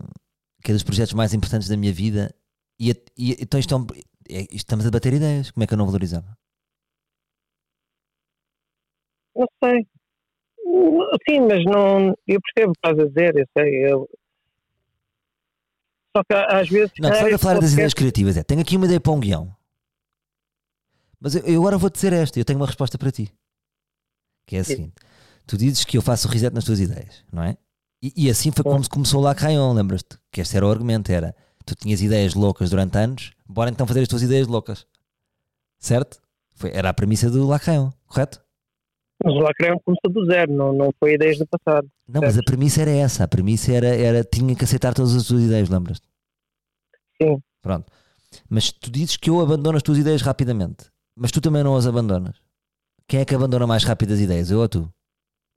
que 0.63 0.71
é 0.71 0.73
dos 0.73 0.83
projetos 0.83 1.13
mais 1.13 1.33
importantes 1.33 1.67
da 1.67 1.75
minha 1.75 1.91
vida, 1.91 2.33
e, 2.79 2.91
e- 3.17 3.35
então 3.41 3.59
isto 3.59 3.73
é 3.73 3.77
um- 3.77 3.87
é- 4.29 4.41
isto 4.43 4.55
estamos 4.57 4.85
a 4.85 4.91
bater 4.91 5.13
ideias. 5.13 5.49
Como 5.51 5.63
é 5.63 5.67
que 5.67 5.73
eu 5.73 5.77
não 5.77 5.85
valorizava? 5.87 6.37
Não 9.35 9.47
sei. 9.63 9.87
Sim, 11.27 11.41
mas 11.47 11.63
não. 11.65 12.09
Eu 12.27 12.39
percebo 12.41 12.71
o 12.71 12.73
que 12.73 12.79
estás 12.87 12.99
a 12.99 13.07
dizer, 13.07 13.35
eu 13.37 13.45
sei. 13.57 13.85
Eu... 13.91 14.09
Só 16.15 16.23
que 16.23 16.33
às 16.33 16.69
vezes. 16.69 16.91
Não, 16.99 17.09
se 17.09 17.13
estás 17.13 17.19
calhar 17.19 17.35
a 17.35 17.37
falar 17.37 17.59
das 17.59 17.73
ideias 17.73 17.93
criativas. 17.93 18.37
É, 18.37 18.43
tenho 18.43 18.61
aqui 18.61 18.75
uma 18.75 18.85
ideia 18.85 18.99
para 18.99 19.11
um 19.11 19.19
guião. 19.19 19.55
Mas 21.19 21.35
eu, 21.35 21.43
eu 21.43 21.61
agora 21.61 21.77
vou 21.77 21.89
dizer 21.89 22.13
esta. 22.13 22.39
Eu 22.39 22.45
tenho 22.45 22.59
uma 22.59 22.65
resposta 22.65 22.97
para 22.97 23.11
ti. 23.11 23.33
Que 24.45 24.57
é 24.57 24.59
a 24.59 24.63
Sim. 24.63 24.75
seguinte: 24.75 24.95
tu 25.47 25.57
dizes 25.57 25.85
que 25.85 25.97
eu 25.97 26.01
faço 26.01 26.27
reset 26.27 26.53
nas 26.53 26.65
tuas 26.65 26.79
ideias, 26.79 27.23
não 27.31 27.43
é? 27.43 27.57
E, 28.03 28.25
e 28.25 28.29
assim 28.29 28.51
foi 28.51 28.63
como 28.63 28.83
se 28.83 28.89
começou 28.89 29.21
lá 29.21 29.31
Rayon, 29.31 29.73
lembras-te? 29.73 30.17
Que 30.31 30.41
este 30.41 30.57
era 30.57 30.65
o 30.65 30.71
argumento: 30.71 31.11
era 31.11 31.35
tu 31.65 31.75
tinhas 31.75 32.01
ideias 32.01 32.33
loucas 32.33 32.69
durante 32.69 32.97
anos, 32.97 33.31
bora 33.47 33.69
então 33.69 33.87
fazer 33.87 34.01
as 34.01 34.07
tuas 34.07 34.23
ideias 34.23 34.47
loucas. 34.47 34.85
Certo? 35.79 36.19
Foi, 36.53 36.71
era 36.71 36.89
a 36.89 36.93
premissa 36.93 37.29
do 37.29 37.47
Lacrayon, 37.47 37.91
correto? 38.05 38.41
Mas 39.23 39.33
o 39.35 39.39
Lacrão 39.39 39.79
começou 39.85 40.11
do 40.11 40.25
zero, 40.25 40.51
não, 40.51 40.73
não 40.73 40.89
foi 40.99 41.13
ideias 41.13 41.37
do 41.37 41.45
passado. 41.47 41.87
Não, 42.07 42.21
mas 42.21 42.37
a 42.37 42.43
premissa 42.43 42.81
era 42.81 42.91
essa. 42.91 43.23
A 43.23 43.27
premissa 43.27 43.71
era, 43.71 43.87
era 43.87 44.23
tinha 44.23 44.55
que 44.55 44.63
aceitar 44.63 44.93
todas 44.93 45.15
as 45.15 45.27
tuas 45.27 45.43
ideias, 45.43 45.69
lembras-te? 45.69 46.07
Sim. 47.21 47.37
Pronto. 47.61 47.85
Mas 48.49 48.71
tu 48.71 48.89
dizes 48.89 49.17
que 49.17 49.29
eu 49.29 49.39
abandono 49.39 49.77
as 49.77 49.83
tuas 49.83 49.99
ideias 49.99 50.21
rapidamente. 50.21 50.89
Mas 51.15 51.31
tu 51.31 51.39
também 51.39 51.63
não 51.63 51.75
as 51.75 51.85
abandonas. 51.85 52.41
Quem 53.07 53.19
é 53.19 53.25
que 53.25 53.35
abandona 53.35 53.67
mais 53.67 53.83
rápido 53.83 54.13
as 54.13 54.19
ideias? 54.19 54.49
Eu 54.49 54.59
ou 54.59 54.69
tu? 54.69 54.91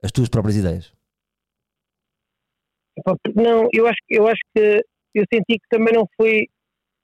As 0.03 0.11
tuas 0.11 0.29
próprias 0.29 0.57
ideias. 0.57 0.93
Não, 3.35 3.67
eu 3.73 3.87
acho, 3.87 3.99
eu 4.09 4.27
acho 4.27 4.41
que 4.55 4.81
eu 5.13 5.25
senti 5.33 5.57
que 5.57 5.67
também 5.69 5.93
não 5.93 6.07
foi, 6.15 6.47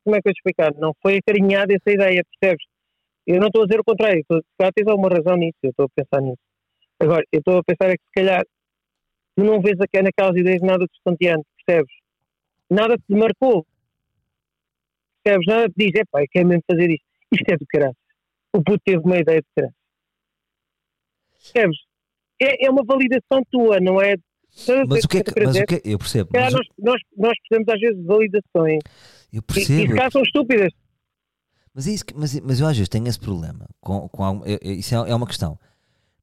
como 0.04 0.16
é 0.16 0.22
que 0.22 0.30
eu 0.30 0.32
explicar? 0.32 0.74
Não 0.76 0.94
foi 1.02 1.18
acarinhada 1.18 1.74
essa 1.74 1.90
ideia, 1.90 2.24
percebes? 2.40 2.66
Eu 3.26 3.40
não 3.40 3.48
estou 3.48 3.64
a 3.64 3.66
dizer 3.66 3.80
o 3.80 3.84
contrário, 3.84 4.20
estou, 4.20 4.42
calhar 4.58 4.74
tens 4.74 4.88
alguma 4.88 5.10
razão 5.10 5.36
nisso, 5.38 5.58
eu 5.64 5.70
estou 5.70 5.86
a 5.86 5.90
pensar 5.96 6.22
nisso. 6.22 6.42
Agora, 7.02 7.24
eu 7.32 7.40
estou 7.40 7.58
a 7.58 7.64
pensar 7.64 7.90
é 7.90 7.98
que 7.98 8.04
se 8.06 8.12
calhar 8.14 8.44
tu 9.36 9.44
não 9.44 9.62
vês 9.62 9.80
aqui 9.80 10.02
naquelas 10.02 10.36
ideias 10.38 10.62
nada 10.62 10.86
de 10.86 10.92
estonteante, 10.94 11.46
percebes? 11.66 11.94
Nada 12.70 12.96
te 12.98 13.14
marcou. 13.16 13.66
Percebes? 15.24 15.48
Nada 15.48 15.68
te 15.70 15.74
diz, 15.78 15.92
epá, 16.00 16.22
eu 16.22 16.28
quero 16.32 16.48
mesmo 16.48 16.64
fazer 16.70 16.90
isto. 16.92 17.06
Isto 17.32 17.50
é 17.52 17.58
do 17.58 17.66
caralho. 17.68 17.96
O 18.54 18.62
puto 18.64 18.82
teve 18.86 18.98
uma 19.04 19.18
ideia 19.18 19.40
de 19.42 19.48
caralho. 19.56 19.76
Percebes? 21.54 21.78
É, 22.42 22.66
é 22.66 22.70
uma 22.70 22.84
validação 22.84 23.42
tua, 23.52 23.80
não 23.80 24.02
é? 24.02 24.16
Mas 24.88 25.06
o 25.06 25.08
que 25.08 25.18
é 25.20 25.24
que. 25.24 25.32
Mas 25.46 25.56
o 25.56 25.66
que 25.66 25.76
é- 25.76 25.82
eu 25.86 25.98
percebo. 25.98 26.30
Mas 26.34 26.54
nós, 26.54 26.68
nós, 26.78 27.02
nós 27.16 27.34
precisamos 27.40 27.74
às 27.74 27.80
vezes 27.80 27.98
de 27.98 28.04
validações 28.06 28.80
eu 29.32 29.38
e, 29.38 29.38
e 29.38 29.42
percebo. 29.42 29.82
se 29.82 29.88
calhar 29.96 30.12
são 30.12 30.22
estúpidas. 30.24 30.74
Mas, 31.74 31.88
é 31.88 31.92
isso 31.92 32.06
que- 32.06 32.14
mas, 32.14 32.38
mas 32.42 32.60
eu 32.60 32.68
às 32.68 32.76
vezes 32.76 32.90
tenho 32.90 33.08
esse 33.08 33.20
problema. 33.20 33.66
Com, 33.80 34.10
com 34.10 34.24
algum- 34.26 34.44
isso 34.62 34.94
é, 34.94 35.10
é 35.12 35.16
uma 35.16 35.26
questão. 35.26 35.58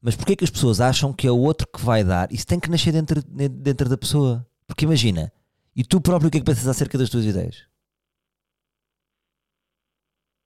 Mas 0.01 0.15
porquê 0.17 0.37
que 0.37 0.45
as 0.45 0.51
pessoas 0.51 0.81
acham 0.81 1.13
que 1.13 1.27
é 1.27 1.31
o 1.31 1.39
outro 1.39 1.67
que 1.67 1.85
vai 1.85 2.05
dar? 2.05 2.33
Isso 2.33 2.47
tem 2.47 2.61
que 2.61 2.71
nascer 2.71 2.93
dentro, 2.93 3.21
dentro 3.23 3.89
da 3.89 3.99
pessoa. 3.99 4.47
Porque 4.67 4.85
imagina, 4.85 5.33
e 5.75 5.83
tu 5.83 6.01
próprio 6.01 6.29
o 6.29 6.31
que 6.31 6.39
é 6.39 6.41
que 6.41 6.47
pensas 6.47 6.69
acerca 6.69 6.97
das 6.97 7.11
tuas 7.11 7.25
ideias? 7.25 7.65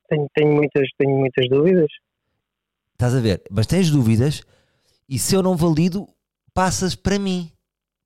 Tenho, 0.08 0.28
tenho, 0.34 0.54
muitas, 0.54 0.88
tenho 0.98 1.16
muitas 1.18 1.48
dúvidas. 1.48 1.88
Estás 2.94 3.14
a 3.14 3.20
ver? 3.20 3.42
Mas 3.50 3.66
tens 3.66 3.90
dúvidas 3.90 4.42
e 5.08 5.18
se 5.18 5.34
eu 5.34 5.42
não 5.42 5.56
valido, 5.56 6.06
passas 6.54 6.94
para 6.94 7.18
mim. 7.18 7.50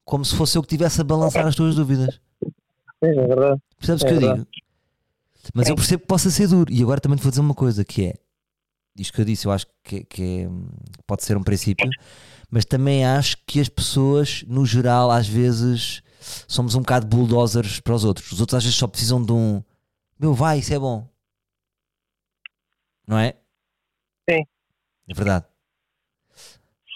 Como 0.05 0.25
se 0.25 0.37
fosse 0.37 0.57
eu 0.57 0.63
que 0.63 0.67
estivesse 0.67 1.01
a 1.01 1.05
balançar 1.05 1.47
as 1.47 1.55
tuas 1.57 1.75
dúvidas. 1.75 2.21
É 3.03 3.13
verdade. 3.13 3.61
Percebes 3.77 4.03
o 4.03 4.07
É 4.07 4.09
que 4.09 4.15
eu 4.15 4.21
verdade. 4.21 4.39
digo? 4.41 4.51
Mas 5.53 5.69
eu 5.69 5.73
Sim. 5.73 5.77
percebo 5.77 6.01
que 6.03 6.09
possa 6.09 6.31
ser 6.31 6.49
duro. 6.49 6.73
E 6.73 6.83
agora 6.83 7.01
também 7.01 7.19
te 7.19 7.23
vou 7.23 7.31
dizer 7.31 7.41
uma 7.41 7.55
coisa 7.55 7.85
que 7.85 8.07
é 8.07 8.15
isto 8.99 9.13
que 9.13 9.21
eu 9.21 9.25
disse, 9.25 9.47
eu 9.47 9.53
acho 9.53 9.67
que, 9.85 10.05
que 10.05 10.23
é, 10.23 10.49
pode 11.07 11.23
ser 11.25 11.37
um 11.37 11.43
princípio, 11.43 11.89
mas 12.51 12.65
também 12.65 13.05
acho 13.05 13.37
que 13.47 13.61
as 13.61 13.69
pessoas, 13.69 14.45
no 14.47 14.65
geral, 14.65 15.11
às 15.11 15.27
vezes 15.29 16.03
somos 16.49 16.75
um 16.75 16.81
bocado 16.81 17.07
bulldozers 17.07 17.81
para 17.81 17.95
os 17.95 18.05
outros. 18.05 18.33
Os 18.33 18.41
outros 18.41 18.57
às 18.57 18.65
vezes 18.65 18.79
só 18.79 18.87
precisam 18.87 19.23
de 19.23 19.33
um 19.33 19.63
meu 20.19 20.33
vai, 20.33 20.59
isso 20.59 20.73
é 20.73 20.79
bom. 20.79 21.09
Não 23.07 23.19
é? 23.19 23.35
Sim. 24.29 24.43
É 25.09 25.15
verdade. 25.15 25.45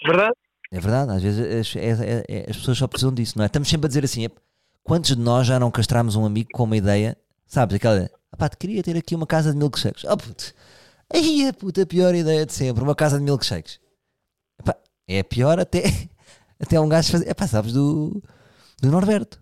Verdade? 0.05 0.35
É 0.71 0.79
verdade, 0.79 1.11
às 1.11 1.21
vezes 1.21 1.39
as, 1.39 1.75
é- 1.75 1.89
é- 1.89 2.25
é- 2.27 2.49
as 2.49 2.57
pessoas 2.57 2.77
só 2.77 2.87
precisam 2.87 3.13
disso, 3.13 3.37
não 3.37 3.43
é? 3.43 3.47
Estamos 3.47 3.69
sempre 3.69 3.85
a 3.85 3.89
dizer 3.89 4.03
assim: 4.05 4.23
"Ep, 4.23 4.37
quantos 4.83 5.15
de 5.15 5.21
nós 5.21 5.45
já 5.45 5.59
não 5.59 5.69
castramos 5.69 6.15
um 6.15 6.25
amigo 6.25 6.49
com 6.53 6.63
uma 6.63 6.77
ideia, 6.77 7.17
sabes? 7.45 7.75
Aquela, 7.75 8.09
ah 8.31 8.37
pá, 8.37 8.49
te 8.49 8.57
queria 8.57 8.81
ter 8.81 8.95
aqui 8.97 9.13
uma 9.13 9.27
casa 9.27 9.51
de 9.51 9.57
milkshakes. 9.57 10.03
Oh 10.05 10.15
aí 11.13 11.47
a 11.47 11.53
puta 11.53 11.85
pior 11.85 12.13
ideia 12.15 12.45
de 12.45 12.53
sempre, 12.53 12.83
uma 12.83 12.95
casa 12.95 13.17
de 13.17 13.23
milkshakes. 13.23 13.79
Epá, 14.59 14.75
é 15.07 15.19
a 15.19 15.23
pior 15.23 15.59
até, 15.59 15.81
até 16.59 16.79
um 16.79 16.89
gajo 16.89 17.11
fazer, 17.11 17.29
epá, 17.29 17.47
sabes, 17.47 17.73
do, 17.73 18.21
do 18.81 18.91
Norberto. 18.91 19.41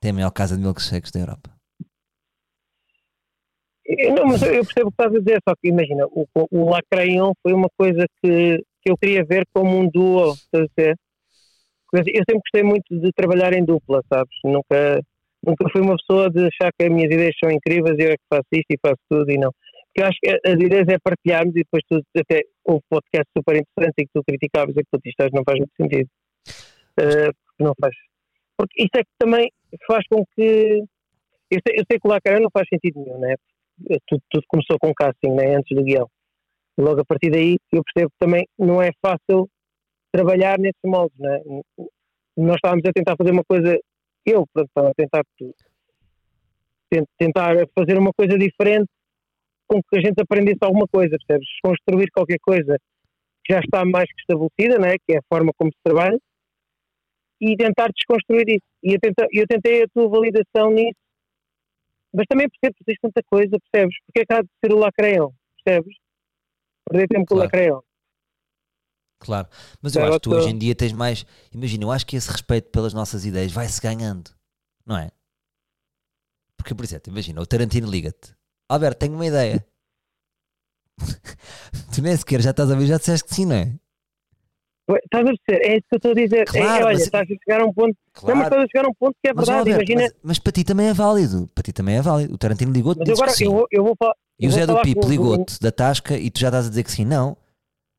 Tem 0.00 0.10
a 0.10 0.14
maior 0.14 0.30
casa 0.30 0.56
de 0.56 0.62
milkshakes 0.62 1.10
da 1.10 1.20
Europa. 1.20 1.50
Eu- 3.84 4.14
Não, 4.14 4.26
mas 4.26 4.42
eu 4.42 4.64
percebo 4.64 4.88
o 4.88 4.92
que 4.92 5.02
estás 5.02 5.14
a 5.14 5.18
dizer, 5.18 5.40
só 5.48 5.54
que 5.56 5.68
imagina, 5.68 6.06
o, 6.06 6.26
o 6.50 6.70
Lacrayon 6.70 7.32
foi 7.42 7.52
uma 7.52 7.68
coisa 7.76 8.04
que 8.22 8.62
que 8.80 8.92
eu 8.92 8.96
queria 8.96 9.24
ver 9.24 9.44
como 9.52 9.76
um 9.76 9.90
duo, 9.90 10.34
estás 10.34 10.66
a? 10.66 10.94
Porque 11.90 12.10
Eu 12.10 12.22
sempre 12.28 12.40
gostei 12.40 12.62
muito 12.62 13.00
de 13.00 13.10
trabalhar 13.12 13.52
em 13.52 13.64
dupla, 13.64 14.02
sabes? 14.08 14.32
Nunca, 14.44 15.00
nunca 15.44 15.68
fui 15.72 15.80
uma 15.80 15.96
pessoa 15.96 16.30
de 16.30 16.46
achar 16.46 16.70
que 16.78 16.84
as 16.84 16.90
minhas 16.90 17.12
ideias 17.12 17.34
são 17.42 17.50
incríveis 17.50 17.98
e 17.98 18.02
eu 18.04 18.12
é 18.12 18.16
que 18.16 18.22
faço 18.30 18.46
isto 18.52 18.66
e 18.70 18.78
faço 18.80 19.00
tudo 19.10 19.28
e 19.32 19.36
não. 19.36 19.50
Eu 19.94 20.06
acho 20.06 20.18
que 20.22 20.30
as 20.30 20.54
ideias 20.54 20.86
é 20.88 20.98
partilharmos 21.02 21.54
e 21.56 21.64
depois 21.64 21.82
tu 21.88 22.00
até 22.16 22.42
houve 22.64 22.82
podcast 22.88 23.26
super 23.36 23.56
interessante 23.56 23.94
em 23.98 24.04
que 24.04 24.12
tu 24.14 24.22
criticavas 24.24 24.76
e 24.76 24.82
que 24.84 24.98
disseste 25.04 25.34
não 25.34 25.42
faz 25.44 25.58
muito 25.58 25.72
sentido. 25.76 26.08
Uh, 26.98 27.32
não 27.58 27.72
faz. 27.80 27.94
Porque 28.56 28.82
isso 28.82 28.96
é 28.96 29.02
que 29.02 29.10
também 29.18 29.50
faz 29.86 30.04
com 30.08 30.24
que. 30.34 30.82
Eu 31.50 31.60
sei, 31.66 31.80
eu 31.80 31.84
sei 31.90 31.98
que 31.98 32.06
o 32.06 32.10
Lacaré 32.10 32.40
não 32.40 32.50
faz 32.52 32.66
sentido 32.68 33.00
nenhum, 33.00 33.18
né? 33.18 33.34
Tudo, 34.06 34.22
tudo 34.30 34.44
começou 34.48 34.78
com 34.78 34.92
casting, 34.94 35.34
né? 35.34 35.56
Antes 35.56 35.76
do 35.76 35.82
guião. 35.82 36.08
Logo 36.76 37.00
a 37.00 37.04
partir 37.04 37.30
daí 37.30 37.56
eu 37.72 37.82
percebo 37.82 38.10
que 38.10 38.18
também 38.18 38.46
não 38.58 38.82
é 38.82 38.90
fácil 39.02 39.48
trabalhar 40.12 40.58
nesses 40.58 40.80
moldes, 40.84 41.18
né? 41.18 41.40
Nós 42.36 42.56
estávamos 42.56 42.84
a 42.84 42.92
tentar 42.92 43.16
fazer 43.16 43.32
uma 43.32 43.44
coisa, 43.44 43.78
eu, 44.24 44.46
pronto, 44.52 44.68
estava 44.68 44.90
a 44.90 44.94
tentar, 44.94 45.22
tentar 47.18 47.56
fazer 47.76 47.98
uma 47.98 48.12
coisa 48.12 48.38
diferente 48.38 48.88
com 49.68 49.80
que 49.82 49.98
a 49.98 50.00
gente 50.00 50.20
aprendesse 50.20 50.58
alguma 50.62 50.86
coisa, 50.88 51.16
percebes? 51.26 51.48
Construir 51.62 52.10
qualquer 52.10 52.38
coisa 52.40 52.78
que 53.44 53.52
já 53.52 53.60
está 53.60 53.84
mais 53.84 54.06
que 54.06 54.20
estabelecida, 54.20 54.78
né? 54.78 54.96
que 55.06 55.14
é 55.14 55.18
a 55.18 55.22
forma 55.32 55.52
como 55.56 55.70
se 55.70 55.78
trabalha, 55.84 56.18
e 57.40 57.56
tentar 57.56 57.88
desconstruir 57.94 58.48
isso. 58.48 58.66
E 58.82 58.94
eu 58.94 59.00
tentei, 59.00 59.26
eu 59.32 59.46
tentei 59.46 59.82
a 59.84 59.88
tua 59.88 60.08
validação 60.08 60.70
nisso, 60.70 60.98
mas 62.12 62.26
também 62.28 62.48
percebo 62.48 62.76
que 62.76 62.84
tens 62.84 62.98
tanta 63.00 63.22
coisa, 63.30 63.56
percebes? 63.70 63.96
Porque 64.06 64.20
é 64.20 64.24
que 64.24 64.34
há 64.34 64.42
de 64.42 64.48
ser 64.64 64.72
o 64.72 64.78
lacreão, 64.78 65.32
percebes? 65.62 65.96
Perder 66.88 67.06
tempo 67.08 67.26
claro. 67.26 67.26
com 67.26 67.34
o 67.34 67.38
lacreão. 67.38 67.82
Claro, 69.20 69.48
mas 69.82 69.96
eu 69.96 70.04
acho 70.04 70.12
que 70.14 70.20
tu 70.20 70.34
hoje 70.34 70.50
em 70.50 70.58
dia 70.58 70.74
tens 70.74 70.92
mais. 70.92 71.26
Imagina, 71.52 71.84
eu 71.84 71.90
acho 71.90 72.06
que 72.06 72.16
esse 72.16 72.30
respeito 72.30 72.70
pelas 72.70 72.94
nossas 72.94 73.24
ideias 73.24 73.52
vai-se 73.52 73.80
ganhando, 73.80 74.30
não 74.86 74.96
é? 74.96 75.10
Porque, 76.56 76.74
por 76.74 76.84
exemplo, 76.84 77.10
imagina, 77.10 77.40
o 77.40 77.46
Tarantino 77.46 77.90
liga-te: 77.90 78.34
Alberto, 78.68 78.98
tenho 78.98 79.14
uma 79.14 79.26
ideia. 79.26 79.64
tu 81.94 82.02
nem 82.02 82.16
sequer 82.16 82.40
já 82.40 82.50
estás 82.50 82.70
a 82.70 82.74
ver, 82.74 82.86
já 82.86 82.98
disseste 82.98 83.28
que 83.28 83.34
sim, 83.34 83.46
não 83.46 83.56
é? 83.56 83.72
Estás 84.96 85.26
a 85.26 85.30
perceber? 85.30 85.66
É 85.66 85.72
isso 85.76 85.86
que 85.88 85.94
eu 85.94 85.96
estou 85.96 86.10
a 86.12 86.14
dizer. 86.14 86.40
É, 86.40 86.44
claro, 86.44 86.66
é, 86.66 86.86
olha, 86.86 86.94
mas... 86.94 87.02
estás 87.02 87.28
a 87.30 87.34
chegar 87.44 87.60
a 87.60 87.66
um 87.66 87.72
ponto. 87.72 87.96
Claro. 88.12 88.28
Não, 88.28 88.36
mas 88.36 88.46
estás 88.46 88.64
a 88.64 88.66
chegar 88.66 88.86
a 88.86 88.88
um 88.90 88.94
ponto 88.94 89.16
que 89.22 89.28
é 89.28 89.34
mas, 89.34 89.46
verdade. 89.46 89.70
Alberto, 89.70 89.92
imagina... 89.92 90.10
mas, 90.14 90.20
mas, 90.22 90.38
para 90.38 90.52
ti 90.52 90.64
também 90.64 90.88
é 90.88 90.94
válido. 90.94 91.50
Para 91.54 91.62
ti 91.62 91.72
também 91.72 91.96
é 91.96 92.02
válido. 92.02 92.34
O 92.34 92.38
Tarantino 92.38 92.72
ligou-te 92.72 93.06
e 93.06 93.12
agora 93.12 93.32
eu 93.38 93.52
vou, 93.52 93.66
eu 93.70 93.84
vou 93.84 93.96
falar. 93.98 94.14
E 94.40 94.46
o 94.46 94.50
Zé 94.50 94.66
do 94.66 94.80
Pipo 94.80 95.06
ligou-te 95.06 95.60
da 95.60 95.70
Tasca 95.70 96.16
e 96.16 96.30
tu 96.30 96.40
já 96.40 96.48
estás 96.48 96.66
a 96.66 96.68
dizer 96.70 96.84
que 96.84 96.90
sim. 96.90 97.04
Não. 97.04 97.36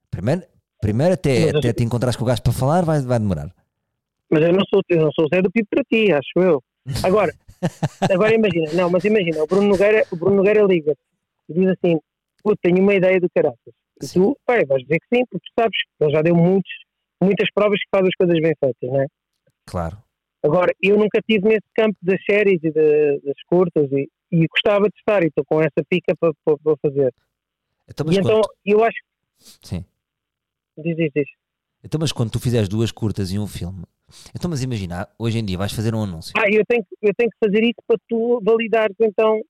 Primeiro, 0.10 0.42
primeiro 0.82 1.14
até, 1.14 1.50
até 1.50 1.74
te 1.74 1.84
encontrares 1.84 2.16
com 2.16 2.24
o 2.24 2.28
gajo 2.28 2.42
para 2.42 2.54
falar, 2.54 2.84
vai, 2.84 3.02
vai 3.02 3.20
demorar. 3.20 3.54
Mas 4.32 4.42
eu 4.42 4.54
não 4.54 4.64
sou, 4.68 4.82
eu 4.90 5.02
não 5.02 5.12
sou 5.12 5.26
o 5.26 5.28
Zé 5.34 5.42
do 5.42 5.52
Pipo 5.52 5.68
para 5.70 5.84
ti, 5.84 6.12
acho 6.12 6.40
eu. 6.40 6.64
Agora, 7.04 7.32
agora 8.10 8.34
imagina, 8.34 8.74
não, 8.74 8.90
mas 8.90 9.04
imagina, 9.04 9.44
o 9.44 9.48
Bruno 9.48 9.70
Nogueira, 9.70 10.06
o 10.12 10.16
Bruno 10.16 10.38
Nogueira 10.38 10.64
liga-te 10.64 11.02
e 11.50 11.54
diz 11.54 11.68
assim: 11.70 12.00
Pô, 12.44 12.56
tenho 12.56 12.82
uma 12.82 12.94
ideia 12.94 13.20
do 13.20 13.30
caraças. 13.30 13.74
E 14.02 14.08
tu, 14.08 14.38
pai, 14.46 14.66
vais 14.66 14.82
dizer 14.84 15.00
que 15.00 15.16
sim, 15.16 15.26
porque 15.30 15.46
tu 15.50 15.62
sabes, 15.62 15.78
ele 16.00 16.12
já 16.12 16.22
deu 16.22 16.36
muitos 16.36 16.72
muitas 17.22 17.50
provas 17.54 17.80
que 17.80 17.90
faz 17.92 18.08
as 18.08 18.16
coisas 18.16 18.40
bem 18.42 18.54
feitas, 18.60 18.90
não 18.90 19.02
é? 19.02 19.08
Claro. 19.66 19.98
Agora, 20.42 20.74
eu 20.82 20.98
nunca 20.98 21.20
estive 21.20 21.50
nesse 21.50 21.68
campo 21.76 21.98
das 22.02 22.20
séries 22.24 22.60
e 22.64 22.72
de, 22.72 23.20
das 23.26 23.44
curtas 23.46 23.92
e, 23.92 24.10
e, 24.32 24.48
gostava 24.48 24.86
de 24.86 24.96
estar 24.98 25.22
e 25.22 25.28
estou 25.28 25.44
com 25.44 25.60
essa 25.60 25.84
pica 25.90 26.16
para, 26.18 26.32
para, 26.46 26.58
para 26.58 26.78
fazer. 26.78 27.14
Então, 27.90 28.06
e 28.10 28.18
então, 28.18 28.42
eu 28.66 28.84
acho 28.84 28.98
Sim. 29.62 29.86
Diz, 30.78 30.96
diz, 30.96 31.12
diz. 31.14 31.28
Então, 31.84 32.00
mas 32.00 32.12
quando 32.12 32.32
tu 32.32 32.40
fizeres 32.40 32.68
duas 32.68 32.92
curtas 32.92 33.32
e 33.32 33.40
um 33.40 33.48
filme, 33.48 33.84
então, 34.36 34.50
mas 34.50 34.62
imagina, 34.64 35.08
hoje 35.18 35.40
em 35.40 35.46
dia 35.46 35.58
vais 35.58 35.72
fazer 35.72 35.94
um 35.94 36.04
anúncio. 36.04 36.34
Ah, 36.38 36.46
eu 36.52 36.64
tenho, 36.68 36.86
eu 37.02 37.14
tenho 37.16 37.30
que 37.30 37.38
fazer 37.44 37.64
isso 37.64 37.80
para 37.88 37.98
tu 38.08 38.42
validares 38.44 38.96
então 39.00 39.42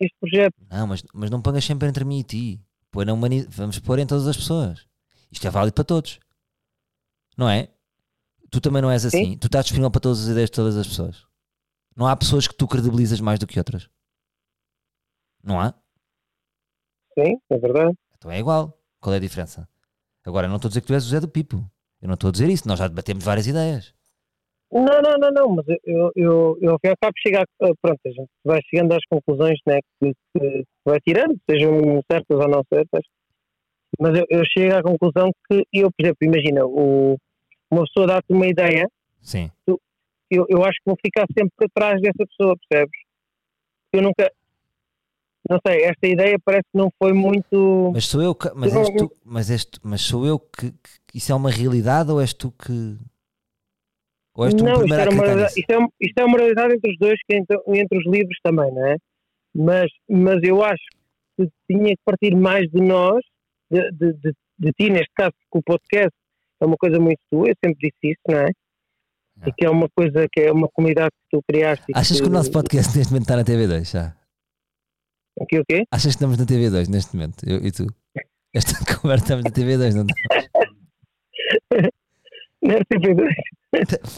este 0.00 0.14
projeto. 0.20 0.54
Não, 0.70 0.86
mas, 0.86 1.02
mas 1.12 1.30
não 1.30 1.42
pongas 1.42 1.64
sempre 1.64 1.88
entre 1.88 2.04
mim 2.04 2.20
e 2.20 2.24
ti. 2.24 2.60
Põe 2.90 3.04
na 3.04 3.12
humani... 3.12 3.46
Vamos 3.48 3.78
pôr 3.78 3.98
em 3.98 4.06
todas 4.06 4.26
as 4.26 4.36
pessoas. 4.36 4.86
Isto 5.30 5.46
é 5.46 5.50
válido 5.50 5.74
para 5.74 5.84
todos. 5.84 6.18
Não 7.36 7.48
é? 7.48 7.68
Tu 8.50 8.60
também 8.60 8.80
não 8.80 8.90
és 8.90 9.04
assim. 9.04 9.32
Sim. 9.32 9.38
Tu 9.38 9.46
estás 9.46 9.66
disponível 9.66 9.90
para 9.90 10.00
todas 10.00 10.22
as 10.22 10.28
ideias 10.28 10.48
de 10.48 10.54
todas 10.54 10.76
as 10.76 10.86
pessoas. 10.86 11.26
Não 11.94 12.06
há 12.06 12.16
pessoas 12.16 12.46
que 12.46 12.54
tu 12.54 12.66
credibilizas 12.66 13.20
mais 13.20 13.38
do 13.38 13.46
que 13.46 13.58
outras. 13.58 13.88
Não 15.42 15.60
há? 15.60 15.74
Sim, 17.18 17.38
é 17.50 17.58
verdade. 17.58 17.96
Então 18.16 18.30
é 18.30 18.38
igual. 18.38 18.76
Qual 19.00 19.12
é 19.12 19.16
a 19.16 19.20
diferença? 19.20 19.68
Agora, 20.24 20.46
eu 20.46 20.48
não 20.48 20.56
estou 20.56 20.68
a 20.68 20.70
dizer 20.70 20.80
que 20.80 20.86
tu 20.86 20.94
és 20.94 21.04
o 21.04 21.08
Zé 21.08 21.20
do 21.20 21.28
Pipo. 21.28 21.68
Eu 22.00 22.08
não 22.08 22.14
estou 22.14 22.28
a 22.28 22.32
dizer 22.32 22.48
isso. 22.48 22.66
Nós 22.66 22.78
já 22.78 22.88
debatemos 22.88 23.24
várias 23.24 23.46
ideias. 23.46 23.94
Não, 24.70 24.84
não, 24.84 25.18
não, 25.18 25.30
não, 25.30 25.48
mas 25.56 25.66
eu, 25.84 26.12
eu, 26.14 26.58
eu 26.60 26.72
ao 26.72 26.78
fim 26.78 26.88
e 26.88 26.90
ao 26.90 26.96
cabo 27.00 27.14
chegar, 27.16 27.44
pronto, 27.58 28.00
a 28.04 28.10
gente 28.10 28.28
vai 28.44 28.60
chegando 28.68 28.92
às 28.92 29.04
conclusões 29.10 29.58
né, 29.66 29.80
que, 29.98 30.12
que 30.36 30.64
vai 30.84 31.00
tirando, 31.00 31.38
sejam 31.50 32.02
certas 32.10 32.38
ou 32.38 32.48
não 32.48 32.62
certas, 32.72 33.02
mas 33.98 34.18
eu, 34.18 34.26
eu 34.28 34.42
chego 34.46 34.74
à 34.74 34.82
conclusão 34.82 35.30
que 35.48 35.64
eu, 35.72 35.90
por 35.90 36.04
exemplo, 36.04 36.18
imagina, 36.20 36.66
o, 36.66 37.16
uma 37.70 37.84
pessoa 37.84 38.06
dá-te 38.06 38.32
uma 38.32 38.46
ideia, 38.46 38.86
Sim. 39.20 39.50
Tu, 39.66 39.80
eu, 40.30 40.46
eu 40.48 40.64
acho 40.64 40.78
que 40.78 40.86
vou 40.86 40.96
ficar 41.04 41.26
sempre 41.36 41.66
atrás 41.66 42.00
dessa 42.00 42.26
pessoa, 42.26 42.56
percebes? 42.68 42.98
Eu 43.92 44.02
nunca, 44.02 44.30
não 45.48 45.58
sei, 45.66 45.82
esta 45.84 46.06
ideia 46.06 46.38
parece 46.44 46.64
que 46.70 46.78
não 46.78 46.90
foi 46.98 47.12
muito. 47.12 47.90
Mas 47.92 48.06
sou 48.06 48.22
eu 48.22 48.34
que, 48.34 48.50
mas, 48.54 48.74
és 48.74 48.90
tu, 48.90 49.12
mas, 49.24 49.50
és 49.50 49.64
tu, 49.64 49.80
mas 49.82 50.00
sou 50.02 50.26
eu 50.26 50.38
que, 50.38 50.70
que, 50.70 51.18
isso 51.18 51.32
é 51.32 51.34
uma 51.34 51.50
realidade 51.50 52.10
ou 52.10 52.20
és 52.20 52.32
tu 52.32 52.50
que. 52.52 52.96
Ou 54.38 54.44
és 54.46 54.54
tu 54.54 54.62
não, 54.62 54.78
primeiro 54.78 55.10
isto, 55.10 55.20
a 55.20 55.24
uma, 55.24 55.46
isto, 55.46 55.70
é, 55.72 55.86
isto 56.00 56.18
é 56.18 56.24
uma 56.24 56.38
realidade 56.38 56.74
entre 56.76 56.92
os 56.92 56.98
dois, 56.98 57.18
que 57.28 57.36
entre, 57.36 57.58
entre 57.66 57.98
os 57.98 58.06
livros 58.06 58.38
também, 58.40 58.72
não 58.72 58.86
é? 58.86 58.96
Mas, 59.52 59.90
mas 60.08 60.38
eu 60.44 60.62
acho 60.62 60.84
que 61.36 61.48
tinha 61.68 61.88
que 61.88 62.02
partir 62.04 62.36
mais 62.36 62.70
de 62.70 62.80
nós, 62.80 63.20
de, 63.68 63.90
de, 63.90 64.12
de, 64.12 64.32
de 64.60 64.72
ti, 64.74 64.90
neste 64.90 65.10
caso, 65.16 65.32
que 65.32 65.58
o 65.58 65.62
podcast 65.62 66.14
é 66.60 66.66
uma 66.66 66.76
coisa 66.76 67.00
muito 67.00 67.18
tua, 67.28 67.48
eu 67.48 67.54
sempre 67.64 67.78
disse 67.80 68.12
isso, 68.12 68.20
não 68.28 68.38
é? 68.38 68.48
E 69.44 69.52
que 69.52 69.66
é 69.66 69.70
uma 69.70 69.88
coisa 69.88 70.26
que 70.30 70.40
é 70.40 70.52
uma 70.52 70.68
comunidade 70.68 71.10
que 71.10 71.36
tu 71.36 71.42
criaste. 71.48 71.84
Achas 71.92 72.16
que, 72.16 72.22
que 72.22 72.28
o 72.28 72.32
nosso 72.32 72.52
podcast 72.52 72.96
neste 72.96 73.12
momento 73.12 73.24
está 73.24 73.36
na 73.36 73.44
TV2 73.44 73.90
já? 73.90 74.16
O 75.36 75.46
quê, 75.46 75.58
o 75.58 75.64
quê? 75.68 75.84
Achas 75.90 76.14
que 76.14 76.24
estamos 76.24 76.38
na 76.38 76.44
TV2 76.44 76.88
neste 76.88 77.16
momento? 77.16 77.44
Eu 77.44 77.58
e 77.64 77.72
tu? 77.72 77.86
Esta 78.54 78.72
conversa 79.00 79.24
estamos 79.24 79.44
na 79.44 79.50
TV2, 79.50 79.94
não 79.94 80.06
estamos? 80.06 80.48
Na 82.62 82.78
TV2. 82.80 83.30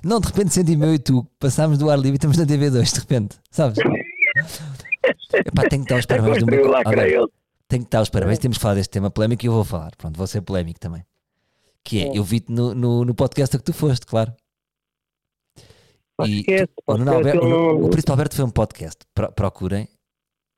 Não, 0.04 0.20
de 0.20 0.28
repente 0.28 0.54
senti 0.54 0.76
meu 0.76 0.94
e 0.94 0.98
tu 0.98 1.26
passámos 1.38 1.78
do 1.78 1.90
ar 1.90 1.98
livre 1.98 2.12
e 2.12 2.16
estamos 2.16 2.36
na 2.36 2.46
TV2, 2.46 2.92
de 2.92 3.00
repente, 3.00 3.36
sabes? 3.50 3.78
Epá, 5.34 5.68
tenho 5.68 5.84
que 5.84 5.88
dar 5.92 5.98
os 5.98 6.06
parabéns 6.06 6.38
do 6.38 6.46
meu. 6.46 7.30
Tenho 7.68 7.84
que 7.84 7.90
dar 7.90 8.02
os 8.02 8.10
parabéns, 8.10 8.38
temos 8.38 8.58
que 8.58 8.62
falar 8.62 8.74
deste 8.74 8.90
tema 8.90 9.10
polémico 9.10 9.44
e 9.44 9.48
eu 9.48 9.52
vou 9.52 9.64
falar. 9.64 9.94
Pronto, 9.96 10.16
vou 10.16 10.26
ser 10.26 10.40
polémico 10.42 10.80
também. 10.80 11.04
Que 11.84 12.04
é, 12.04 12.18
eu 12.18 12.24
vi-te 12.24 12.50
no, 12.52 12.74
no, 12.74 13.04
no 13.04 13.14
podcast 13.14 13.56
que 13.56 13.64
tu 13.64 13.72
foste, 13.72 14.06
claro. 14.06 14.34
E 16.26 16.44
tu, 16.44 16.72
o, 16.86 16.96
Nuno 16.96 17.12
Alberto, 17.12 17.46
o, 17.46 17.86
o 17.86 17.88
Príncipe 17.88 18.10
Alberto 18.10 18.36
foi 18.36 18.44
um 18.44 18.50
podcast, 18.50 18.98
Pro, 19.14 19.32
procurem. 19.32 19.88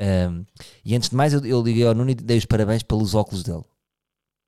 Um, 0.01 0.45
e 0.85 0.97
antes 0.97 1.11
de 1.11 1.16
mais, 1.16 1.33
eu, 1.33 1.45
eu, 1.45 1.62
liguei 1.62 1.87
ao 1.87 1.95
Nuno 1.95 2.11
e 2.11 2.14
dei 2.14 2.39
os 2.39 2.47
parabéns 2.47 2.83
pelos 2.83 3.14
óculos 3.14 3.45
dele. 3.45 3.62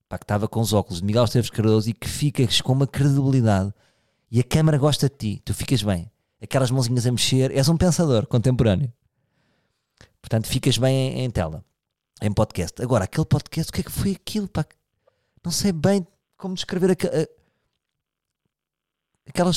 Pá, 0.08 0.18
que 0.18 0.24
estava 0.24 0.46
com 0.46 0.60
os 0.60 0.72
óculos 0.72 1.00
de 1.00 1.06
Miguel 1.06 1.24
Esteves 1.24 1.50
Cardoso 1.50 1.88
e 1.88 1.92
que 1.92 2.08
ficas 2.08 2.60
com 2.60 2.72
uma 2.72 2.86
credibilidade. 2.86 3.72
E 4.30 4.40
a 4.40 4.44
câmara 4.44 4.78
gosta 4.78 5.08
de 5.08 5.16
ti, 5.16 5.42
tu 5.44 5.54
ficas 5.54 5.82
bem. 5.82 6.10
Aquelas 6.42 6.70
mãozinhas 6.70 7.06
a 7.06 7.12
mexer, 7.12 7.50
és 7.52 7.68
um 7.68 7.76
pensador 7.76 8.26
contemporâneo. 8.26 8.92
Portanto, 10.20 10.46
ficas 10.46 10.78
bem 10.78 10.94
em, 10.94 11.24
em 11.24 11.30
tela, 11.30 11.64
em 12.20 12.32
podcast. 12.32 12.80
Agora, 12.82 13.04
aquele 13.04 13.26
podcast, 13.26 13.70
o 13.70 13.72
que 13.72 13.80
é 13.80 13.84
que 13.84 13.92
foi 13.92 14.12
aquilo? 14.12 14.48
Pá? 14.48 14.64
Não 15.44 15.52
sei 15.52 15.72
bem 15.72 16.06
como 16.36 16.54
descrever 16.54 16.90
aquelas, 16.90 17.28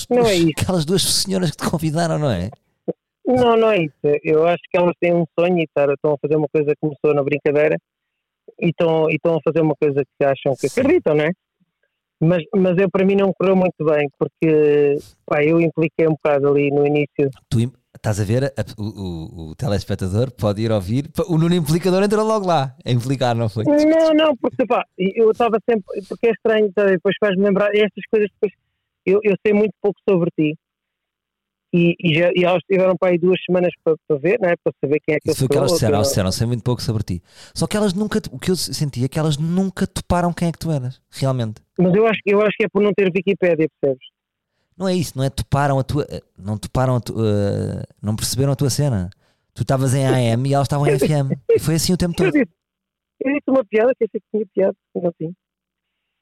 duas, 0.05 0.29
é 0.29 0.51
aquelas 0.55 0.85
duas 0.85 1.03
senhoras 1.03 1.51
que 1.51 1.57
te 1.57 1.69
convidaram, 1.69 2.19
não 2.19 2.29
é? 2.29 2.49
Não, 3.25 3.57
não 3.57 3.71
é 3.71 3.83
isso. 3.83 3.95
Eu 4.23 4.47
acho 4.47 4.61
que 4.71 4.77
elas 4.77 4.93
têm 5.01 5.13
um 5.13 5.25
sonho 5.37 5.59
e 5.59 5.63
estão 5.63 6.13
a 6.13 6.17
fazer 6.17 6.37
uma 6.37 6.47
coisa 6.47 6.69
que 6.69 6.79
começou 6.79 7.13
na 7.13 7.23
brincadeira 7.23 7.77
e 8.59 8.69
estão, 8.69 9.09
e 9.09 9.15
estão 9.15 9.35
a 9.35 9.41
fazer 9.43 9.61
uma 9.61 9.75
coisa 9.75 10.03
que 10.03 10.25
acham 10.25 10.55
que 10.55 10.67
acreditam, 10.67 11.15
não 11.15 11.25
é? 11.25 11.31
Mas, 12.19 12.43
mas 12.55 12.77
eu, 12.77 12.89
para 12.89 13.05
mim, 13.05 13.15
não 13.15 13.31
correu 13.31 13.55
muito 13.55 13.85
bem 13.85 14.09
porque 14.17 14.97
pá, 15.25 15.43
eu 15.43 15.61
impliquei 15.61 16.07
um 16.07 16.13
bocado 16.13 16.47
ali 16.47 16.71
no 16.71 16.85
início. 16.85 17.29
Tu 17.47 17.71
estás 17.95 18.19
a 18.19 18.23
ver, 18.23 18.45
a, 18.45 18.81
o, 18.81 18.83
o, 18.83 19.49
o, 19.49 19.55
telespectador 19.55 20.31
pode 20.31 20.61
ir 20.61 20.71
ouvir. 20.71 21.11
O 21.27 21.37
Nuno 21.37 21.53
Implicador 21.53 22.03
entrou 22.03 22.25
logo 22.25 22.47
lá 22.47 22.75
a 22.83 22.91
implicar, 22.91 23.35
não 23.35 23.49
foi? 23.49 23.65
Não, 23.65 24.13
não, 24.13 24.35
porque 24.37 24.65
pá, 24.65 24.83
eu 24.97 25.29
estava 25.29 25.57
sempre. 25.69 25.83
Porque 26.07 26.27
é 26.27 26.31
estranho, 26.31 26.71
tá, 26.73 26.85
depois 26.85 27.15
faz-me 27.19 27.43
lembrar 27.43 27.69
estas 27.75 28.03
coisas. 28.09 28.29
Depois, 28.33 28.53
eu, 29.05 29.19
eu 29.23 29.35
sei 29.45 29.53
muito 29.53 29.73
pouco 29.79 29.99
sobre 30.09 30.31
ti 30.35 30.57
e, 31.73 31.95
e, 31.99 32.15
já, 32.15 32.31
e 32.33 32.45
elas 32.45 32.63
tiveram 32.69 32.95
para 32.95 33.11
aí 33.11 33.17
duas 33.17 33.37
semanas 33.45 33.71
para, 33.83 33.95
para 34.07 34.17
ver, 34.17 34.39
não 34.39 34.49
é? 34.49 34.55
para 34.63 34.73
saber 34.81 34.99
quem 35.01 35.15
é 35.15 35.19
que 35.19 35.29
Isso 35.29 35.39
foi 35.39 35.45
o 35.47 35.49
que 35.49 35.57
elas 35.57 35.71
disseram, 35.73 35.95
elas 35.95 36.07
disseram, 36.07 36.31
sei 36.31 36.47
muito 36.47 36.63
pouco 36.63 36.81
sobre 36.81 37.03
ti. 37.03 37.21
Só 37.53 37.67
que 37.67 37.75
elas 37.75 37.93
nunca, 37.93 38.21
o 38.31 38.39
que 38.39 38.51
eu 38.51 38.55
senti 38.55 39.03
é 39.03 39.07
que 39.07 39.19
elas 39.19 39.37
nunca 39.37 39.85
toparam 39.85 40.31
quem 40.31 40.47
é 40.47 40.51
que 40.51 40.59
tu 40.59 40.71
eras, 40.71 41.01
realmente. 41.11 41.61
Mas 41.77 41.93
eu 41.93 42.07
acho, 42.07 42.19
eu 42.25 42.41
acho 42.41 42.55
que 42.57 42.65
é 42.65 42.69
por 42.69 42.81
não 42.81 42.93
ter 42.93 43.11
Wikipédia, 43.13 43.67
percebes? 43.81 44.07
Não 44.77 44.87
é 44.87 44.93
isso, 44.93 45.17
não 45.17 45.25
é 45.25 45.29
toparam 45.29 45.79
a 45.79 45.83
tua, 45.83 46.07
não 46.37 46.57
toparam 46.57 46.95
a 46.95 47.01
tua, 47.01 47.21
uh, 47.21 47.83
não 48.01 48.15
perceberam 48.15 48.53
a 48.53 48.55
tua 48.55 48.69
cena. 48.69 49.09
Tu 49.53 49.63
estavas 49.63 49.95
em 49.95 50.05
AM 50.05 50.47
e 50.47 50.53
elas 50.53 50.67
estavam 50.67 50.87
em 50.87 50.97
FM. 50.99 51.33
E 51.49 51.59
foi 51.59 51.75
assim 51.75 51.93
o 51.93 51.97
tempo 51.97 52.15
todo. 52.15 52.27
Eu 52.27 52.31
disse, 52.31 52.53
eu 53.25 53.33
disse 53.33 53.49
uma 53.49 53.65
piada 53.65 53.91
que 53.97 54.05
achei 54.05 54.19
que 54.19 54.27
tinha 54.31 54.45
piada, 54.53 54.75
não 54.95 55.11
tinha. 55.17 55.31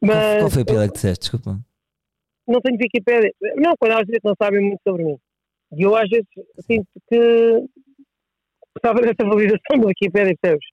Mas, 0.02 0.16
qual, 0.16 0.40
qual 0.40 0.50
foi 0.50 0.62
a 0.62 0.66
piada 0.66 0.88
que 0.88 0.94
disseste? 0.94 1.20
Desculpa. 1.24 1.60
Não 2.48 2.62
tenho 2.62 2.78
Wikipédia. 2.82 3.34
Não, 3.58 3.74
quando 3.78 3.92
elas 3.92 4.06
dizem 4.06 4.22
que 4.22 4.28
não 4.28 4.36
sabem 4.42 4.62
muito 4.62 4.80
sobre 4.88 5.04
mim. 5.04 5.18
E 5.76 5.84
eu 5.84 5.96
às 5.96 6.10
vezes 6.10 6.26
sinto 6.66 6.88
que 7.10 7.66
precisava 8.74 9.02
dessa 9.02 9.30
validação 9.30 9.80
da 9.80 9.88
Wikipedia, 9.88 10.36
percebes? 10.42 10.68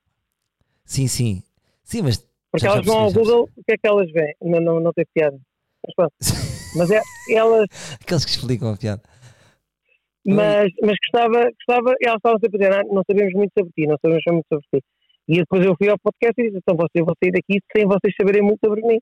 Sim, 0.85 1.07
sim. 1.07 1.43
Sim, 1.83 2.03
mas. 2.03 2.27
Porque 2.51 2.67
elas 2.67 2.85
vão 2.85 2.99
ao 2.99 3.13
Google, 3.13 3.49
o 3.57 3.65
que 3.65 3.73
é 3.73 3.77
que 3.77 3.87
elas 3.87 4.11
veem? 4.13 4.35
Não, 4.43 4.61
não, 4.61 4.81
não 4.81 4.93
tem 4.93 5.07
piada. 5.15 5.39
Mas 5.85 5.95
pronto. 5.95 6.13
mas 6.77 6.91
é, 6.91 7.01
elas. 7.31 7.67
Aqueles 8.01 8.25
que 8.25 8.31
explicam 8.31 8.73
a 8.73 8.77
piada. 8.77 9.03
Mas, 10.25 10.71
mas 10.81 10.97
gostava, 11.05 11.51
gostava, 11.51 11.95
elas 12.01 12.17
estavam 12.17 12.39
sempre 12.39 12.65
a 12.65 12.71
dizer, 12.71 12.85
não, 12.85 12.95
não 12.95 13.03
sabemos 13.11 13.33
muito 13.35 13.53
sobre 13.59 13.73
ti, 13.73 13.87
não 13.89 13.97
sabemos 14.01 14.23
muito 14.29 14.47
sobre 14.49 14.67
ti. 14.73 14.85
E 15.29 15.39
depois 15.39 15.65
eu 15.65 15.75
fui 15.77 15.89
ao 15.89 15.99
podcast 15.99 16.35
e 16.39 16.45
disse, 16.45 16.59
então 16.59 16.77
você, 16.77 17.03
vou 17.03 17.15
sair 17.23 17.33
daqui 17.33 17.59
sem 17.75 17.87
vocês 17.87 18.15
saberem 18.21 18.43
muito 18.43 18.61
sobre 18.65 18.83
mim. 18.83 18.99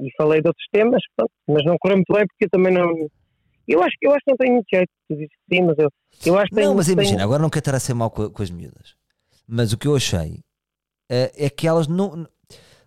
E 0.00 0.08
falei 0.16 0.40
de 0.40 0.48
outros 0.48 0.66
temas, 0.72 1.02
pronto, 1.14 1.32
mas 1.48 1.64
não 1.64 1.76
correu 1.78 1.96
muito 1.96 2.12
bem 2.12 2.26
porque 2.26 2.44
eu 2.44 2.50
também 2.50 2.72
não, 2.72 2.88
eu 3.66 3.82
acho, 3.82 3.96
eu 4.00 4.12
acho 4.12 4.24
que 4.24 4.30
não 4.30 4.36
tenho 4.36 4.52
muito 4.54 4.66
jeito, 4.72 4.90
tu 5.08 5.14
dizes 5.14 5.30
que 5.30 5.56
sim, 5.56 5.62
mas 5.62 5.78
eu, 5.78 5.90
eu 6.24 6.38
acho 6.38 6.48
que 6.48 6.54
tenho, 6.54 6.68
Não, 6.68 6.76
mas 6.76 6.88
imagina, 6.88 7.16
tenho... 7.16 7.24
agora 7.24 7.42
não 7.42 7.50
quero 7.50 7.60
estar 7.60 7.74
a 7.74 7.80
ser 7.80 7.94
mal 7.94 8.10
com, 8.10 8.30
com, 8.30 8.42
as 8.42 8.50
miúdas, 8.50 8.94
mas 9.46 9.72
o 9.72 9.78
que 9.78 9.88
eu 9.88 9.96
achei 9.96 10.40
uh, 11.10 11.30
é 11.34 11.50
que 11.50 11.66
elas 11.66 11.86
não. 11.86 12.26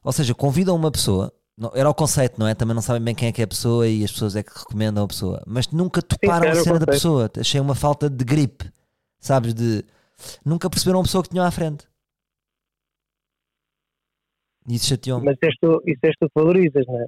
Ou 0.01 0.11
seja, 0.13 0.33
convidam 0.33 0.75
uma 0.75 0.91
pessoa, 0.91 1.33
não, 1.57 1.71
era 1.75 1.89
o 1.89 1.93
conceito, 1.93 2.39
não 2.39 2.47
é? 2.47 2.55
Também 2.55 2.73
não 2.73 2.81
sabem 2.81 3.03
bem 3.03 3.13
quem 3.13 3.27
é 3.27 3.31
que 3.31 3.41
é 3.41 3.43
a 3.43 3.47
pessoa 3.47 3.87
e 3.87 4.03
as 4.03 4.11
pessoas 4.11 4.35
é 4.35 4.43
que 4.43 4.57
recomendam 4.57 5.03
a 5.03 5.07
pessoa, 5.07 5.43
mas 5.45 5.67
nunca 5.67 6.01
toparam 6.01 6.53
sim, 6.53 6.59
a 6.59 6.63
cena 6.63 6.79
da 6.79 6.85
pessoa. 6.85 7.29
Achei 7.37 7.59
uma 7.59 7.75
falta 7.75 8.09
de 8.09 8.23
gripe, 8.23 8.71
sabes? 9.19 9.53
De 9.53 9.83
nunca 10.45 10.69
perceberam 10.69 11.01
a 11.01 11.03
pessoa 11.03 11.23
que 11.23 11.29
tinham 11.29 11.45
à 11.45 11.51
frente. 11.51 11.85
E 14.67 14.75
isso 14.75 14.87
chateou-me. 14.87 15.25
Mas 15.25 15.35
isso 15.35 15.45
és, 15.45 15.55
tu, 15.59 15.81
isso 15.85 15.99
és 16.03 16.15
tu 16.19 16.27
que 16.27 16.39
valorizas, 16.39 16.85
não 16.87 17.01
é? 17.01 17.07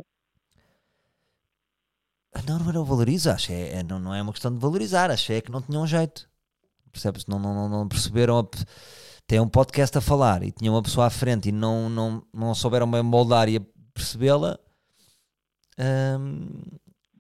Não, 2.48 2.60
não, 2.60 2.72
não 2.72 2.86
valorizo, 2.86 3.30
acho 3.30 3.48
que 3.48 3.54
é, 3.54 3.80
é, 3.80 3.84
não, 3.84 4.00
não 4.00 4.16
é 4.16 4.22
uma 4.22 4.32
questão 4.32 4.54
de 4.54 4.60
valorizar, 4.60 5.12
acho 5.12 5.28
que 5.28 5.34
é 5.34 5.42
que 5.42 5.52
não 5.52 5.62
tinham 5.62 5.86
jeito. 5.86 6.30
Percebes? 6.92 7.26
Não, 7.26 7.40
não, 7.40 7.70
não 7.70 7.88
perceberam. 7.88 8.40
A, 8.40 8.48
tem 9.28 9.40
um 9.40 9.48
podcast 9.48 9.98
a 9.98 10.02
falar 10.02 10.44
e 10.44 10.52
tinha 10.52 10.72
uma 10.72 10.82
pessoa 10.82 11.08
à 11.08 11.10
frente 11.10 11.50
e 11.50 11.52
não, 11.52 11.90
não, 11.90 12.24
não 12.34 12.54
souberam 12.54 12.90
bem 12.90 13.04
moldar 13.04 13.48
e 13.48 13.60
percebê-la. 13.94 14.58
Hum, 15.80 16.50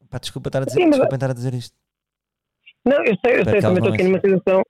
pá, 0.10 0.18
desculpa 0.18 0.50
estar 0.50 0.62
a 0.62 0.66
dizer, 0.66 0.82
Sim, 0.82 0.90
desculpa 0.90 1.16
estar 1.16 1.30
a 1.32 1.34
dizer 1.34 1.54
isto. 1.54 1.76
Não, 2.86 2.98
eu 3.06 3.16
sei, 3.24 3.40
eu 3.40 3.46
sei, 3.46 3.62
também 3.62 3.78
estou 3.78 3.94
aqui 3.94 4.04
numa 4.04 4.20
situação, 4.20 4.62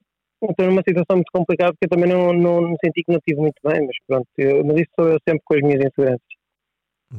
estou 0.50 0.66
numa 0.66 0.82
situação 0.86 1.16
muito 1.16 1.32
complicada 1.32 1.72
porque 1.72 1.86
eu 1.86 1.88
também 1.88 2.08
não, 2.08 2.32
não, 2.32 2.60
não 2.60 2.76
senti 2.84 3.02
que 3.02 3.10
não 3.10 3.18
estive 3.18 3.40
muito 3.40 3.60
bem, 3.64 3.86
mas 3.86 3.96
pronto, 4.06 4.28
eu, 4.36 4.64
mas 4.64 4.76
isso 4.76 4.90
sou 4.98 5.08
eu 5.08 5.18
sempre 5.26 5.42
com 5.44 5.54
as 5.54 5.62
minhas 5.62 5.84
inseguranças. 5.84 6.32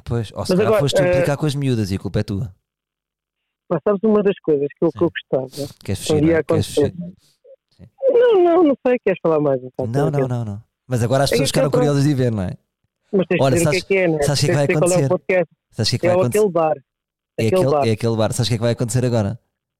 Pois, 0.05 0.31
ou 0.33 0.45
se 0.45 0.55
calhar 0.55 0.79
foste 0.79 0.95
tu 0.95 1.03
implicar 1.03 1.35
uh, 1.35 1.39
com 1.39 1.45
as 1.45 1.55
miúdas 1.55 1.91
e 1.91 1.95
a 1.95 1.99
culpa 1.99 2.19
é 2.19 2.23
tua. 2.23 2.55
Mas 3.69 3.81
sabes 3.83 4.01
uma 4.03 4.21
das 4.21 4.37
coisas 4.39 4.67
que 4.77 4.85
eu, 4.85 4.91
que 4.91 5.03
eu 5.03 5.09
gostava? 5.09 5.73
Queres 5.83 6.05
fugir, 6.05 6.23
dia 6.23 6.39
acontecer? 6.39 6.93
Não, 8.09 8.43
não, 8.43 8.63
não 8.63 8.77
sei, 8.85 8.99
queres 8.99 9.19
falar 9.21 9.39
mais? 9.39 9.63
Então, 9.63 9.87
não, 9.87 10.11
não, 10.11 10.27
não, 10.27 10.45
não. 10.45 10.63
Mas 10.87 11.03
agora 11.03 11.23
as 11.23 11.29
pessoas 11.29 11.49
ficaram 11.49 11.71
curiosas 11.71 12.03
de 12.03 12.13
ver, 12.13 12.31
não 12.31 12.43
é? 12.43 12.57
Mas 13.11 13.27
tens 13.27 13.41
Olha, 13.41 13.57
sabes, 13.57 13.81
o 13.81 13.85
que 13.85 13.93
é 13.93 13.97
que 13.97 14.03
é, 14.03 14.07
né? 14.07 14.21
Sabes 14.23 14.43
o 14.43 14.45
que 14.45 14.51
é 14.51 14.53
que 14.53 14.55
vai 14.55 14.75
acontecer? 14.75 15.11
É 15.29 15.45
sabes 15.71 15.89
que 15.89 15.95
é 15.95 15.99
que 15.99 16.07
vai 16.07 16.15
acontecer? 16.15 16.39
aquele 16.39 16.51
bar. 16.51 16.77
É 17.37 17.47
aquele, 17.47 17.65
bar. 17.65 17.87
é 17.87 17.91
aquele 17.91 18.15
bar. 18.15 18.33
Sabes 18.33 18.47
o 18.47 18.49
que 18.49 18.53
é 18.53 18.57
que 18.57 18.63
vai 18.63 18.71
acontecer 18.73 19.05
agora? 19.05 19.39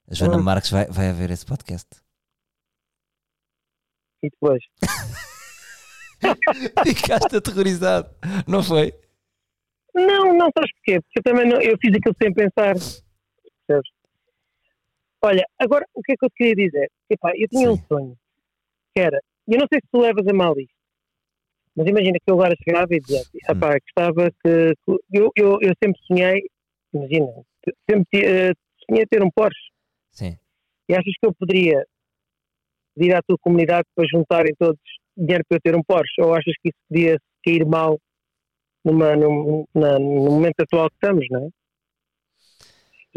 A 0.09 0.13
Joana 0.13 0.38
hum. 0.38 0.43
Marques 0.43 0.71
vai, 0.71 0.86
vai 0.86 1.13
ver 1.13 1.31
esse 1.31 1.45
podcast. 1.45 1.88
E 4.23 4.29
depois? 4.29 4.63
Ficaste 6.86 7.36
aterrorizado, 7.36 8.09
não 8.47 8.63
foi? 8.63 8.93
Não, 9.93 10.34
não 10.34 10.49
sabes 10.57 10.71
porquê? 10.75 11.01
Porque 11.01 11.19
eu 11.19 11.23
também 11.23 11.49
não, 11.49 11.61
eu 11.61 11.77
fiz 11.79 11.93
aquilo 11.95 12.15
sem 12.21 12.34
pensar. 12.34 12.75
Percebes? 13.68 13.89
Olha, 15.22 15.45
agora 15.57 15.86
o 15.93 16.01
que 16.01 16.14
é 16.14 16.16
que 16.18 16.26
eu 16.26 16.30
te 16.30 16.36
queria 16.36 16.68
dizer? 16.68 16.91
Epá, 17.09 17.32
eu 17.36 17.47
tinha 17.47 17.68
Sim. 17.68 17.74
um 17.74 17.88
sonho, 17.88 18.18
que 18.93 19.01
era, 19.01 19.20
eu 19.47 19.57
não 19.57 19.68
sei 19.72 19.80
se 19.82 19.88
tu 19.91 19.99
levas 19.99 20.28
a 20.28 20.34
mal 20.34 20.53
isto, 20.59 20.74
mas 21.76 21.88
imagina 21.88 22.18
que 22.20 22.30
eu 22.30 22.36
agora 22.36 22.55
chegava 22.64 22.93
e 22.93 22.99
dizia, 22.99 23.22
hum. 23.22 23.51
epá, 23.51 23.78
gostava 23.80 24.32
que, 24.43 24.74
eu, 25.14 25.32
eu, 25.36 25.57
eu 25.61 25.74
sempre 25.82 25.99
sonhei, 26.05 26.43
imagina, 26.93 27.28
sempre 27.89 28.20
uh, 28.20 28.55
sonhei 28.86 29.05
ter 29.07 29.24
um 29.24 29.32
Porsche. 29.32 29.72
Sim. 30.11 30.38
E 30.89 30.93
achas 30.93 31.14
que 31.20 31.26
eu 31.26 31.34
poderia 31.34 31.86
pedir 32.95 33.16
à 33.16 33.22
tua 33.24 33.38
comunidade 33.39 33.88
para 33.95 34.05
juntarem 34.07 34.53
todos 34.59 34.80
dinheiro 35.18 35.43
para 35.47 35.57
eu 35.57 35.61
ter 35.61 35.76
um 35.76 35.84
Porsche? 35.84 36.22
Ou 36.22 36.34
achas 36.34 36.53
que 36.61 36.70
isso 36.70 36.78
podia 36.88 37.18
cair 37.43 37.66
mal 37.66 37.99
numa, 38.86 39.16
num, 39.16 39.66
na, 39.74 39.97
no 39.97 40.32
momento 40.32 40.59
atual 40.59 40.89
que 40.89 40.95
estamos, 40.95 41.26
não 41.30 41.47
é? 41.47 41.49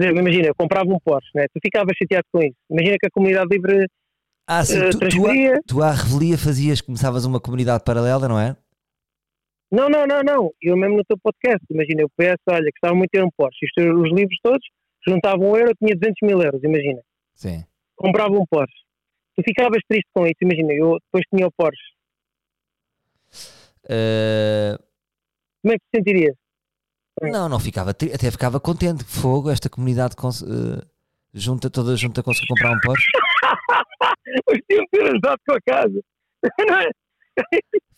Exemplo, 0.02 0.20
imagina, 0.20 0.48
eu 0.48 0.54
comprava 0.54 0.88
um 0.88 0.98
Porsche, 0.98 1.30
né? 1.34 1.46
tu 1.52 1.60
ficavas 1.62 1.96
chateado 1.96 2.26
com 2.32 2.40
isso. 2.40 2.56
Imagina 2.70 2.96
que 3.00 3.06
a 3.06 3.10
comunidade 3.10 3.48
livre 3.50 3.86
ah, 4.46 4.64
sim, 4.64 4.78
uh, 4.78 4.90
tu, 4.90 4.98
transferia... 4.98 5.54
tu, 5.54 5.58
à, 5.58 5.62
tu 5.66 5.82
à 5.82 5.90
revelia 5.92 6.38
fazias, 6.38 6.80
começavas 6.80 7.24
uma 7.24 7.40
comunidade 7.40 7.82
paralela, 7.82 8.28
não 8.28 8.38
é? 8.38 8.56
Não, 9.70 9.88
não, 9.88 10.06
não, 10.06 10.22
não. 10.22 10.50
Eu 10.62 10.76
mesmo 10.76 10.96
no 10.96 11.04
teu 11.04 11.18
podcast, 11.18 11.64
imagina, 11.68 12.02
eu 12.02 12.10
peço, 12.16 12.42
olha, 12.48 12.70
gostava 12.70 12.94
muito 12.94 13.10
de 13.10 13.18
ter 13.18 13.24
um 13.24 13.30
Porsche. 13.36 13.66
Isto, 13.66 13.80
os 13.80 14.12
livros 14.12 14.38
todos, 14.42 14.64
juntavam 15.06 15.50
um 15.50 15.56
euro, 15.56 15.72
tinha 15.82 15.96
200 15.96 16.14
mil 16.22 16.40
euros, 16.40 16.62
imagina. 16.62 17.00
Sim. 17.34 17.64
Comprava 17.96 18.34
um 18.34 18.46
Porsche. 18.48 18.84
Tu 19.36 19.42
ficavas 19.44 19.80
triste 19.88 20.08
com 20.14 20.24
isso, 20.26 20.36
imagina, 20.40 20.72
eu 20.72 20.98
depois 21.00 21.24
tinha 21.34 21.46
o 21.46 21.52
Porsche. 21.56 21.96
Uh... 23.84 24.78
Como 25.60 25.74
é 25.74 25.78
que 25.78 25.84
te 25.90 25.96
sentirias? 25.96 26.36
Não, 27.22 27.48
não 27.48 27.58
ficava, 27.58 27.90
até 27.90 28.30
ficava 28.30 28.60
contente. 28.60 29.02
Fogo, 29.04 29.50
esta 29.50 29.70
comunidade 29.70 30.14
uh, 30.14 30.86
junta, 31.32 31.70
toda 31.70 31.96
junta 31.96 32.22
conseguiu 32.22 32.54
comprar 32.54 32.76
um 32.76 32.80
Porsche. 32.80 33.06
Os 34.50 34.58
tinham 34.68 34.84
ter 34.90 35.02
ajudado 35.02 35.40
com 35.46 35.54
a 35.54 35.60
casa. 35.60 36.00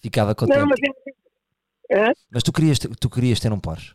Ficava 0.00 0.34
contente. 0.34 0.58
Não, 0.58 0.66
mas, 0.66 0.78
é? 1.90 2.12
mas 2.30 2.42
tu, 2.42 2.52
querias, 2.52 2.78
tu 2.78 3.10
querias 3.10 3.40
ter 3.40 3.52
um 3.52 3.58
Porsche? 3.58 3.94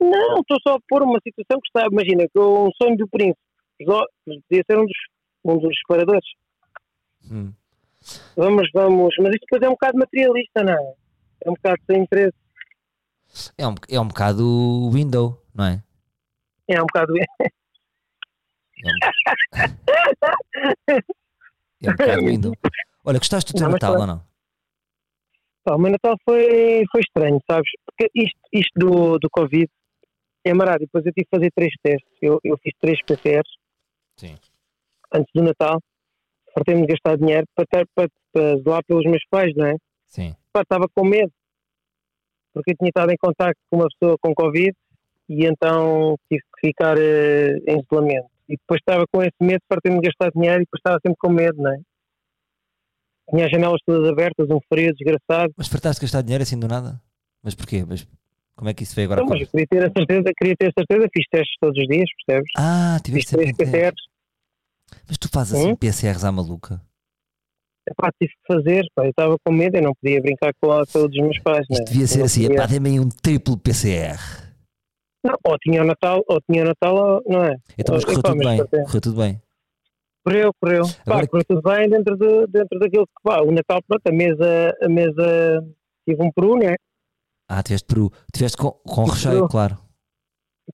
Não, 0.00 0.40
estou 0.40 0.58
só 0.66 0.74
a 0.74 0.80
pôr 0.88 1.02
uma 1.02 1.20
situação 1.22 1.60
que 1.60 1.68
está, 1.68 1.86
imagina, 1.90 2.26
que 2.28 2.38
um 2.38 2.70
sonho 2.80 2.96
do 2.96 3.08
príncipe. 3.08 3.40
Podia 3.78 4.62
ser 4.66 4.78
um 4.78 4.86
dos, 4.86 4.98
um 5.44 5.58
dos 5.58 5.76
separadores. 5.78 6.28
Hum. 7.30 7.52
Vamos, 8.36 8.68
vamos, 8.72 9.14
mas 9.18 9.34
isto 9.34 9.46
depois 9.50 9.62
é 9.62 9.68
um 9.68 9.72
bocado 9.72 9.98
materialista, 9.98 10.62
não 10.62 10.72
é? 10.72 10.94
É 11.44 11.50
um 11.50 11.54
bocado 11.54 11.82
sem 11.86 12.02
interesse. 12.02 12.36
É 13.58 13.66
um, 13.66 13.74
é 13.88 14.00
um 14.00 14.08
bocado 14.08 14.90
window, 14.92 15.42
não 15.54 15.64
é? 15.64 15.82
É 16.68 16.82
um 16.82 16.86
bocado. 16.86 17.12
É 17.16 17.22
um, 18.86 18.98
é 21.82 21.90
um 21.90 21.92
bocado 21.92 22.24
window. 22.26 22.52
Olha, 23.04 23.18
gostaste 23.18 23.52
do 23.52 23.58
teu 23.58 23.68
Natal 23.68 23.98
ou 23.98 24.06
não? 24.06 24.24
Pá, 25.64 25.74
o 25.74 25.78
meu 25.78 25.90
Natal 25.90 26.16
foi, 26.24 26.84
foi 26.90 27.00
estranho, 27.00 27.40
sabes? 27.50 27.70
Porque 27.84 28.10
isto, 28.14 28.38
isto 28.52 28.72
do, 28.76 29.18
do 29.18 29.28
Covid 29.30 29.68
é 30.44 30.54
marado. 30.54 30.80
Depois 30.80 31.04
eu 31.04 31.12
tive 31.12 31.26
que 31.26 31.36
fazer 31.36 31.50
três 31.54 31.72
testes. 31.82 32.08
Eu, 32.22 32.40
eu 32.44 32.56
fiz 32.58 32.72
três 32.80 32.98
PCRs 33.02 33.50
Sim. 34.16 34.38
antes 35.12 35.30
do 35.34 35.42
Natal. 35.42 35.80
Fartei-me 36.54 36.82
de 36.82 36.92
gastar 36.94 37.16
dinheiro 37.18 37.46
para, 37.54 37.66
para, 37.66 37.86
para, 37.94 38.08
para 38.32 38.56
zelar 38.58 38.84
pelos 38.84 39.04
meus 39.04 39.24
pais, 39.28 39.52
não 39.56 39.66
é? 39.66 39.76
Sim. 40.06 40.34
Pá, 40.52 40.62
estava 40.62 40.88
com 40.88 41.04
medo 41.04 41.32
porque 42.56 42.70
eu 42.70 42.76
tinha 42.78 42.88
estado 42.88 43.12
em 43.12 43.16
contato 43.18 43.54
com 43.70 43.76
uma 43.76 43.88
pessoa 43.88 44.16
com 44.18 44.34
Covid 44.34 44.72
e 45.28 45.44
então 45.44 46.16
tive 46.26 46.42
que 46.54 46.68
ficar 46.68 46.96
uh, 46.96 47.56
em 47.68 47.82
isolamento. 47.82 48.30
E 48.48 48.56
depois 48.56 48.80
estava 48.80 49.04
com 49.12 49.20
esse 49.20 49.36
medo 49.42 49.60
para 49.68 49.78
ter-me 49.82 50.00
gastar 50.00 50.30
dinheiro 50.30 50.62
e 50.62 50.64
depois 50.64 50.80
estava 50.80 50.98
sempre 51.04 51.18
com 51.18 51.30
medo, 51.30 51.62
não 51.62 51.70
é? 51.70 51.78
Tinha 53.28 53.44
as 53.44 53.50
janelas 53.50 53.80
todas 53.84 54.08
abertas, 54.08 54.48
um 54.48 54.60
frio 54.72 54.94
desgraçado. 54.94 55.52
Mas 55.54 55.68
fartaste 55.68 56.00
gastar 56.00 56.22
dinheiro 56.22 56.42
assim 56.42 56.58
do 56.58 56.66
nada? 56.66 56.98
Mas 57.42 57.54
porquê? 57.54 57.84
Mas 57.86 58.08
como 58.54 58.70
é 58.70 58.74
que 58.74 58.84
isso 58.84 58.94
veio 58.94 59.08
agora? 59.08 59.20
Não, 59.20 59.28
mas 59.28 59.42
eu 59.42 59.48
queria 59.48 59.66
ter 59.66 59.84
a 59.84 59.92
certeza, 59.94 60.32
queria 60.38 60.56
ter 60.56 60.68
a 60.68 60.72
certeza, 60.80 61.08
fiz 61.12 61.24
testes 61.30 61.56
todos 61.60 61.78
os 61.78 61.88
dias, 61.88 62.08
percebes? 62.24 62.50
Ah, 62.56 62.98
tiveste 63.04 63.30
sempre 63.30 63.52
PCRs. 63.52 64.02
Mas 65.06 65.18
tu 65.18 65.28
fazes 65.28 65.54
assim 65.54 65.72
hum? 65.72 65.76
PCRs 65.76 66.24
à 66.24 66.32
maluca? 66.32 66.80
Epá, 67.88 68.10
tive 68.20 68.32
que 68.32 68.52
fazer, 68.54 68.84
pá, 68.94 69.04
eu 69.04 69.10
estava 69.10 69.36
com 69.44 69.52
medo, 69.52 69.76
eu 69.76 69.82
não 69.82 69.92
podia 69.94 70.20
brincar 70.20 70.52
com 70.60 70.72
a 70.72 70.84
saúde 70.84 71.16
dos 71.18 71.22
meus 71.24 71.38
pais. 71.40 71.64
Isto 71.70 71.78
né? 71.80 71.84
devia 71.88 72.06
ser 72.06 72.22
assim, 72.22 72.42
podia... 72.42 72.56
epá, 72.56 72.66
dê-me 72.66 72.98
um 73.00 73.08
triplo 73.08 73.56
PCR. 73.56 74.18
Não, 75.24 75.34
ou 75.44 75.56
tinha 75.58 75.82
o 75.82 75.84
Natal, 75.86 76.22
ou 76.28 76.40
tinha 76.50 76.62
o 76.64 76.66
Natal, 76.66 76.94
ou, 76.94 77.22
não 77.32 77.44
é? 77.44 77.56
Então, 77.78 77.94
mas 77.94 78.04
correu 78.04 78.22
tudo 78.22 78.38
bem. 78.38 78.58
correu. 78.66 79.00
Tudo 79.00 79.12
bem. 79.16 79.40
Correu, 80.24 80.50
correu. 80.60 80.82
Agora- 81.06 81.20
Pá, 81.22 81.26
correu 81.28 81.44
tudo 81.48 81.62
bem 81.62 81.88
dentro, 81.88 82.16
de, 82.16 82.46
dentro 82.48 82.78
daquilo 82.80 83.06
que 83.06 83.22
pá, 83.22 83.40
o 83.42 83.52
Natal, 83.52 83.80
pronto, 83.86 84.06
a 84.06 84.12
mesa, 84.12 84.74
a 84.82 84.88
mesa 84.88 85.64
tive 86.08 86.22
um 86.22 86.30
peru, 86.32 86.56
né? 86.58 86.74
Ah, 87.48 87.62
tiveste 87.62 87.86
peru. 87.86 88.10
Tiveste 88.32 88.56
com, 88.56 88.70
com 88.70 89.04
recheio, 89.04 89.34
peru. 89.36 89.48
claro. 89.48 89.78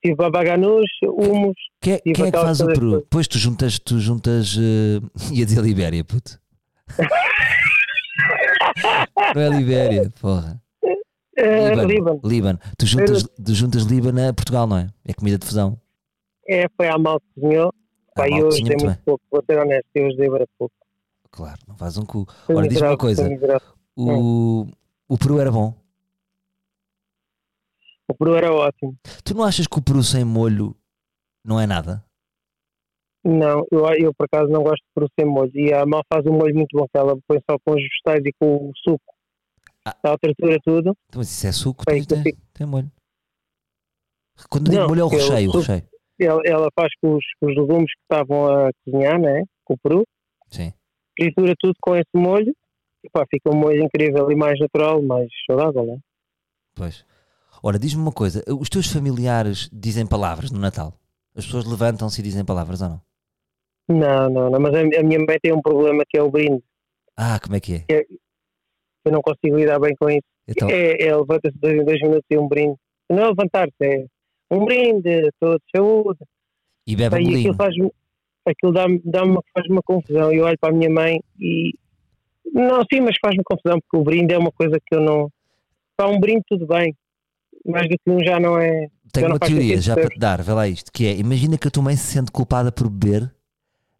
Tive 0.02 0.14
babaganus, 0.16 0.86
humus, 1.02 1.54
Quem, 1.82 1.94
é- 1.94 1.98
quem 2.00 2.26
é 2.28 2.32
que 2.32 2.38
faz 2.38 2.60
o 2.60 2.66
peru? 2.66 3.00
Depois 3.00 3.28
tu 3.28 3.36
juntas, 3.38 3.78
tu 3.78 3.98
juntas 3.98 4.56
eh, 4.58 5.00
ia 5.30 5.44
dizer 5.44 5.60
Libéria, 5.62 6.02
puto. 6.02 6.40
Não 9.34 9.42
é 9.42 9.48
Libéria, 9.48 10.10
porra. 10.20 10.60
eh, 11.36 11.68
Líbano. 11.70 11.88
Líbano. 11.88 12.20
Líbano. 12.24 12.58
Tu 12.78 12.86
juntas, 12.86 13.22
tu 13.22 13.54
juntas 13.54 13.82
Líbano 13.84 14.28
a 14.28 14.32
Portugal, 14.32 14.66
não 14.66 14.78
é? 14.78 14.88
É 15.04 15.14
comida 15.14 15.38
de 15.38 15.46
fusão. 15.46 15.80
É, 16.48 16.66
foi 16.76 16.88
a 16.88 16.98
mal 16.98 17.20
que 17.20 17.40
cozinhou. 17.40 17.72
Pá, 18.14 18.28
eu 18.28 18.48
usei 18.48 18.64
muito 18.64 18.84
muito 18.84 18.98
pouco, 19.04 19.24
vou 19.30 19.42
ser 19.48 19.58
honesto, 19.58 19.86
eu 19.94 20.08
usei 20.08 20.28
para 20.28 20.46
pouco. 20.58 20.74
Claro, 21.30 21.58
não 21.66 21.76
faz 21.76 21.96
um 21.96 22.04
cu. 22.04 22.26
Foi 22.44 22.56
Ora, 22.56 22.68
diz-me 22.68 22.88
uma 22.88 22.98
coisa. 22.98 23.28
O, 23.96 24.66
o 25.08 25.18
peru 25.18 25.40
era 25.40 25.50
bom. 25.50 25.74
O 28.06 28.14
peru 28.14 28.36
era 28.36 28.52
ótimo. 28.52 28.94
Tu 29.24 29.34
não 29.34 29.44
achas 29.44 29.66
que 29.66 29.78
o 29.78 29.82
peru 29.82 30.02
sem 30.02 30.24
molho 30.24 30.76
não 31.42 31.58
é 31.58 31.66
nada? 31.66 32.04
Não, 33.24 33.64
eu, 33.70 33.86
eu 33.98 34.14
por 34.14 34.26
acaso 34.26 34.50
não 34.50 34.62
gosto 34.62 34.82
de 34.82 34.90
peru 34.94 35.08
sem 35.18 35.28
molho. 35.28 35.50
E 35.54 35.72
a 35.72 35.86
mal 35.86 36.02
faz 36.12 36.26
um 36.26 36.32
molho 36.32 36.54
muito 36.54 36.76
bom, 36.76 36.86
que 36.86 36.98
ela 36.98 37.16
põe 37.26 37.38
só 37.48 37.56
com 37.64 37.74
os 37.74 37.82
vegetais 37.82 38.24
e 38.24 38.32
com 38.38 38.68
o 38.68 38.72
suco. 38.76 39.14
Ah. 39.84 39.96
Ela 40.02 40.18
tritura 40.18 40.58
tudo. 40.64 40.96
Então, 41.08 41.18
mas 41.18 41.30
isso 41.30 41.46
é 41.46 41.52
suco, 41.52 41.84
Bem, 41.86 42.04
tem, 42.04 42.22
tem, 42.22 42.36
tem 42.52 42.66
molho. 42.66 42.90
Quando 44.48 44.70
digo 44.70 44.82
Não, 44.82 44.88
molho 44.88 45.00
é 45.00 45.04
o 45.04 45.08
recheio, 45.08 45.50
o 45.50 45.58
recheio. 45.58 45.82
Ela, 46.20 46.40
ela 46.44 46.68
faz 46.74 46.92
com 47.00 47.14
os, 47.14 47.24
com 47.40 47.46
os 47.46 47.56
legumes 47.56 47.90
que 47.92 48.02
estavam 48.02 48.46
a 48.46 48.70
cozinhar, 48.84 49.20
né? 49.20 49.44
Com 49.64 49.74
o 49.74 49.78
peru. 49.78 50.04
Sim. 50.50 50.72
Tritura 51.16 51.54
tudo 51.58 51.74
com 51.80 51.94
esse 51.96 52.10
molho. 52.14 52.54
E 53.04 53.10
pá, 53.10 53.24
fica 53.28 53.50
um 53.52 53.58
molho 53.58 53.84
incrível 53.84 54.30
e 54.30 54.36
mais 54.36 54.58
natural, 54.60 55.02
mais 55.02 55.28
saudável, 55.46 55.84
né? 55.84 55.98
Pois. 56.74 57.04
Ora, 57.62 57.78
diz-me 57.78 58.02
uma 58.02 58.12
coisa: 58.12 58.42
os 58.48 58.68
teus 58.68 58.86
familiares 58.86 59.68
dizem 59.72 60.06
palavras 60.06 60.50
no 60.50 60.58
Natal? 60.58 60.94
As 61.34 61.44
pessoas 61.44 61.64
levantam-se 61.64 62.20
e 62.20 62.24
dizem 62.24 62.44
palavras 62.44 62.82
ou 62.82 62.90
não? 62.90 63.11
Não, 63.88 64.30
não, 64.30 64.50
não. 64.50 64.60
Mas 64.60 64.74
a, 64.74 64.80
a 64.80 65.02
minha 65.02 65.18
mãe 65.18 65.38
tem 65.42 65.52
um 65.52 65.60
problema 65.60 66.04
que 66.08 66.18
é 66.18 66.22
o 66.22 66.30
brinde. 66.30 66.62
Ah, 67.16 67.38
como 67.40 67.56
é 67.56 67.60
que 67.60 67.84
é? 67.88 68.06
Eu 69.04 69.12
não 69.12 69.20
consigo 69.20 69.56
lidar 69.56 69.78
bem 69.80 69.94
com 69.96 70.08
isso. 70.08 70.22
Então, 70.48 70.68
É, 70.70 71.02
é 71.02 71.16
levanta-se 71.16 71.58
dois 71.58 71.74
em 71.74 71.84
dois 71.84 72.00
minutos 72.00 72.26
e 72.30 72.38
um 72.38 72.48
brinde. 72.48 72.76
Não 73.10 73.24
é 73.24 73.28
levantar-se, 73.28 73.74
é 73.82 74.06
um 74.50 74.64
brinde, 74.64 75.30
todos 75.38 75.58
de 75.58 75.78
saúde. 75.78 76.20
e 76.86 76.96
bebe 76.96 77.16
Pá, 77.16 77.22
um 77.22 77.34
aquilo 77.34 77.54
faz-me 77.54 77.90
aquilo 78.44 78.72
dá-me 78.72 79.00
dá 79.04 79.22
uma, 79.22 79.42
faz 79.54 79.66
uma 79.68 79.82
confusão. 79.82 80.32
Eu 80.32 80.44
olho 80.44 80.58
para 80.58 80.70
a 80.70 80.76
minha 80.76 80.90
mãe 80.90 81.20
e 81.38 81.72
não, 82.52 82.80
sim, 82.92 83.00
mas 83.00 83.16
faz-me 83.24 83.42
confusão 83.44 83.78
porque 83.80 83.96
o 83.96 84.04
brinde 84.04 84.34
é 84.34 84.38
uma 84.38 84.52
coisa 84.52 84.78
que 84.84 84.94
eu 84.94 85.00
não. 85.00 85.30
Para 85.96 86.08
um 86.08 86.20
brinde 86.20 86.42
tudo 86.48 86.66
bem. 86.66 86.94
Mais 87.64 87.88
do 87.88 87.96
que 87.96 88.10
um 88.10 88.18
já 88.24 88.40
não 88.40 88.58
é. 88.58 88.88
Tenho 89.12 89.28
uma 89.28 89.38
faz 89.38 89.52
teoria 89.52 89.80
já 89.80 89.94
para 89.94 90.08
te 90.08 90.18
dar, 90.18 90.42
vê 90.42 90.52
lá 90.52 90.66
isto: 90.66 90.90
que 90.90 91.06
é, 91.06 91.16
imagina 91.16 91.56
que 91.56 91.68
a 91.68 91.70
tua 91.70 91.82
mãe 91.82 91.96
se 91.96 92.12
sente 92.12 92.32
culpada 92.32 92.72
por 92.72 92.90
beber, 92.90 93.32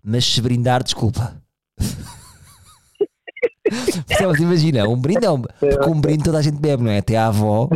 mas 0.02 0.24
se 0.24 0.40
brindar, 0.40 0.82
desculpa. 0.82 1.40
Percebes? 4.06 4.40
Imagina, 4.40 4.88
um 4.88 5.00
brinde 5.00 5.24
é 5.24 5.30
um, 5.30 5.40
porque 5.40 5.88
um 5.88 6.00
brinde 6.00 6.24
toda 6.24 6.38
a 6.38 6.42
gente 6.42 6.60
bebe, 6.60 6.82
não 6.82 6.90
é? 6.90 6.98
Até 6.98 7.16
a 7.16 7.28
avó, 7.28 7.68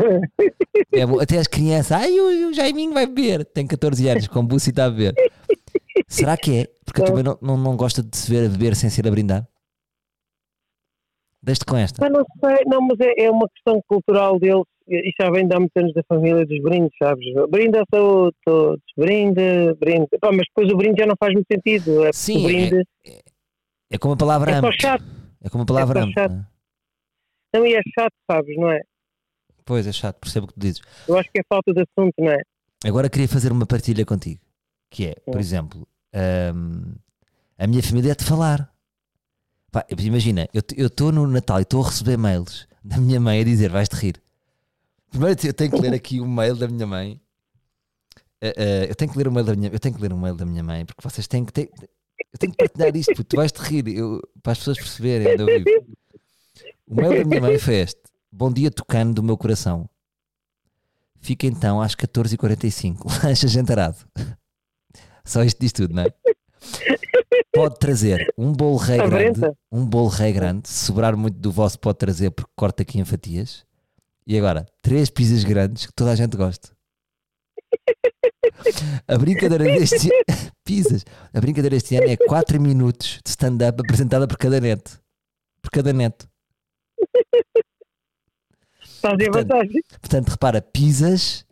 bebe, 0.91 1.23
até 1.23 1.39
as 1.39 1.47
crianças, 1.47 1.93
ai, 1.93 2.13
o, 2.19 2.51
o 2.51 2.53
Jaiminho 2.53 2.93
vai 2.93 3.07
beber, 3.07 3.45
tem 3.45 3.67
14 3.67 4.09
anos, 4.09 4.29
com 4.29 4.45
buço 4.45 4.69
e 4.69 4.71
está 4.71 4.87
a 4.87 4.91
beber. 4.91 5.15
Será 6.09 6.37
que 6.37 6.59
é? 6.59 6.67
Porque 6.85 7.03
a 7.03 7.05
tua 7.05 7.15
mãe 7.15 7.23
não, 7.23 7.39
não, 7.41 7.57
não 7.57 7.77
gosta 7.77 8.03
de 8.03 8.17
se 8.17 8.31
ver 8.31 8.47
a 8.47 8.49
beber 8.49 8.77
sem 8.77 8.91
ser 8.91 9.07
a 9.07 9.11
brindar? 9.11 9.47
Deixe-te 11.43 11.65
com 11.65 11.77
esta. 11.77 12.01
Mas 12.01 12.13
não 12.13 12.25
sei, 12.41 12.65
não, 12.67 12.81
mas 12.81 12.99
é, 13.01 13.25
é 13.25 13.31
uma 13.31 13.49
questão 13.49 13.81
cultural 13.87 14.39
deles. 14.39 14.65
E 14.89 15.11
já 15.21 15.31
vem 15.31 15.49
de 15.49 15.55
há 15.55 15.59
muitos 15.59 15.77
anos 15.83 15.93
da 15.95 16.03
família 16.09 16.47
dos 16.47 16.63
brindes, 16.63 16.93
sabes? 17.03 17.25
Brinde 17.51 17.79
à 17.79 17.85
saúde, 17.93 18.37
todos. 18.45 18.83
Brinde, 18.97 19.75
brinde. 19.81 20.07
Pá, 20.21 20.31
mas 20.31 20.47
depois 20.47 20.73
o 20.73 20.77
brinde 20.77 21.01
já 21.01 21.07
não 21.07 21.15
faz 21.19 21.35
muito 21.35 21.47
sentido. 21.53 22.05
É 22.05 22.13
Sim, 22.13 22.45
brinde. 22.45 22.85
É 23.91 23.99
como 23.99 24.15
a 24.15 24.17
palavra 24.17 24.51
É 24.53 24.61
só 24.61 24.67
amo. 24.67 24.77
chato. 24.81 25.05
É 25.43 25.49
como 25.49 25.63
a 25.65 25.67
palavra 25.67 26.01
é 26.01 26.03
amo. 26.03 26.13
chato. 26.13 26.33
não 26.33 26.41
é? 26.41 26.47
Não, 27.59 27.67
e 27.67 27.75
é 27.75 27.81
chato, 27.99 28.13
sabes, 28.31 28.57
não 28.57 28.71
é? 28.71 28.81
Pois 29.65 29.87
é 29.87 29.93
chato, 29.93 30.19
percebo 30.21 30.45
o 30.45 30.49
que 30.49 30.55
tu 30.55 30.61
dizes. 30.61 30.81
Eu 31.09 31.19
acho 31.19 31.29
que 31.33 31.41
é 31.41 31.43
falta 31.49 31.73
de 31.73 31.81
assunto, 31.81 32.15
não 32.19 32.31
é? 32.31 32.41
Agora 32.85 33.09
queria 33.09 33.27
fazer 33.29 33.51
uma 33.51 33.67
partilha 33.67 34.05
contigo. 34.05 34.41
Que 34.91 35.07
é, 35.09 35.15
por 35.25 35.41
exemplo, 35.41 35.87
hum, 36.55 36.95
a 37.59 37.67
minha 37.67 37.83
família 37.83 38.13
é 38.13 38.15
de 38.15 38.25
falar. 38.25 38.71
Pá, 39.73 39.85
imagina, 39.99 40.47
eu 40.53 40.87
estou 40.87 41.11
no 41.11 41.27
Natal 41.27 41.59
e 41.59 41.63
estou 41.63 41.83
a 41.83 41.87
receber 41.87 42.17
mails 42.17 42.69
da 42.85 42.99
minha 42.99 43.19
mãe 43.19 43.41
a 43.41 43.45
dizer 43.45 43.69
vais-te 43.71 43.95
rir. 43.97 44.23
Primeiro 45.17 45.41
eu 45.47 45.55
tenho 45.55 45.71
que 45.71 45.81
ler 45.81 45.95
aqui 45.95 46.21
o 46.21 46.29
mail 46.29 46.55
da 46.55 46.69
minha 46.69 46.87
mãe. 46.87 47.19
Eh, 48.39 48.53
eh, 48.55 48.87
eu 48.91 48.95
tenho 48.95 49.11
que 49.11 49.17
ler 49.17 49.27
o 49.27 49.33
mail 49.33 49.47
da 49.47 49.57
minha 49.57 49.71
eu 49.71 49.81
tenho 49.81 49.95
que 49.95 50.01
ler 50.03 50.13
o 50.13 50.19
mail 50.19 50.37
da 50.37 50.45
minha 50.45 50.63
mãe 50.63 50.85
porque 50.85 51.01
vocês 51.03 51.27
têm 51.27 51.43
que 51.43 51.55
ter, 51.55 51.71
eu 51.81 52.39
tenho 52.39 52.53
que 52.53 52.59
partilhar 52.59 52.95
isto, 52.95 53.15
puto, 53.15 53.25
tu 53.25 53.37
vais-te 53.37 53.57
rir 53.63 53.89
eu- 53.97 54.21
para 54.43 54.53
as 54.53 54.59
pessoas 54.59 54.77
perceberem 54.77 55.33
onde 55.33 55.43
eu 55.43 55.47
vivo. 55.47 55.87
O 56.87 56.95
mail 56.97 57.17
da 57.17 57.25
minha 57.25 57.41
mãe 57.41 57.59
foi 57.59 57.77
este: 57.77 57.99
Bom 58.31 58.53
dia, 58.53 58.71
tocando 58.71 59.15
do 59.15 59.23
meu 59.23 59.39
coração. 59.39 59.89
Fica 61.19 61.47
então 61.47 61.81
às 61.81 61.95
14h45, 61.95 63.07
lancha 63.25 63.49
jantarado. 63.49 63.97
Só 65.25 65.43
isto 65.43 65.59
diz 65.59 65.73
tudo, 65.73 65.95
não 65.95 66.03
é? 66.03 66.15
Pode 67.55 67.79
trazer 67.79 68.35
um 68.37 68.53
bolo 68.53 68.77
rei 68.77 68.99
grande, 68.99 69.41
um 69.73 69.87
bolo 69.87 70.09
rei 70.09 70.31
grande, 70.31 70.69
se 70.69 70.85
sobrar 70.85 71.17
muito 71.17 71.39
do 71.39 71.51
vosso 71.51 71.79
pode 71.79 71.97
trazer 71.97 72.31
porque 72.33 72.53
corta 72.55 72.83
aqui 72.83 72.99
em 73.01 73.05
fatias. 73.05 73.65
E 74.27 74.37
agora, 74.39 74.67
três 74.83 75.11
pizzas 75.11 75.45
grandes 75.45 75.87
que 75.87 75.93
toda 75.93 76.13
a 76.13 76.17
gente 76.17 76.37
gosta. 76.37 76.75
A 79.07 79.17
brincadeira 79.19 79.65
deste 79.65 80.09
pizzas. 80.65 81.05
A 81.33 81.41
brincadeira 81.41 81.77
este 81.77 81.97
ano 81.97 82.09
é 82.09 82.17
4 82.17 82.61
minutos 82.61 83.21
de 83.25 83.31
stand-up 83.31 83.81
apresentada 83.81 84.27
por 84.27 84.37
cada 84.37 84.61
neto. 84.61 85.01
Por 85.63 85.71
cada 85.71 85.93
neto. 85.93 86.29
Estás 88.83 89.19
em 89.21 89.31
vantagem. 89.31 89.83
Portanto, 90.01 90.29
repara, 90.31 90.61
pizzas, 90.63 91.45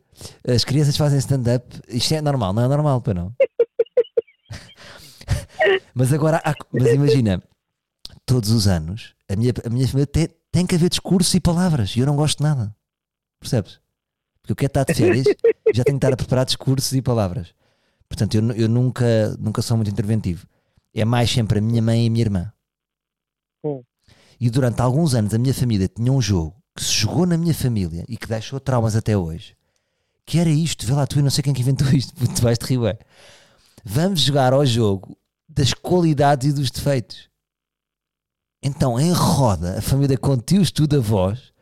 as 0.46 0.64
crianças 0.64 0.96
fazem 0.96 1.18
stand-up, 1.18 1.66
isto 1.88 2.14
é 2.14 2.20
normal, 2.20 2.52
não 2.52 2.64
é 2.64 2.68
normal, 2.68 3.00
para 3.00 3.14
não? 3.14 3.34
mas 5.94 6.12
agora, 6.12 6.40
há- 6.44 6.54
mas 6.72 6.92
imagina, 6.92 7.42
todos 8.26 8.50
os 8.50 8.66
anos, 8.66 9.14
a 9.28 9.36
minha, 9.36 9.52
a 9.64 9.70
minha 9.70 9.86
família 9.86 10.06
tem, 10.06 10.28
tem 10.54 10.64
que 10.64 10.76
haver 10.76 10.88
discurso 10.88 11.36
e 11.36 11.40
palavras, 11.40 11.96
e 11.96 11.98
eu 11.98 12.06
não 12.06 12.14
gosto 12.14 12.38
de 12.38 12.44
nada, 12.44 12.72
percebes? 13.40 13.80
Porque 14.40 14.52
eu 14.52 14.56
quero 14.56 14.70
estar 14.70 14.84
de 14.84 14.94
férias, 14.94 15.26
já 15.74 15.82
tenho 15.82 15.98
que 15.98 16.06
estar 16.06 16.12
a 16.12 16.16
preparar 16.16 16.46
discursos 16.46 16.92
e 16.92 17.02
palavras. 17.02 17.52
Portanto, 18.08 18.36
eu, 18.36 18.52
eu 18.52 18.68
nunca, 18.68 19.36
nunca 19.36 19.60
sou 19.62 19.76
muito 19.76 19.90
interventivo. 19.90 20.46
É 20.94 21.04
mais 21.04 21.28
sempre 21.28 21.58
a 21.58 21.60
minha 21.60 21.82
mãe 21.82 22.04
e 22.04 22.06
a 22.06 22.10
minha 22.10 22.24
irmã. 22.24 22.52
Hum. 23.64 23.82
E 24.38 24.48
durante 24.48 24.80
alguns 24.80 25.12
anos 25.16 25.34
a 25.34 25.38
minha 25.38 25.52
família 25.52 25.88
tinha 25.88 26.12
um 26.12 26.22
jogo 26.22 26.54
que 26.76 26.84
se 26.84 26.92
jogou 26.92 27.26
na 27.26 27.36
minha 27.36 27.54
família 27.54 28.04
e 28.08 28.16
que 28.16 28.28
deixou 28.28 28.60
traumas 28.60 28.94
até 28.94 29.16
hoje. 29.16 29.56
Que 30.24 30.38
era 30.38 30.50
isto, 30.50 30.86
vê 30.86 30.92
lá 30.92 31.04
tu, 31.04 31.18
eu 31.18 31.24
não 31.24 31.30
sei 31.30 31.42
quem 31.42 31.52
que 31.52 31.62
inventou 31.62 31.88
isto, 31.88 32.14
tu 32.14 32.42
vais 32.42 32.58
te 32.58 32.64
rir, 32.66 32.78
ué. 32.78 32.96
Vamos 33.84 34.20
jogar 34.20 34.52
ao 34.52 34.64
jogo 34.64 35.18
das 35.48 35.74
qualidades 35.74 36.48
e 36.48 36.52
dos 36.52 36.70
defeitos. 36.70 37.28
Então, 38.64 38.98
em 38.98 39.12
roda, 39.12 39.78
a 39.78 39.82
família 39.82 40.16
com 40.16 40.36
tios 40.38 40.70
tudo 40.72 40.96
a 40.96 41.00
voz, 41.00 41.52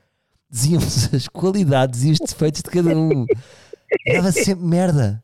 dizíamos 0.49 1.13
as 1.13 1.27
qualidades 1.29 2.05
e 2.05 2.13
os 2.13 2.19
defeitos 2.19 2.63
de 2.63 2.71
cada 2.71 2.97
um. 2.97 3.27
Dava 4.07 4.31
sempre 4.33 4.65
merda. 4.65 5.23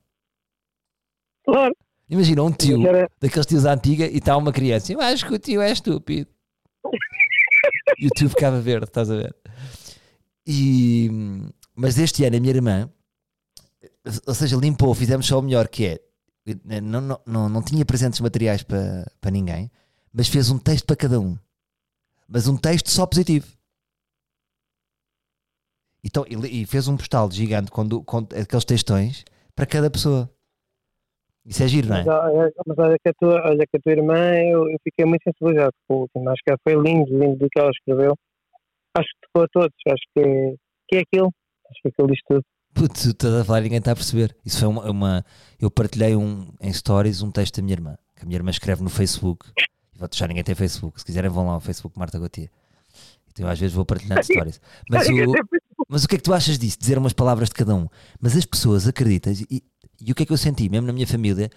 Claro. 1.45 1.75
Imagina 2.11 2.43
um 2.43 2.51
tio 2.51 2.87
era- 2.87 3.09
daqueles 3.21 3.47
tios 3.47 3.65
à 3.65 3.75
antiga 3.75 4.07
e 4.07 4.17
está 4.19 4.37
uma 4.37 4.53
criança. 4.53 4.93
Eu 4.93 5.01
acho 5.01 5.27
que 5.27 5.35
o 5.35 5.39
tio 5.39 5.61
é 5.61 5.71
estúpido. 5.71 6.29
E 7.99 8.07
o 8.07 8.11
tio 8.11 8.29
ficava 8.29 8.61
verde, 8.61 8.87
estás 8.87 9.11
a 9.11 9.17
ver? 9.17 9.35
E, 10.47 11.11
mas 11.75 11.99
este 11.99 12.25
ano 12.25 12.37
a 12.37 12.41
minha 12.41 12.55
irmã, 12.55 12.91
ou 14.27 14.35
seja, 14.35 14.57
limpou, 14.57 14.95
fizemos 14.95 15.27
só 15.27 15.39
o 15.39 15.43
melhor 15.43 15.69
que 15.69 15.87
é. 15.87 16.01
Não, 16.81 17.01
não, 17.01 17.21
não, 17.27 17.49
não 17.49 17.63
tinha 17.63 17.85
presentes 17.85 18.21
materiais 18.21 18.63
para, 18.63 19.07
para 19.21 19.31
ninguém, 19.31 19.71
mas 20.13 20.29
fez 20.29 20.51
um 20.51 20.59
texto 20.59 20.87
para 20.87 20.97
cada 20.97 21.21
um. 21.21 21.37
Mas 22.29 22.47
um 22.47 22.57
texto 22.57 22.91
só 22.91 23.07
positivo. 23.07 23.47
Então, 26.05 26.25
e, 26.29 26.65
fez 26.67 26.87
um 26.89 26.97
postal 26.97 27.31
gigante 27.31 27.71
com, 27.71 27.89
com 28.05 28.19
aqueles 28.19 28.65
textões 28.65 29.25
para 29.55 29.67
cada 29.67 29.91
pessoa. 29.91 30.31
Isso 31.45 31.63
é 31.63 31.69
giro, 31.69 31.89
não 31.89 31.97
é? 31.97 32.05
Mas, 32.05 32.15
olha- 32.15 32.53
mas 32.67 32.79
olha, 32.79 32.97
que 33.03 33.09
a 33.09 33.13
tua, 33.19 33.35
olha 33.49 33.67
que 33.67 33.77
a 33.77 33.81
tua 33.81 33.93
irmã, 33.93 34.35
eu, 34.37 34.69
eu 34.71 34.79
fiquei 34.85 35.05
muito 35.07 35.23
sensibilizado 35.25 35.73
com 35.89 35.95
o 35.95 36.01
último. 36.03 36.29
Acho 36.31 36.43
que 36.47 36.55
foi 36.63 36.75
lindo, 36.75 37.11
lindo 37.19 37.37
do 37.39 37.49
que 37.51 37.59
ela 37.59 37.71
escreveu. 37.71 38.15
Acho 38.97 39.09
que 39.09 39.27
tocou 39.27 39.45
a 39.45 39.49
todos. 39.53 39.75
Acho 39.87 40.05
que, 40.15 40.57
que 40.89 40.97
é 40.97 41.01
aquilo. 41.01 41.33
Acho 41.71 41.81
que 41.83 41.89
aquilo 41.89 42.09
diz 42.09 42.21
tudo. 42.29 42.43
Putz, 42.75 43.03
tu 43.03 43.09
estás 43.11 43.35
a 43.35 43.45
falar 43.45 43.61
e 43.61 43.63
ninguém 43.65 43.79
está 43.79 43.93
a 43.93 43.97
perceber. 43.97 44.37
Isso 44.45 44.61
foi 44.61 44.69
uma, 44.69 44.91
uma- 44.91 45.25
Eu 45.59 45.71
partilhei 45.71 46.15
um, 46.15 46.47
em 46.61 46.73
stories 46.73 47.23
um 47.23 47.31
texto 47.33 47.57
da 47.57 47.63
minha 47.63 47.75
irmã, 47.75 47.99
que 48.15 48.23
a 48.23 48.27
minha 48.27 48.37
irmã 48.39 48.51
escreve 48.51 48.83
no 48.83 48.91
Facebook. 48.91 49.47
Vou 49.99 50.09
deixar 50.09 50.29
ninguém 50.29 50.45
tem 50.45 50.55
Facebook. 50.55 51.01
Se 51.01 51.05
quiserem, 51.05 51.29
vão 51.29 51.47
lá 51.47 51.55
ao 51.55 51.61
Facebook 51.61 51.99
Marta 51.99 52.19
Gautier. 52.19 52.51
Então, 53.33 53.49
às 53.49 53.59
vezes 53.59 53.75
vou 53.75 53.85
partilhando 53.85 54.23
stories. 54.23 54.61
Mas 54.89 55.09
o, 55.09 55.13
mas 55.89 56.05
o 56.05 56.09
que 56.09 56.17
é 56.17 56.19
que 56.19 56.25
tu 56.25 56.35
achas 56.35 56.59
disso? 56.59 56.79
Dizer 56.79 56.99
umas 56.99 57.13
palavras 57.13 57.49
de 57.49 57.55
cada 57.55 57.75
um. 57.75 57.89
Mas 58.21 58.37
as 58.37 58.45
pessoas, 58.45 58.87
acreditas? 58.87 59.41
E, 59.41 59.65
e 60.01 60.13
o 60.13 60.15
que 60.15 60.23
é 60.23 60.27
que 60.27 60.33
eu 60.33 60.37
senti? 60.37 60.69
Mesmo 60.69 60.87
na 60.87 60.93
minha 60.93 61.07
família, 61.07 61.51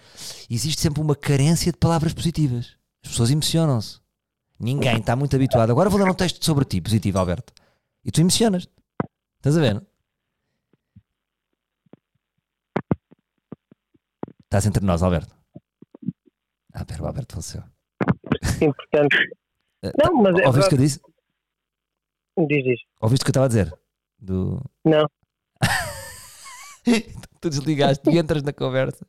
existe 0.48 0.80
sempre 0.80 1.00
uma 1.00 1.14
carência 1.14 1.70
de 1.70 1.78
palavras 1.78 2.14
positivas. 2.14 2.76
As 3.04 3.10
pessoas 3.10 3.30
emocionam-se. 3.30 4.00
Ninguém 4.58 4.98
está 4.98 5.14
muito 5.16 5.36
habituado. 5.36 5.70
Agora 5.70 5.90
vou 5.90 5.98
dar 5.98 6.10
um 6.10 6.14
texto 6.14 6.44
sobre 6.44 6.64
ti, 6.64 6.80
positivo, 6.80 7.18
Alberto. 7.18 7.52
E 8.04 8.10
tu 8.10 8.20
emocionas. 8.20 8.68
Estás 9.38 9.56
a 9.56 9.60
ver? 9.60 9.74
não? 9.74 9.86
Estás 14.44 14.66
entre 14.66 14.84
nós, 14.84 15.02
Alberto. 15.02 15.34
Ah, 16.72 16.84
pera, 16.84 17.02
o 17.02 17.06
Alberto 17.06 17.34
faleceu. 17.34 17.71
Sim, 18.62 18.72
portanto. 18.72 19.16
Não, 19.98 20.14
mas 20.14 20.38
é. 20.38 20.46
Ouviste 20.46 20.66
o 20.66 20.68
que 20.68 20.74
eu 20.74 20.78
disse? 20.78 21.00
Diz. 22.46 22.80
Ouviste 23.00 23.22
o 23.22 23.24
que 23.24 23.30
eu 23.30 23.32
estava 23.32 23.46
a 23.46 23.48
dizer? 23.48 23.74
Do... 24.18 24.62
Não. 24.84 25.06
tu 27.40 27.50
desligaste 27.50 28.08
e 28.08 28.18
entras 28.18 28.42
na 28.42 28.52
conversa 28.52 29.04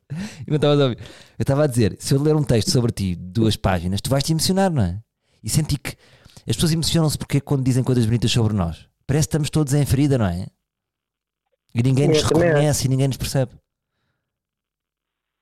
e 0.46 0.50
não 0.50 0.56
estavas 0.56 0.80
a 0.80 0.84
ouvir. 0.84 0.98
Eu 0.98 1.42
estava 1.42 1.64
a 1.64 1.66
dizer, 1.68 1.96
se 2.00 2.14
eu 2.14 2.20
ler 2.20 2.34
um 2.34 2.42
texto 2.42 2.70
sobre 2.70 2.90
ti, 2.90 3.14
duas 3.14 3.56
páginas, 3.56 4.00
tu 4.00 4.10
vais 4.10 4.24
te 4.24 4.32
emocionar, 4.32 4.70
não 4.70 4.82
é? 4.82 5.00
E 5.42 5.48
senti 5.48 5.78
que 5.78 5.96
as 6.48 6.56
pessoas 6.56 6.72
emocionam-se 6.72 7.16
porque 7.16 7.40
quando 7.40 7.64
dizem 7.64 7.84
coisas 7.84 8.04
bonitas 8.04 8.32
sobre 8.32 8.52
nós. 8.52 8.88
Parece 9.06 9.28
que 9.28 9.30
estamos 9.30 9.50
todos 9.50 9.72
em 9.74 9.86
ferida, 9.86 10.18
não 10.18 10.26
é? 10.26 10.46
E 11.74 11.82
ninguém 11.82 12.08
nos 12.08 12.22
também 12.22 12.48
acho. 12.48 12.54
reconhece 12.54 12.86
e 12.86 12.88
ninguém 12.88 13.08
nos 13.08 13.16
percebe. 13.16 13.52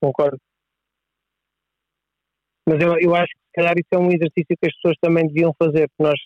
Concordo. 0.00 0.38
Mas 2.68 2.80
eu, 2.80 2.98
eu 3.00 3.14
acho 3.14 3.32
que 3.32 3.40
se 3.46 3.52
calhar 3.54 3.74
isso 3.76 3.88
é 3.92 3.98
um 3.98 4.08
exercício 4.08 4.56
que 4.60 4.66
as 4.66 4.74
pessoas 4.76 4.96
também 5.00 5.26
deviam 5.26 5.54
fazer, 5.58 5.88
porque 5.88 6.02
nós, 6.02 6.20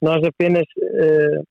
nós 0.00 0.24
apenas 0.24 0.64
eh, 0.80 1.42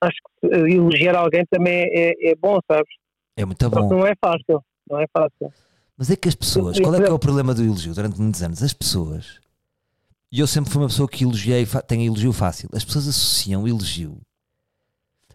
acho 0.00 0.16
que 0.40 0.46
eh, 0.46 0.74
elogiar 0.74 1.16
alguém 1.16 1.44
também 1.50 1.84
é, 1.92 2.30
é 2.30 2.34
bom, 2.34 2.58
sabes? 2.70 2.92
É 3.36 3.44
muito 3.44 3.70
bom. 3.70 3.88
não 3.88 4.06
é 4.06 4.14
fácil. 4.22 4.62
Não 4.88 5.00
é 5.00 5.06
fácil. 5.12 5.52
Mas 5.96 6.10
é 6.10 6.16
que 6.16 6.28
as 6.28 6.34
pessoas, 6.34 6.78
qual 6.78 6.94
é 6.94 7.00
que 7.00 7.08
é 7.08 7.12
o 7.12 7.18
problema 7.18 7.54
do 7.54 7.62
elogio 7.62 7.94
durante 7.94 8.20
muitos 8.20 8.42
anos? 8.42 8.62
As 8.62 8.72
pessoas, 8.72 9.40
e 10.30 10.40
eu 10.40 10.46
sempre 10.46 10.70
fui 10.70 10.82
uma 10.82 10.88
pessoa 10.88 11.08
que 11.08 11.24
elogiei, 11.24 11.64
tenho 11.86 12.02
elogio 12.02 12.32
fácil, 12.32 12.68
as 12.72 12.84
pessoas 12.84 13.08
associam 13.08 13.62
o 13.62 13.68
elogio. 13.68 14.20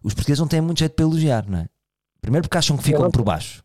Os 0.03 0.13
portugueses 0.13 0.39
não 0.39 0.47
têm 0.47 0.61
muito 0.61 0.79
jeito 0.79 0.93
para 0.93 1.05
elogiar, 1.05 1.47
não 1.47 1.59
é? 1.59 1.69
Primeiro 2.21 2.43
porque 2.43 2.57
acham 2.57 2.77
que 2.77 2.83
ficam 2.83 3.09
por 3.09 3.23
baixo. 3.23 3.63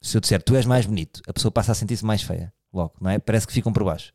Se 0.00 0.16
eu 0.16 0.20
disser 0.20 0.42
tu 0.42 0.54
és 0.54 0.66
mais 0.66 0.86
bonito, 0.86 1.20
a 1.26 1.32
pessoa 1.32 1.50
passa 1.50 1.72
a 1.72 1.74
sentir-se 1.74 2.04
mais 2.04 2.22
feia, 2.22 2.52
logo, 2.72 2.94
não 3.00 3.10
é? 3.10 3.18
Parece 3.18 3.46
que 3.46 3.52
ficam 3.52 3.72
por 3.72 3.84
baixo. 3.84 4.12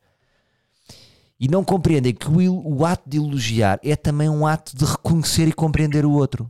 E 1.39 1.47
não 1.47 1.63
compreendem 1.63 2.13
que 2.13 2.27
o, 2.27 2.77
o 2.77 2.85
ato 2.85 3.09
de 3.09 3.17
elogiar 3.17 3.79
é 3.83 3.95
também 3.95 4.29
um 4.29 4.47
ato 4.47 4.75
de 4.75 4.85
reconhecer 4.85 5.47
e 5.47 5.53
compreender 5.53 6.05
o 6.05 6.11
outro. 6.11 6.49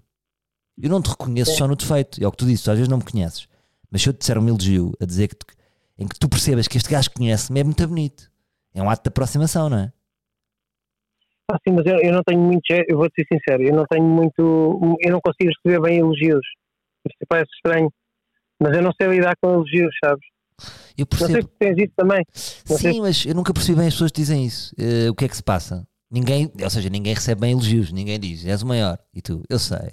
Eu 0.82 0.90
não 0.90 1.02
te 1.02 1.10
reconheço 1.10 1.56
só 1.56 1.68
no 1.68 1.76
defeito, 1.76 2.24
é 2.24 2.28
o 2.28 2.32
que 2.32 2.38
tu 2.38 2.46
dizes, 2.46 2.68
às 2.68 2.76
vezes 2.76 2.90
não 2.90 2.98
me 2.98 3.04
conheces. 3.04 3.48
Mas 3.90 4.02
se 4.02 4.10
eu 4.10 4.14
te 4.14 4.20
disser 4.20 4.38
um 4.38 4.48
elogio 4.48 4.92
a 5.02 5.06
dizer 5.06 5.30
que 5.30 5.36
tu- 5.38 5.46
em 5.98 6.08
que 6.08 6.20
tu 6.20 6.28
percebas 6.28 6.68
que 6.68 6.78
este 6.78 6.90
gajo 6.92 7.10
conhece-me 7.12 7.62
é 7.62 7.64
muito 7.64 7.88
bonito. 7.88 8.30
É 8.74 8.82
um 8.84 8.90
ato 8.90 9.04
de 9.04 9.08
aproximação, 9.08 9.70
não 9.70 9.78
é? 9.78 9.94
Ah, 11.50 11.58
sim, 11.66 11.74
mas 11.76 11.86
eu, 11.86 11.98
eu 12.00 12.12
não 12.12 12.24
tenho 12.24 12.42
muito 12.42 12.64
eu 12.70 12.98
vou 12.98 13.08
ser 13.16 13.26
sincero, 13.32 13.64
eu 13.64 13.74
não 13.74 13.86
tenho 13.86 14.04
muito, 14.04 14.98
eu 15.00 15.12
não 15.12 15.22
consigo 15.22 15.52
receber 15.64 15.80
bem 15.82 16.00
elogios. 16.00 16.46
Isto 17.08 17.26
parece 17.30 17.52
estranho, 17.56 17.90
mas 18.60 18.76
eu 18.76 18.82
não 18.82 18.92
sei 19.00 19.08
lidar 19.08 19.36
com 19.42 19.54
elogios, 19.54 19.94
sabes? 20.04 20.26
Eu 20.98 21.06
Não 21.12 21.18
sei 21.18 21.28
percebo. 21.28 21.48
se 21.50 21.54
tens 21.60 21.78
isso 21.78 21.94
também. 21.96 22.24
Não 22.70 22.78
sei 22.78 22.94
Sim, 22.94 23.02
mas 23.02 23.26
eu 23.26 23.36
nunca 23.36 23.54
percebi 23.54 23.78
bem 23.78 23.88
as 23.88 23.94
pessoas 23.94 24.12
que 24.12 24.22
dizem 24.22 24.46
isso. 24.46 24.74
Eh, 24.80 25.10
o 25.10 25.16
que 25.16 25.26
é 25.26 25.28
que 25.28 25.36
se 25.36 25.44
passa? 25.44 25.86
Ninguém, 26.10 26.50
ou 26.62 26.70
seja, 26.70 26.90
ninguém 26.90 27.14
recebe 27.14 27.42
bem 27.42 27.52
elogios, 27.52 27.92
ninguém 27.92 28.20
diz, 28.20 28.46
és 28.46 28.62
o 28.62 28.68
maior. 28.68 28.98
E 29.14 29.22
tu, 29.22 29.44
eu 29.50 29.60
sei. 29.60 29.92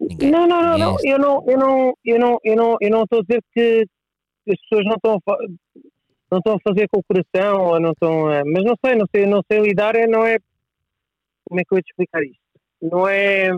Ninguém. 0.00 0.30
Não, 0.30 0.46
não, 0.46 0.60
não, 0.60 0.70
ninguém 0.72 0.84
não. 0.84 0.96
é- 0.96 1.12
Eu 1.14 1.18
não, 1.18 1.44
eu 1.48 1.58
não, 1.58 1.94
eu 2.04 2.18
não, 2.18 2.38
eu 2.44 2.56
não, 2.56 2.76
eu 2.80 2.90
não 2.90 3.02
estou 3.04 3.20
a 3.20 3.22
dizer 3.22 3.42
que 3.54 3.86
as 4.50 4.56
pessoas 4.60 4.84
não 4.84 4.94
estão 4.96 5.14
a, 5.14 5.36
não 6.30 6.38
estão 6.38 6.54
a 6.56 6.60
fazer 6.68 6.86
com 6.88 7.00
o 7.00 7.04
coração 7.04 7.62
ou 7.64 7.80
não 7.80 7.92
estão 7.92 8.26
a, 8.28 8.44
mas 8.44 8.64
não 8.64 8.74
sei, 8.84 8.94
não 8.96 9.06
sei, 9.14 9.26
não 9.26 9.42
sei 9.50 9.60
lidar, 9.60 9.94
é, 9.96 10.06
não 10.06 10.24
é 10.26 10.38
como 11.44 11.60
é 11.60 11.64
que 11.64 11.72
eu 11.72 11.76
vou 11.76 11.82
te 11.82 11.88
explicar 11.90 12.22
isto? 12.22 12.38
Não 12.82 13.08
é 13.08 13.48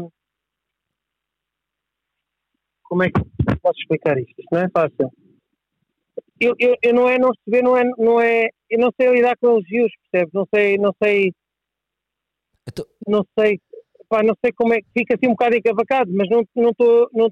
como 2.85 3.03
é 3.03 3.11
que 3.11 3.21
posso 3.63 3.79
explicar 3.81 4.19
isto? 4.19 4.35
Isto 4.39 4.49
não 4.53 4.61
é 4.61 4.69
fácil. 4.71 5.13
Eu, 6.41 6.55
eu, 6.59 6.75
eu 6.83 6.95
não 6.95 7.09
é 7.09 7.19
não 7.19 7.31
receber, 7.31 7.63
não 7.63 7.77
é, 7.77 7.85
não 7.99 8.21
é, 8.21 8.49
eu 8.71 8.79
não 8.79 8.91
sei 8.99 9.11
lidar 9.13 9.37
com 9.39 9.49
elogios, 9.49 9.93
percebes? 10.11 10.33
Não 10.33 10.47
sei, 10.55 10.79
não 10.79 10.93
sei, 11.03 11.33
Então- 12.69 12.87
não 13.07 13.25
sei 13.39 13.59
pá, 14.09 14.23
não 14.25 14.35
sei 14.45 14.51
como 14.53 14.73
é 14.75 14.79
que 14.81 14.87
fica 14.97 15.15
assim 15.15 15.27
um 15.29 15.33
bocado 15.37 15.55
encavacado, 15.57 16.11
mas 16.13 16.29
não 16.29 16.43
não 16.57 16.71
estou 16.71 17.09
não 17.13 17.29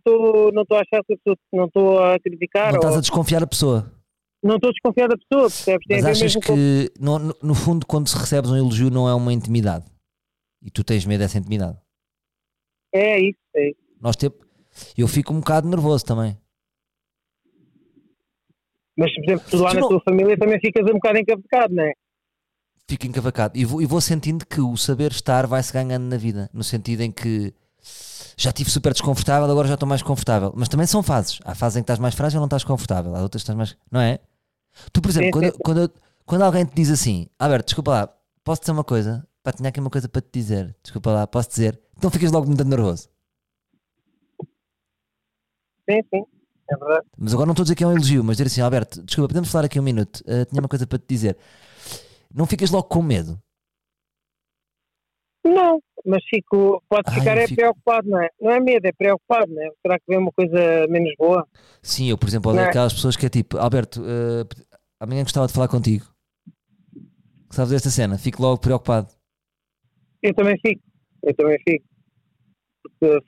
não 0.52 0.62
estou 0.62 0.76
a 0.76 0.80
achar 0.80 1.02
que 1.04 1.14
a 1.14 1.16
pessoa, 1.16 1.36
não 1.52 1.64
estou 1.64 1.98
a 2.02 2.18
criticar 2.20 2.70
Não 2.70 2.76
estás 2.78 2.94
ou 2.94 2.98
a 2.98 3.00
desconfiar 3.00 3.40
da 3.40 3.46
pessoa. 3.48 3.92
não 4.42 4.54
estou 4.56 4.68
a 4.68 4.72
desconfiar 4.72 5.08
da 5.08 5.16
pessoa, 5.16 5.48
percebes? 5.48 5.86
Mas 5.90 6.04
a 6.04 6.10
achas 6.10 6.34
com 6.36 6.40
que, 6.40 6.92
no, 7.00 7.18
no- 7.42 7.54
fundo, 7.54 7.84
quando 7.86 8.08
se 8.08 8.16
recebes 8.16 8.50
um 8.50 8.56
elogio, 8.56 8.90
não 8.90 9.08
é 9.08 9.14
uma 9.14 9.32
intimidade. 9.32 9.86
E 10.62 10.70
tu 10.70 10.84
tens 10.84 11.04
medo 11.04 11.18
dessa 11.20 11.38
intimidade. 11.38 11.78
é 12.94 13.18
isso, 13.20 13.38
é 13.56 13.70
isso. 13.70 13.80
Nós 14.00 14.14
te... 14.16 14.30
Eu 14.96 15.08
fico 15.08 15.32
um 15.32 15.40
bocado 15.40 15.68
nervoso 15.68 16.04
também. 16.04 16.38
Mas 18.98 19.14
por 19.14 19.24
exemplo, 19.24 19.46
tu 19.48 19.56
lá 19.58 19.70
Tu 19.70 19.74
na 19.74 19.80
não- 19.80 19.88
tua 19.88 20.00
família 20.00 20.36
também 20.36 20.58
ficas 20.60 20.84
um 20.90 20.94
bocado 20.94 21.18
encavacado, 21.18 21.74
não 21.74 21.84
é? 21.84 21.92
fico 22.90 23.06
encavacado 23.06 23.52
e 23.58 23.66
vou, 23.66 23.82
e 23.82 23.86
vou 23.86 24.00
sentindo 24.00 24.46
que 24.46 24.62
o 24.62 24.74
saber 24.74 25.10
estar 25.12 25.46
vai-se 25.46 25.70
ganhando 25.70 26.04
na 26.04 26.16
vida, 26.16 26.48
no 26.54 26.64
sentido 26.64 27.02
em 27.02 27.12
que 27.12 27.52
já 28.34 28.48
estive 28.48 28.70
super 28.70 28.92
desconfortável, 28.92 29.48
agora 29.50 29.68
já 29.68 29.74
estou 29.74 29.86
mais 29.88 30.00
confortável. 30.02 30.52
Mas 30.56 30.68
também 30.70 30.86
são 30.86 31.02
fases. 31.02 31.38
Há 31.44 31.54
fases 31.54 31.76
em 31.76 31.80
que 31.80 31.84
estás 31.84 31.98
mais 31.98 32.14
frágil 32.14 32.38
e 32.38 32.40
não 32.40 32.46
estás 32.46 32.64
confortável, 32.64 33.14
há 33.14 33.20
outras 33.20 33.42
que 33.42 33.44
estás 33.50 33.56
mais. 33.58 33.76
Não 33.92 34.00
é? 34.00 34.18
Tu, 34.92 35.02
por 35.02 35.10
exemplo, 35.10 35.26
Sim, 35.26 35.32
quando, 35.32 35.52
sim. 35.52 35.58
quando, 35.62 35.92
quando 36.24 36.42
alguém 36.42 36.64
te 36.64 36.74
diz 36.74 36.90
assim, 36.90 37.28
Alberto, 37.38 37.66
desculpa 37.66 37.90
lá, 37.90 38.14
posso 38.42 38.62
dizer 38.62 38.72
uma 38.72 38.84
coisa? 38.84 39.26
Pá, 39.42 39.52
tinha 39.52 39.68
aqui 39.68 39.80
uma 39.80 39.90
coisa 39.90 40.08
para 40.08 40.22
te 40.22 40.28
dizer, 40.32 40.74
desculpa 40.82 41.10
lá, 41.12 41.26
posso 41.26 41.50
dizer? 41.50 41.78
Então 41.96 42.10
ficas 42.10 42.32
logo 42.32 42.46
muito 42.46 42.64
nervoso. 42.64 43.10
Sim, 45.90 46.00
sim, 46.12 46.24
é 46.70 46.76
verdade. 46.76 47.06
Mas 47.16 47.32
agora 47.32 47.46
não 47.46 47.52
estou 47.52 47.62
a 47.62 47.64
dizer 47.64 47.74
que 47.74 47.84
é 47.84 47.86
um 47.86 47.92
elogio, 47.92 48.22
mas 48.24 48.36
dizer 48.36 48.46
assim, 48.48 48.60
Alberto, 48.60 49.02
desculpa, 49.02 49.28
podemos 49.28 49.50
falar 49.50 49.64
aqui 49.66 49.78
um 49.80 49.82
minuto, 49.82 50.22
Eh, 50.26 50.44
tinha 50.44 50.60
uma 50.60 50.68
coisa 50.68 50.86
para 50.86 50.98
te 50.98 51.06
dizer. 51.08 51.36
Não 52.34 52.46
ficas 52.46 52.70
logo 52.70 52.88
com 52.88 53.02
medo. 53.02 53.38
Não, 55.44 55.80
mas 56.04 56.22
fico, 56.28 56.82
pode 56.88 57.04
Ai, 57.06 57.18
ficar 57.18 57.36
é 57.38 57.46
fico- 57.46 57.60
preocupado, 57.60 58.08
não 58.08 58.20
é? 58.20 58.28
Não 58.40 58.50
é 58.50 58.60
medo, 58.60 58.84
é 58.86 58.92
preocupado, 58.92 59.52
não 59.52 59.62
é? 59.62 59.70
Será 59.80 59.98
que 59.98 60.04
vem 60.08 60.18
uma 60.18 60.32
coisa 60.32 60.86
menos 60.88 61.10
boa? 61.18 61.46
Sim, 61.82 62.10
eu, 62.10 62.18
por 62.18 62.28
exemplo, 62.28 62.52
Não 62.52 62.60
é? 62.62 62.66
aquelas 62.68 62.92
pessoas 62.92 63.16
que 63.16 63.24
é 63.24 63.28
tipo, 63.30 63.56
Alberto, 63.56 64.02
eh, 64.04 64.44
amanhã 65.00 65.22
gostava 65.22 65.46
de 65.46 65.52
falar 65.54 65.68
contigo. 65.68 66.04
Sabes 67.50 67.70
desta 67.70 67.88
cena? 67.88 68.18
Fico 68.18 68.42
logo 68.42 68.58
preocupado. 68.60 69.08
Eu 70.22 70.34
também 70.34 70.56
fico, 70.60 70.82
eu 71.22 71.34
também 71.34 71.56
fico. 71.66 71.84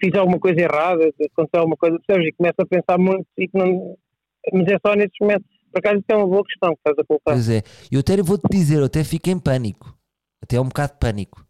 Fiz 0.00 0.14
alguma 0.14 0.38
coisa 0.38 0.60
errada, 0.60 1.04
aconteceu 1.08 1.60
alguma 1.60 1.76
coisa, 1.76 1.98
percebes? 2.06 2.28
E 2.28 2.32
começo 2.36 2.54
a 2.58 2.66
pensar 2.66 2.98
muito 2.98 3.26
e 3.38 3.48
que 3.48 3.56
não. 3.58 3.96
Mas 4.52 4.66
é 4.68 4.76
só 4.84 4.94
nesses 4.94 5.16
momentos. 5.20 5.46
Por 5.72 5.78
acaso 5.78 5.96
isso 5.98 6.06
é 6.08 6.16
uma 6.16 6.26
boa 6.26 6.44
questão 6.44 6.70
que 6.70 6.78
estás 6.80 6.98
a 6.98 7.04
colocar. 7.04 7.32
Pois 7.32 7.48
é. 7.48 7.62
Eu 7.90 8.00
até 8.00 8.16
vou-te 8.22 8.48
dizer, 8.50 8.78
eu 8.78 8.84
até 8.86 9.04
fico 9.04 9.30
em 9.30 9.38
pânico. 9.38 9.96
Até 10.42 10.56
é 10.56 10.60
um 10.60 10.68
bocado 10.68 10.94
de 10.94 10.98
pânico. 10.98 11.46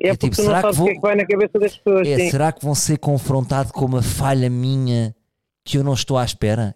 É 0.00 0.08
é 0.08 0.10
porque 0.10 0.30
tipo, 0.30 0.36
tu 0.36 0.42
não 0.42 0.46
será 0.46 0.56
que 0.58 0.62
sabes 0.62 0.78
o 0.78 0.84
que 0.84 0.90
é 0.90 0.92
vou- 0.92 1.00
que 1.02 1.06
vai 1.08 1.16
na 1.16 1.26
cabeça 1.26 1.58
das 1.58 1.76
pessoas. 1.76 2.08
É, 2.08 2.16
sim. 2.16 2.30
será 2.30 2.52
que 2.52 2.64
vão 2.64 2.74
ser 2.74 2.98
confrontados 2.98 3.72
com 3.72 3.84
uma 3.84 4.02
falha 4.02 4.48
minha 4.48 5.14
que 5.64 5.76
eu 5.76 5.84
não 5.84 5.92
estou 5.92 6.16
à 6.16 6.24
espera? 6.24 6.74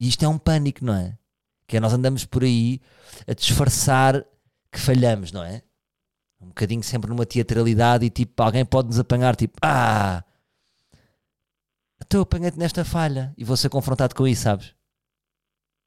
E 0.00 0.08
isto 0.08 0.24
é 0.24 0.28
um 0.28 0.38
pânico, 0.38 0.84
não 0.84 0.94
é? 0.94 1.16
Que 1.66 1.76
é 1.76 1.80
nós 1.80 1.92
andamos 1.92 2.24
por 2.24 2.42
aí 2.42 2.80
a 3.26 3.32
disfarçar 3.32 4.24
que 4.72 4.78
falhamos, 4.80 5.32
não 5.32 5.42
é? 5.44 5.62
Um 6.40 6.48
bocadinho 6.48 6.82
sempre 6.82 7.10
numa 7.10 7.26
teatralidade 7.26 8.04
e 8.06 8.10
tipo, 8.10 8.40
alguém 8.42 8.64
pode 8.64 8.88
nos 8.88 8.98
apanhar, 8.98 9.34
tipo, 9.34 9.56
ah, 9.62 10.22
então 12.04 12.20
apanhei-te 12.22 12.58
nesta 12.58 12.84
falha 12.84 13.34
e 13.36 13.44
vou 13.44 13.56
ser 13.56 13.68
confrontado 13.68 14.14
com 14.14 14.26
isso, 14.26 14.42
sabes? 14.42 14.74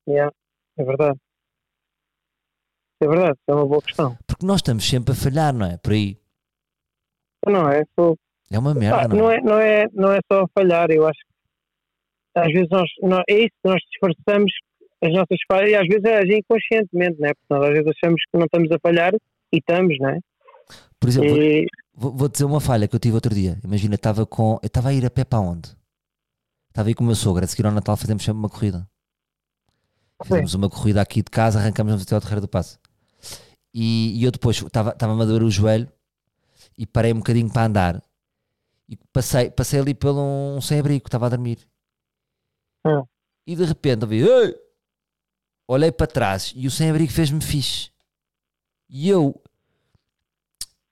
Yeah, 0.07 0.31
é 0.77 0.83
verdade. 0.83 1.17
É 3.01 3.07
verdade, 3.07 3.37
é 3.47 3.53
uma 3.53 3.65
boa 3.65 3.81
questão. 3.81 4.17
Porque 4.27 4.45
nós 4.45 4.57
estamos 4.57 4.87
sempre 4.87 5.13
a 5.13 5.15
falhar, 5.15 5.53
não 5.53 5.65
é? 5.65 5.77
Por 5.77 5.93
aí. 5.93 6.17
Não 7.47 7.67
é? 7.69 7.83
Sou- 7.97 8.17
É 8.51 8.59
uma 8.59 8.73
merda, 8.75 9.07
não, 9.07 9.17
não, 9.17 9.31
é? 9.31 9.37
é, 9.37 9.41
não, 9.41 9.59
é, 9.59 9.87
não 9.93 10.11
é 10.11 10.19
só 10.31 10.45
falhar, 10.53 10.91
eu 10.91 11.07
acho 11.07 11.19
que 11.19 12.39
às 12.39 12.51
vezes 12.51 12.67
nós, 12.69 12.89
nós- 13.01 13.23
é 13.29 13.39
isso, 13.39 13.55
nós 13.63 13.81
disfarçamos 13.89 14.51
as 15.01 15.11
nossas 15.13 15.37
falhas 15.51 15.69
e 15.71 15.75
às 15.75 15.87
vezes 15.87 16.03
é 16.05 16.37
inconscientemente, 16.37 17.19
né? 17.19 17.29
porque 17.33 17.47
nós 17.53 17.63
às 17.63 17.69
vezes 17.69 17.87
achamos 17.97 18.21
que 18.29 18.37
não 18.37 18.45
estamos 18.45 18.71
a 18.71 18.77
falhar 18.79 19.13
e 19.15 19.57
estamos, 19.57 19.97
não 19.99 20.09
é? 20.09 20.19
Por 21.01 21.09
exemplo, 21.09 21.35
E, 21.41 21.65
vou, 21.95 22.13
vou 22.13 22.29
dizer 22.29 22.45
uma 22.45 22.61
falha 22.61 22.87
que 22.87 22.95
eu 22.95 22.99
tive 22.99 23.15
outro 23.15 23.33
dia. 23.33 23.59
Imagina, 23.63 23.95
estava 23.95 24.23
com. 24.23 24.59
Eu 24.61 24.67
estava 24.67 24.89
a 24.89 24.93
ir 24.93 25.03
a 25.03 25.09
pé 25.09 25.25
para 25.25 25.39
onde? 25.39 25.75
Estava 26.69 26.89
aí 26.89 26.93
com 26.93 27.03
o 27.03 27.07
meu 27.07 27.15
sogro. 27.15 27.43
A 27.43 27.47
seguir 27.47 27.65
ao 27.65 27.71
Natal 27.71 27.97
fazemos 27.97 28.23
sempre 28.23 28.37
uma 28.37 28.49
corrida. 28.49 28.87
Fizemos 30.23 30.53
uma 30.53 30.69
corrida 30.69 31.01
aqui 31.01 31.23
de 31.23 31.31
casa, 31.31 31.59
arrancamos 31.59 31.99
até 31.99 32.13
ao 32.13 32.21
Terreiro 32.21 32.41
do 32.41 32.47
Passo. 32.47 32.79
E, 33.73 34.19
e 34.19 34.23
eu 34.23 34.31
depois 34.31 34.57
estava 34.57 34.93
a 34.93 35.25
doer 35.25 35.41
o 35.41 35.49
joelho 35.49 35.91
e 36.77 36.85
parei 36.85 37.11
um 37.11 37.17
bocadinho 37.17 37.51
para 37.51 37.65
andar. 37.65 38.03
E 38.87 38.95
passei, 39.11 39.49
passei 39.49 39.79
ali 39.79 39.95
pelo 39.95 40.21
um 40.21 40.61
sem-abrigo, 40.61 41.07
estava 41.07 41.25
a 41.25 41.29
dormir. 41.29 41.67
Hum. 42.85 43.03
E 43.47 43.55
de 43.55 43.65
repente 43.65 44.03
ouvi, 44.03 44.21
Ei! 44.21 44.55
olhei 45.67 45.91
para 45.91 46.05
trás 46.05 46.53
e 46.55 46.67
o 46.67 46.71
sem-abrigo 46.71 47.11
fez-me 47.11 47.41
fixe. 47.41 47.89
E 48.87 49.09
eu, 49.09 49.41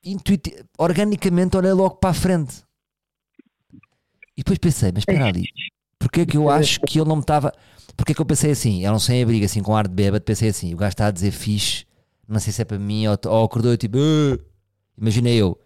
intuiti- 0.04 0.64
organicamente, 0.78 1.58
olhei 1.58 1.74
logo 1.74 1.96
para 1.96 2.12
a 2.12 2.14
frente. 2.14 2.64
E 4.36 4.42
depois 4.44 4.58
pensei, 4.58 4.92
mas 4.92 5.00
espera 5.02 5.26
ali, 5.26 5.44
porque 5.98 6.22
é 6.22 6.26
que 6.26 6.38
eu 6.38 6.50
acho 6.50 6.80
que 6.82 7.00
ele 7.00 7.10
não 7.10 7.18
me 7.18 7.22
estava. 7.22 7.54
Porque 7.98 8.14
é 8.14 8.16
que 8.16 8.22
eu 8.22 8.26
pensei 8.26 8.52
assim? 8.52 8.86
Era 8.86 8.96
um 8.96 9.00
sem-abrigo, 9.00 9.44
assim, 9.46 9.62
com 9.62 9.76
ar 9.76 9.88
de 9.88 9.94
bêbado. 9.94 10.24
Pensei 10.24 10.50
assim: 10.50 10.74
o 10.74 10.78
gajo 10.78 10.92
está 10.94 11.08
a 11.08 11.12
dizer 11.12 11.32
fixe, 11.32 11.86
não 12.28 12.40
sei 12.40 12.54
se 12.54 12.62
é 12.62 12.66
para 12.66 12.80
mim, 12.80 13.06
ou, 13.08 13.18
ou 13.26 13.44
acordou 13.44 13.74
e 13.74 13.78
tipo, 13.78 13.98
"Ah." 13.98 14.38
imaginei 14.98 15.36
eu, 15.42 15.58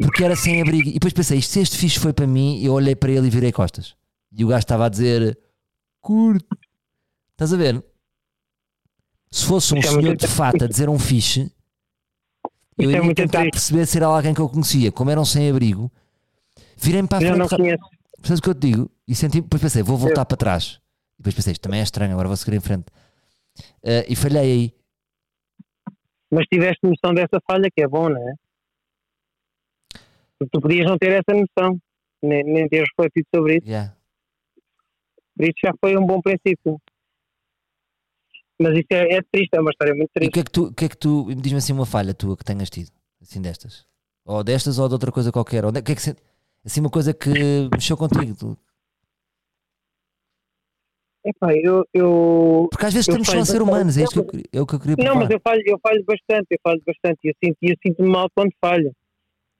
porque 0.00 0.24
era 0.24 0.34
sem-abrigo. 0.36 0.88
E 0.88 0.94
depois 0.94 1.12
pensei: 1.12 1.38
isto, 1.38 1.50
se 1.52 1.60
este 1.60 1.76
fixe 1.76 1.98
foi 1.98 2.12
para 2.14 2.26
mim, 2.26 2.62
eu 2.62 2.72
olhei 2.72 2.96
para 2.96 3.12
ele 3.12 3.26
e 3.26 3.30
virei 3.30 3.52
costas. 3.52 3.94
E 4.30 4.44
o 4.44 4.48
gajo 4.48 4.60
estava 4.60 4.86
a 4.86 4.88
dizer, 4.88 5.38
curto. 6.00 6.46
Estás 7.32 7.52
a 7.52 7.56
ver? 7.56 7.84
Se 9.30 9.44
fosse 9.44 9.74
um 9.74 9.78
é 9.78 9.82
senhor 9.82 10.16
de 10.16 10.26
fato 10.26 10.64
a 10.64 10.66
dizer 10.66 10.88
um 10.88 10.98
fixe, 10.98 11.50
eu 12.84 12.90
Isso 13.02 13.10
é 13.10 13.14
tentar 13.14 13.38
triste. 13.40 13.50
perceber 13.52 13.86
se 13.86 13.96
era 13.98 14.06
alguém 14.06 14.34
que 14.34 14.40
eu 14.40 14.48
conhecia. 14.48 14.90
Como 14.92 15.10
era 15.10 15.20
um 15.20 15.24
sem-abrigo, 15.24 15.90
virei-me 16.76 17.08
para 17.08 17.18
a 17.18 17.22
Eu 17.22 17.26
frente. 17.28 17.38
não 17.38 17.46
ra- 17.46 17.56
conheço. 17.56 17.84
Percebes 18.16 18.38
o 18.38 18.42
que 18.42 18.48
eu 18.50 18.54
te 18.54 18.60
digo? 18.70 18.90
E 19.08 19.14
senti, 19.14 19.40
depois 19.40 19.60
pensei, 19.62 19.82
vou 19.82 19.96
voltar 19.96 20.24
para 20.24 20.36
trás. 20.36 20.80
E 21.18 21.22
depois 21.22 21.34
pensei, 21.34 21.52
isto 21.52 21.62
também 21.62 21.80
é 21.80 21.82
estranho, 21.82 22.12
agora 22.12 22.28
vou 22.28 22.36
seguir 22.36 22.56
em 22.56 22.60
frente. 22.60 22.86
Eh, 23.82 24.06
e 24.08 24.16
falhei 24.16 24.40
aí. 24.42 24.74
Mas 26.30 26.46
tiveste 26.46 26.80
noção 26.84 27.12
dessa 27.14 27.40
falha, 27.46 27.68
que 27.74 27.82
é 27.82 27.88
bom, 27.88 28.08
não 28.08 28.28
é? 28.28 28.34
Tu 30.50 30.60
podias 30.60 30.86
não 30.86 30.96
ter 30.98 31.12
essa 31.12 31.32
noção, 31.38 31.78
nem, 32.22 32.42
nem 32.42 32.68
ter 32.68 32.82
refletido 32.84 33.26
sobre 33.34 33.58
isso. 33.58 33.66
Yeah. 33.68 33.94
Por 35.36 35.44
isso 35.44 35.54
já 35.64 35.72
foi 35.80 35.96
um 35.96 36.04
bom 36.06 36.20
princípio. 36.20 36.80
Mas 38.62 38.74
isso 38.78 38.86
é, 38.90 39.14
é 39.16 39.22
triste, 39.32 39.50
é 39.54 39.60
uma 39.60 39.70
história 39.70 39.94
muito 39.94 40.10
E 40.10 40.26
o 40.26 40.30
triste. 40.30 40.32
que 40.32 40.40
é 40.40 40.44
que 40.44 40.50
tu, 40.50 40.64
o 40.66 40.72
que 40.74 40.84
é 40.84 40.88
que 40.88 40.96
tu 40.96 41.34
diz-me 41.34 41.58
assim 41.58 41.72
uma 41.72 41.86
falha 41.86 42.14
tua 42.14 42.36
que 42.36 42.44
tenhas 42.44 42.70
tido? 42.70 42.90
Assim 43.20 43.40
destas? 43.42 43.84
Ou 44.24 44.42
destas 44.44 44.78
ou 44.78 44.88
de 44.88 44.94
outra 44.94 45.10
coisa 45.10 45.32
qualquer? 45.32 45.64
Onde, 45.64 45.78
é- 45.78 45.80
o 45.80 45.84
que 45.84 45.92
é 45.92 45.94
que 45.94 46.02
se- 46.02 46.16
assim 46.64 46.80
uma 46.80 46.90
coisa 46.90 47.12
que 47.12 47.30
mexeu 47.72 47.96
contigo? 47.96 48.34
tu- 48.38 48.58
Epá, 51.24 51.54
eu, 51.54 51.84
eu, 51.94 52.66
Porque 52.70 52.84
às 52.86 52.92
vezes 52.92 53.06
estamos 53.06 53.28
só 53.28 53.38
a 53.38 53.44
ser 53.44 53.62
humanos, 53.62 53.96
é 53.96 54.02
isto 54.02 54.24
que 54.24 54.36
eu, 54.36 54.42
é 54.52 54.60
o 54.60 54.66
que 54.66 54.74
eu 54.74 54.80
queria 54.80 54.96
Não, 54.98 55.14
mas 55.14 55.28
provar. 55.28 55.32
eu 55.34 55.40
falho, 55.40 55.62
eu 55.66 55.78
falho 55.80 56.04
bastante, 56.04 56.46
eu 56.50 56.58
falho 56.62 56.82
bastante 56.84 57.18
e 57.24 57.28
eu 57.28 57.34
sinto, 57.44 57.56
eu 57.62 57.76
sinto-me 57.86 58.08
mal 58.10 58.28
quando 58.34 58.50
falho. 58.60 58.92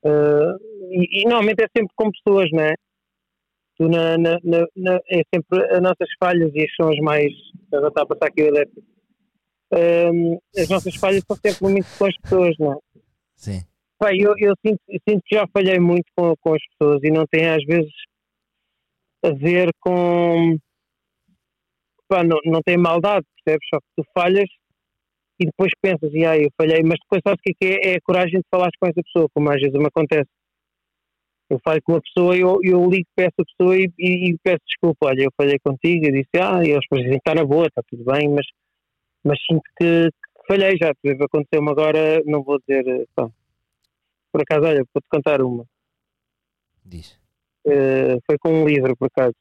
Ah, 0.04 0.56
e, 0.90 1.20
e 1.20 1.24
normalmente 1.24 1.62
é 1.62 1.68
sempre 1.76 1.92
com 1.94 2.10
pessoas, 2.10 2.50
não 2.52 2.62
é? 2.64 2.74
Tu 3.78 3.88
na, 3.88 4.18
na, 4.18 4.38
na, 4.42 4.66
na- 4.76 5.00
é 5.08 5.22
sempre 5.32 5.64
as 5.72 5.80
nossas 5.80 6.08
falhas 6.18 6.50
e 6.52 6.62
as 6.64 6.74
são 6.74 6.90
as 6.90 6.98
mais. 6.98 7.32
Agora 7.72 7.88
está 7.88 8.02
a 8.02 8.06
passar 8.06 8.26
aqui 8.26 8.42
o 8.42 8.46
elétrico. 8.46 8.82
Ah, 9.72 10.60
as 10.60 10.68
nossas 10.68 10.94
falhas 10.96 11.22
são 11.26 11.36
sempre 11.36 11.68
muito 11.68 11.86
com 11.98 12.04
as 12.04 12.16
pessoas, 12.18 12.54
não 12.58 12.72
é? 12.74 12.76
Sim. 13.36 13.60
Pá, 13.98 14.14
eu, 14.14 14.34
eu, 14.38 14.54
sinto, 14.64 14.80
eu 14.88 14.98
sinto 15.08 15.22
que 15.24 15.34
já 15.36 15.46
falhei 15.52 15.78
muito 15.78 16.04
com, 16.16 16.34
com 16.40 16.54
as 16.54 16.62
pessoas 16.70 17.00
e 17.02 17.10
não 17.10 17.24
tem 17.26 17.48
às 17.48 17.64
vezes 17.64 17.92
a 19.24 19.30
ver 19.30 19.70
com. 19.80 20.56
Pá, 22.08 22.22
não, 22.24 22.38
não 22.44 22.60
tem 22.62 22.76
maldade, 22.76 23.24
percebes? 23.44 23.66
Só 23.72 23.80
que 23.80 23.86
tu 23.96 24.04
falhas 24.12 24.48
e 25.40 25.46
depois 25.46 25.72
pensas, 25.80 26.12
e 26.12 26.24
aí 26.24 26.42
eu 26.44 26.50
falhei, 26.56 26.82
mas 26.82 26.98
depois 27.00 27.20
sabes 27.26 27.40
o 27.40 27.42
que 27.42 27.52
é, 27.52 27.54
que 27.80 27.88
é? 27.88 27.92
É 27.92 27.96
a 27.96 28.00
coragem 28.02 28.38
de 28.40 28.46
falar 28.50 28.68
com 28.78 28.86
essa 28.86 29.00
pessoa, 29.02 29.28
como 29.34 29.50
às 29.50 29.60
vezes 29.60 29.72
me 29.78 29.86
acontece. 29.86 30.28
Eu 31.50 31.58
falo 31.64 31.80
com 31.82 31.92
uma 31.92 32.00
pessoa 32.00 32.36
e 32.36 32.40
eu, 32.40 32.58
eu 32.62 32.88
ligo 32.88 33.06
para 33.14 33.26
essa 33.26 33.44
pessoa 33.44 33.76
e, 33.76 33.90
e- 33.98 34.30
e 34.30 34.36
peço 34.42 34.60
desculpa, 34.66 35.06
olha, 35.08 35.22
eu 35.24 35.30
falhei 35.36 35.58
contigo, 35.64 36.06
eu 36.06 36.12
disse, 36.12 36.30
ah, 36.40 36.64
e 36.64 36.70
eles 36.70 36.84
dizem, 36.92 37.16
está 37.16 37.34
na 37.34 37.44
boa, 37.44 37.66
está 37.66 37.82
tudo 37.90 38.04
bem, 38.04 38.28
mas, 38.28 38.46
mas 39.24 39.38
sinto 39.44 39.62
que, 39.76 40.10
que 40.10 40.46
falhei 40.46 40.76
já, 40.76 40.94
por 40.94 41.08
exemplo, 41.08 41.26
aconteceu-me 41.26 41.70
agora, 41.70 42.22
não 42.24 42.42
vou 42.42 42.58
dizer, 42.58 42.86
eh, 42.86 43.06
pá, 43.14 43.30
por 44.32 44.42
acaso, 44.42 44.66
olha, 44.66 44.84
vou-te 44.92 45.08
contar 45.10 45.42
uma. 45.42 45.64
Diz. 46.84 47.18
Eh, 47.66 48.18
foi 48.26 48.38
com 48.38 48.62
um 48.62 48.66
livro, 48.66 48.96
por 48.96 49.06
acaso. 49.06 49.34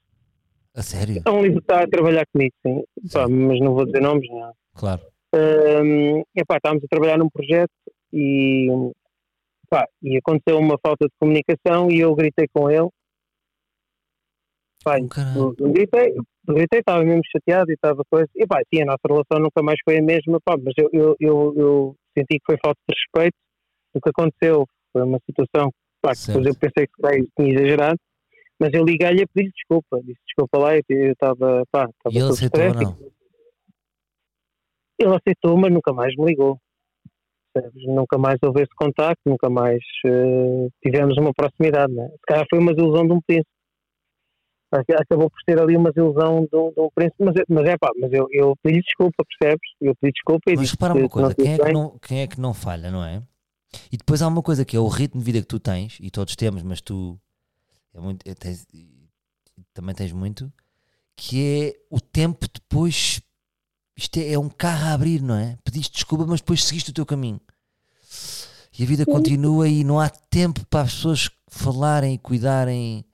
A 0.76 0.82
sério? 0.82 1.22
É 1.26 1.30
um 1.30 1.42
livro 1.42 1.60
que 1.60 1.64
está 1.64 1.84
a 1.84 1.88
trabalhar 1.88 2.26
comigo, 2.32 2.54
sim. 2.66 2.84
Pá, 3.12 3.28
mas 3.28 3.60
não 3.60 3.74
vou 3.74 3.86
dizer 3.86 4.02
nomes, 4.02 4.30
não. 4.30 4.54
Claro. 4.74 5.02
Um, 5.34 6.24
epá, 6.36 6.58
estávamos 6.58 6.84
a 6.84 6.88
trabalhar 6.88 7.18
num 7.18 7.30
projeto 7.30 7.72
e, 8.12 8.68
pá, 9.70 9.88
e 10.02 10.18
aconteceu 10.18 10.60
uma 10.60 10.78
falta 10.78 11.06
de 11.06 11.14
comunicação 11.20 11.90
e 11.90 12.00
eu 12.00 12.14
gritei 12.16 12.48
com 12.54 12.70
ele. 12.70 12.90
Eu 15.60 15.72
gritei, 15.72 16.16
gritei, 16.48 16.80
estava 16.80 17.04
mesmo 17.04 17.22
chateado 17.32 17.72
e 17.72 17.74
estava 17.74 18.02
coisa. 18.10 18.30
E 18.36 18.46
pá, 18.48 18.62
sim, 18.74 18.82
a 18.82 18.86
nossa 18.86 19.02
relação 19.08 19.40
nunca 19.40 19.62
mais 19.62 19.80
foi 19.84 20.00
a 20.00 20.02
mesma, 20.02 20.40
pá, 20.44 20.56
mas 20.58 20.74
eu, 20.78 20.90
eu, 20.92 21.16
eu, 21.20 21.54
eu 21.56 21.96
senti 22.18 22.40
que 22.40 22.46
foi 22.46 22.58
falta 22.64 22.80
de 22.90 22.96
respeito. 22.96 23.36
O 23.94 24.02
que 24.02 24.10
aconteceu 24.10 24.66
foi 24.92 25.04
uma 25.04 25.20
situação 25.26 25.72
pá, 26.02 26.14
que 26.14 26.28
depois 26.28 26.46
eu 26.48 26.56
pensei 26.56 26.88
que 26.88 27.02
bem, 27.02 27.28
tinha 27.38 27.54
exagerado, 27.54 27.98
mas 28.60 28.70
eu 28.74 28.84
liguei-lhe 28.84 29.24
a 29.24 29.28
pedir 29.34 29.52
desculpa. 29.52 30.00
Disse 30.02 30.20
desculpa 30.28 30.58
lá, 30.58 30.76
eu 30.76 30.82
eu 30.90 31.12
estava, 31.12 31.64
pá, 31.72 31.88
estava 31.90 32.16
E 32.16 32.18
ele 32.18 32.30
aceitou 32.30 32.62
ou 32.62 32.74
não? 32.74 33.12
Ele 35.00 35.16
aceitou, 35.16 35.58
mas 35.58 35.74
nunca 35.74 35.94
mais 35.94 36.16
me 36.16 36.26
ligou. 36.26 36.60
Nunca 37.86 38.18
mais 38.18 38.38
houve 38.44 38.62
esse 38.62 38.74
contacto, 38.76 39.22
nunca 39.26 39.50
mais 39.50 39.82
eh, 40.06 40.68
tivemos 40.82 41.18
uma 41.18 41.34
proximidade. 41.34 41.92
Né? 41.92 42.08
Se 42.08 42.26
calhar 42.26 42.46
foi 42.50 42.60
uma 42.60 42.74
desilusão 42.74 43.06
de 43.06 43.14
um 43.14 43.22
príncipe. 43.22 43.61
Ac- 44.72 44.93
Acabou 45.01 45.30
por 45.30 45.39
ser 45.43 45.59
ali 45.61 45.76
uma 45.76 45.91
de 45.91 46.01
um, 46.01 46.11
de 46.13 46.80
um 46.80 46.89
príncipe, 46.95 47.24
mas, 47.24 47.36
é- 47.36 47.43
mas 47.49 47.67
é 47.67 47.78
pá, 47.78 47.89
mas 47.99 48.11
eu, 48.13 48.28
eu 48.32 48.55
pedi 48.63 48.82
desculpa, 48.82 49.24
percebes? 49.26 49.69
Eu 49.82 49.95
pedi 49.95 50.13
desculpa 50.13 50.51
e 50.51 50.55
Mas 50.55 50.72
repara 50.72 50.93
que 50.93 50.99
uma 50.99 51.09
coisa, 51.09 51.28
não 51.30 51.36
quem 51.36 51.53
é, 51.53 51.57
que 51.57 51.72
não, 51.74 51.99
quem 51.99 52.19
é 52.22 52.28
que 52.28 52.39
não 52.41 52.53
falha, 52.53 52.91
não 52.91 53.03
é? 53.03 53.22
E 53.91 53.97
depois 53.97 54.22
há 54.22 54.28
uma 54.28 54.41
coisa 54.41 54.65
que 54.65 54.76
é 54.76 54.80
o 54.80 54.88
ritmo 54.88 55.19
de 55.19 55.26
vida 55.26 55.39
que 55.41 55.47
tu 55.47 55.59
tens, 55.59 55.97
e 56.01 56.09
todos 56.09 56.36
temos, 56.36 56.61
mas 56.63 56.82
tu 56.82 57.19
é 57.93 57.99
muito, 57.99 58.28
é, 58.30 58.34
tens- 58.34 58.65
também 59.74 59.95
tens 59.95 60.11
muito, 60.11 60.51
que 61.15 61.41
é 61.65 61.80
o 61.89 61.99
tempo 61.99 62.47
depois. 62.53 63.22
Isto 63.95 64.17
é, 64.17 64.34
é 64.34 64.39
um 64.39 64.49
carro 64.49 64.86
a 64.88 64.93
abrir, 64.93 65.22
não 65.22 65.36
é? 65.36 65.57
Pediste 65.63 65.93
desculpa, 65.93 66.26
mas 66.26 66.39
depois 66.41 66.63
seguiste 66.63 66.89
o 66.91 66.93
teu 66.93 67.05
caminho. 67.05 67.39
E 68.78 68.84
a 68.84 68.86
vida 68.88 69.05
continua 69.05 69.67
e 69.67 69.84
não 69.84 69.99
há 69.99 70.09
tempo 70.09 70.65
para 70.65 70.82
as 70.82 70.93
pessoas 70.95 71.30
falarem 71.49 72.15
e 72.15 72.17
cuidarem. 72.17 73.05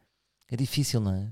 É 0.49 0.55
difícil, 0.55 1.01
não 1.01 1.13
é? 1.13 1.29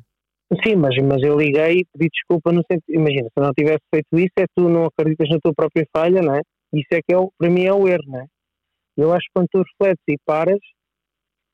Sim, 0.63 0.75
mas, 0.75 0.95
mas 1.03 1.21
eu 1.23 1.37
liguei 1.37 1.79
e 1.79 1.85
pedi 1.91 2.09
desculpa 2.11 2.51
no 2.51 2.61
sentido. 2.71 2.93
Imagina, 2.93 3.23
se 3.23 3.33
eu 3.35 3.43
não 3.43 3.53
tivesse 3.53 3.83
feito 3.93 4.07
isso, 4.19 4.33
é 4.39 4.45
tu 4.55 4.69
não 4.69 4.85
acreditas 4.85 5.27
na 5.29 5.39
tua 5.39 5.53
própria 5.55 5.85
falha, 5.95 6.21
não 6.21 6.35
é? 6.35 6.41
Isso 6.73 6.87
é 6.91 7.01
que 7.01 7.15
é 7.15 7.17
para 7.37 7.49
mim 7.49 7.65
é 7.65 7.73
o 7.73 7.87
erro, 7.87 8.03
não 8.07 8.19
é? 8.19 8.25
Eu 8.97 9.11
acho 9.11 9.25
que 9.25 9.31
quando 9.33 9.47
tu 9.51 9.57
refletes 9.57 10.03
e 10.07 10.17
paras, 10.25 10.59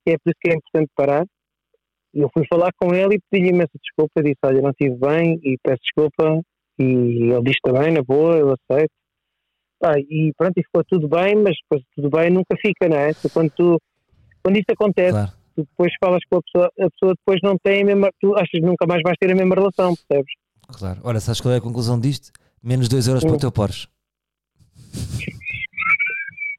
é 0.07 0.17
por 0.17 0.29
isso 0.29 0.39
que 0.41 0.51
é 0.51 0.55
importante 0.55 0.91
parar. 0.95 1.25
Eu 2.13 2.29
fui 2.33 2.45
falar 2.51 2.71
com 2.79 2.93
ele 2.93 3.15
e 3.15 3.19
pedi-lhe 3.29 3.51
imensa 3.51 3.71
desculpa. 3.81 4.21
Disse: 4.21 4.39
Olha, 4.43 4.61
não 4.61 4.71
estive 4.71 4.95
bem 4.95 5.39
e 5.43 5.57
peço 5.63 5.81
desculpa. 5.81 6.41
E 6.77 6.83
ele 6.83 7.43
disse 7.43 7.59
também, 7.63 7.93
na 7.93 8.01
boa, 8.01 8.35
eu 8.37 8.53
aceito. 8.53 8.91
Pá, 9.79 9.93
e 9.97 10.31
pronto, 10.37 10.57
e 10.57 10.63
ficou 10.63 10.83
tudo 10.87 11.07
bem, 11.07 11.35
mas 11.35 11.55
depois 11.63 11.83
tudo 11.95 12.09
bem 12.09 12.29
nunca 12.29 12.55
fica, 12.59 12.87
não 12.87 12.97
é? 12.97 13.11
Quando, 13.33 13.51
tu, 13.51 13.81
quando 14.43 14.57
isso 14.57 14.71
acontece, 14.71 15.11
Claro. 15.11 15.40
Tu 15.63 15.69
depois 15.71 15.93
falas 16.03 16.21
com 16.29 16.37
a 16.37 16.41
pessoa, 16.43 16.65
a 16.79 16.89
pessoa 16.89 17.13
depois 17.15 17.39
não 17.43 17.55
tem 17.63 17.81
a 17.81 17.85
mesma, 17.85 18.09
tu 18.19 18.33
achas 18.35 18.49
que 18.49 18.61
nunca 18.61 18.85
mais 18.87 19.01
vais 19.03 19.15
ter 19.19 19.31
a 19.31 19.35
mesma 19.35 19.55
relação, 19.55 19.95
percebes? 20.07 20.33
Claro. 20.67 20.99
Ora, 21.03 21.19
sabes 21.19 21.41
qual 21.41 21.53
é 21.53 21.57
a 21.57 21.61
conclusão 21.61 21.99
disto? 21.99 22.31
Menos 22.63 22.87
2 22.87 23.07
euros 23.07 23.23
para 23.23 23.31
o 23.33 23.35
Hum. 23.35 23.39
teu 23.39 23.51
Porsche. 23.51 23.87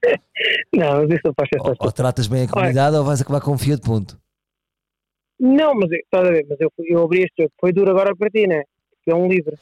Não, 0.75 1.03
mas 1.03 1.11
isso 1.11 1.21
não 1.25 1.33
faz 1.37 1.49
Ou, 1.61 1.75
ou 1.79 1.93
tratas 1.93 2.27
bem 2.27 2.43
a 2.45 2.49
comunidade 2.49 2.97
ou 2.97 3.05
vais 3.05 3.21
acabar 3.21 3.41
com 3.41 3.53
um 3.53 3.59
Fiat 3.59 3.81
ponto. 3.83 4.19
Não, 5.39 5.75
mas, 5.75 5.91
estás 5.93 6.27
a 6.27 6.31
ver, 6.31 6.47
mas 6.49 6.61
eu, 6.61 6.73
eu 6.79 7.03
abri 7.05 7.21
este 7.23 7.43
jogo, 7.43 7.53
foi 7.61 7.73
duro 7.73 7.91
agora 7.91 8.15
para 8.17 8.31
ti, 8.31 8.47
né? 8.47 8.63
Porque 8.97 9.11
é 9.11 9.15
um 9.15 9.29
livro. 9.29 9.57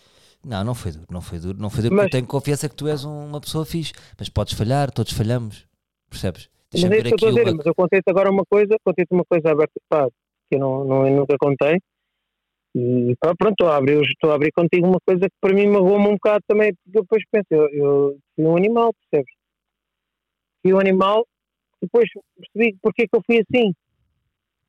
Não, 0.45 0.65
não 0.65 0.75
foi 0.75 0.93
duro, 0.93 1.07
não 1.11 1.21
foi 1.21 1.39
duro, 1.39 1.59
não 1.59 1.69
foi 1.71 1.83
duro, 1.83 1.95
Mas- 1.95 2.05
porque 2.05 2.17
eu 2.17 2.21
tenho 2.21 2.27
confiança 2.31 2.69
que 2.69 2.75
tu 2.75 2.89
és 2.89 3.05
um- 3.05 3.27
uma 3.27 3.41
pessoa 3.41 3.67
fixe, 3.67 3.93
mas 4.19 4.29
podes 4.29 4.55
falhar, 4.55 4.91
todos 4.91 5.13
falhamos, 5.13 5.67
percebes? 6.09 6.49
Mas 6.73 6.85
é 6.85 6.97
isso 6.97 7.03
que 7.03 7.09
eu 7.09 7.17
estou 7.17 7.29
a 7.29 7.33
dizer, 7.33 7.49
uma... 7.49 7.57
mas 7.57 7.67
eu 7.67 7.75
contei-te 7.75 8.11
agora 8.11 8.31
uma 8.31 8.45
coisa, 8.49 8.77
contei-te 8.85 9.13
uma 9.13 9.25
coisa 9.25 9.51
aberta, 9.51 9.81
pá, 9.89 10.09
que 10.49 10.57
eu, 10.57 10.61
não, 10.61 10.85
não, 10.85 11.07
eu 11.07 11.17
nunca 11.17 11.37
contei. 11.39 11.79
E 12.75 13.17
pá, 13.21 13.35
pronto, 13.37 13.53
estou 13.53 13.69
a, 13.69 13.77
abrir, 13.77 14.01
estou 14.03 14.31
a 14.31 14.35
abrir 14.35 14.53
contigo 14.53 14.87
uma 14.87 15.01
coisa 15.05 15.23
que 15.23 15.37
para 15.41 15.55
mim 15.55 15.67
magoou-me 15.67 16.07
um 16.07 16.15
bocado 16.15 16.45
também, 16.47 16.73
porque 16.75 17.01
depois 17.01 17.23
penso, 17.31 17.47
eu, 17.51 17.69
eu 17.71 18.19
fui 18.37 18.45
um 18.45 18.57
animal, 18.57 18.93
percebes? 18.95 19.35
Fui 20.63 20.73
um 20.75 20.79
animal 20.79 21.25
depois 21.83 22.09
percebi 22.37 22.77
porque 22.83 23.03
é 23.03 23.07
que 23.07 23.17
eu 23.17 23.23
fui 23.25 23.41
assim. 23.41 23.73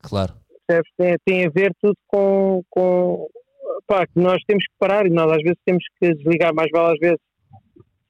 Claro. 0.02 0.34
Percebes? 0.66 0.90
Tem, 0.96 1.16
tem 1.24 1.46
a 1.46 1.50
ver 1.50 1.72
tudo 1.80 1.96
com, 2.06 2.62
com 2.70 3.28
pá, 3.86 4.06
que 4.06 4.18
nós 4.18 4.42
temos 4.46 4.64
que 4.64 4.74
parar 4.78 5.06
e 5.06 5.10
nós 5.10 5.30
às 5.30 5.42
vezes 5.42 5.58
temos 5.64 5.84
que 5.98 6.14
desligar, 6.14 6.54
mais 6.54 6.70
vale 6.72 6.94
às 6.94 6.98
vezes 6.98 7.20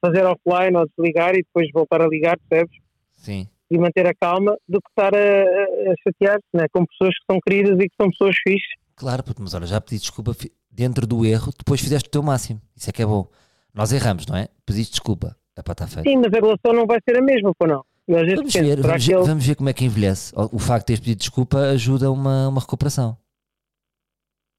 fazer 0.05 0.25
offline 0.25 0.77
ou 0.77 0.87
desligar 0.87 1.35
e 1.35 1.43
depois 1.43 1.69
voltar 1.73 2.03
a 2.03 2.09
ligar, 2.09 2.39
percebes? 2.49 2.77
Sim. 3.13 3.47
E 3.75 3.79
manter 3.79 4.07
a 4.07 4.15
calma 4.15 4.57
do 4.69 4.79
que 4.81 4.89
estar 4.91 5.15
a, 5.15 5.19
a, 5.19 5.93
a 5.93 5.95
chatear-se 6.05 6.45
né? 6.53 6.67
com 6.73 6.85
pessoas 6.85 7.15
que 7.19 7.25
são 7.31 7.41
queridas 7.41 7.79
e 7.81 7.89
que 7.89 7.95
são 8.01 8.11
pessoas 8.11 8.37
fixes. 8.47 8.69
Claro, 8.95 9.23
puto, 9.25 9.41
mas 9.43 9.55
olha, 9.55 9.67
já 9.67 9.81
pedi 9.81 9.99
desculpa 9.99 10.33
dentro 10.71 11.07
do 11.07 11.25
erro, 11.25 11.53
depois 11.57 11.81
fizeste 11.81 12.09
o 12.09 12.13
teu 12.13 12.23
máximo. 12.23 12.61
Isso 12.77 12.91
é 12.91 12.93
que 12.93 13.03
é 13.03 13.07
bom. 13.07 13.27
Nós 13.73 13.93
erramos, 13.93 14.27
não 14.27 14.37
é? 14.37 14.49
Pediste 14.67 14.93
desculpa. 14.93 15.35
É 15.57 15.63
para 15.63 15.73
estar 15.73 15.87
feito. 15.89 16.09
Sim, 16.09 16.17
mas 16.17 16.33
a 16.33 16.37
relação 16.41 16.73
não 16.75 16.87
vai 16.87 16.99
ser 17.09 17.17
a 17.19 17.23
mesma, 17.23 17.53
pô 17.59 17.67
não. 17.67 17.85
Vamos 18.09 18.53
ver, 18.53 18.81
vamos, 18.83 19.09
ele- 19.09 19.23
vamos 19.23 19.47
ver 19.47 19.55
como 19.55 19.69
é 19.69 19.73
que 19.73 19.85
envelhece. 19.85 20.33
O 20.37 20.59
facto 20.59 20.83
de 20.83 20.87
teres 20.89 21.01
pedido 21.01 21.19
desculpa 21.19 21.59
ajuda 21.59 22.11
uma, 22.11 22.49
uma 22.49 22.61
recuperação. 22.61 23.17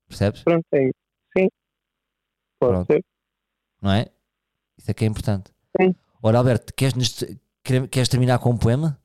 Percebes? 0.08 0.44
Pronto, 0.44 0.66
é 0.74 0.84
isso. 0.86 0.94
Sim. 1.38 1.48
Pode 2.60 2.74
Pronto. 2.74 2.94
ser. 2.94 3.04
Não 3.82 3.92
é? 3.92 4.08
Isso 4.78 4.90
é 4.90 4.94
que 4.94 5.04
é 5.04 5.08
importante. 5.08 5.52
Sim. 5.80 5.94
Ora, 6.22 6.38
Alberto, 6.38 6.74
queres, 6.74 6.94
queres 7.92 8.10
terminar 8.10 8.40
com 8.40 8.52
um 8.52 8.58
poema? 8.58 8.98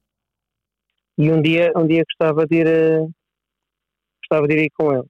E 1.18 1.32
um 1.32 1.42
dia, 1.42 1.72
um 1.76 1.84
dia 1.84 2.04
gostava 2.04 2.46
de 2.46 2.56
ir 2.56 2.66
eh, 2.68 3.04
gostava 4.22 4.46
de 4.46 4.54
ir 4.54 4.70
com 4.70 4.92
ele. 4.92 5.08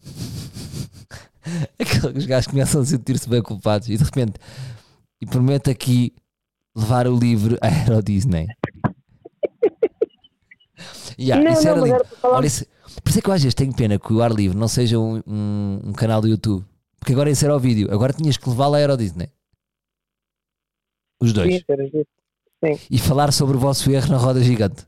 Aqueles 1.78 2.26
gajos 2.26 2.50
começam 2.50 2.80
a 2.80 2.84
sentir-se 2.84 3.28
bem 3.28 3.40
culpados 3.40 3.88
e 3.88 3.96
de 3.96 4.02
repente, 4.02 4.40
e 5.22 5.26
prometo 5.26 5.70
aqui 5.70 6.12
levar 6.76 7.06
o 7.06 7.16
livro 7.16 7.56
à 7.60 7.68
Euro 7.88 8.02
Disney. 8.02 8.48
Yeah, 11.20 11.42
não, 11.42 11.52
isso 11.52 11.64
não, 11.64 11.70
era 11.72 11.80
lindo. 11.80 11.96
era 11.96 12.06
Olha, 12.22 12.46
isso, 12.46 12.64
por 13.02 13.10
isso 13.10 13.18
é 13.18 13.22
que 13.22 13.28
eu 13.28 13.34
às 13.34 13.42
vezes 13.42 13.54
tenho 13.54 13.74
pena 13.74 13.98
que 13.98 14.12
o 14.12 14.22
ar 14.22 14.30
livre 14.30 14.56
não 14.56 14.68
seja 14.68 15.00
um, 15.00 15.20
um, 15.26 15.80
um 15.86 15.92
canal 15.92 16.20
do 16.20 16.28
YouTube. 16.28 16.64
Porque 17.00 17.12
agora 17.12 17.28
isso 17.28 17.44
era 17.44 17.56
o 17.56 17.58
vídeo. 17.58 17.92
Agora 17.92 18.12
tinhas 18.12 18.36
que 18.36 18.48
levá-lo 18.48 18.74
à 18.74 18.80
Euro 18.80 18.96
Disney. 18.96 19.28
Os 21.20 21.32
dois. 21.32 21.56
Sim, 21.56 22.04
giro. 22.66 22.80
E 22.90 22.98
falar 22.98 23.32
sobre 23.32 23.56
o 23.56 23.60
vosso 23.60 23.90
erro 23.90 24.10
na 24.10 24.16
roda 24.16 24.42
gigante. 24.42 24.86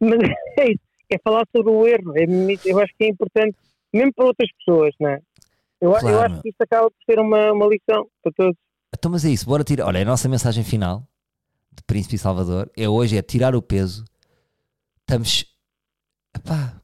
Mas 0.00 0.18
é 0.58 0.70
isso, 0.70 0.80
é 1.10 1.18
falar 1.22 1.44
sobre 1.54 1.70
o 1.72 1.86
erro. 1.86 2.12
É, 2.16 2.24
eu 2.64 2.78
acho 2.80 2.92
que 2.96 3.04
é 3.04 3.08
importante, 3.08 3.56
mesmo 3.92 4.12
para 4.14 4.26
outras 4.26 4.48
pessoas, 4.58 4.94
não 5.00 5.08
é? 5.10 5.20
Eu, 5.80 5.94
a- 5.94 5.98
eu 5.98 6.00
Claro. 6.00 6.32
acho 6.32 6.42
que 6.42 6.48
isto 6.50 6.60
acaba 6.62 6.90
por 6.90 6.96
ser 7.08 7.18
uma, 7.20 7.52
uma 7.52 7.66
lição 7.66 8.06
para 8.22 8.32
todos. 8.36 8.56
Então, 8.96 9.10
mas 9.10 9.24
é 9.24 9.30
isso, 9.30 9.46
bora 9.46 9.62
tirar. 9.64 9.86
Olha, 9.86 10.02
a 10.02 10.04
nossa 10.04 10.28
mensagem 10.28 10.64
final 10.64 11.06
de 11.72 11.82
Príncipe 11.84 12.16
e 12.16 12.18
Salvador 12.18 12.70
é 12.76 12.88
hoje 12.88 13.16
é 13.16 13.22
tirar 13.22 13.54
o 13.54 13.62
peso. 13.62 14.04
Estamos. 15.00 15.46
Epá, 16.36 16.80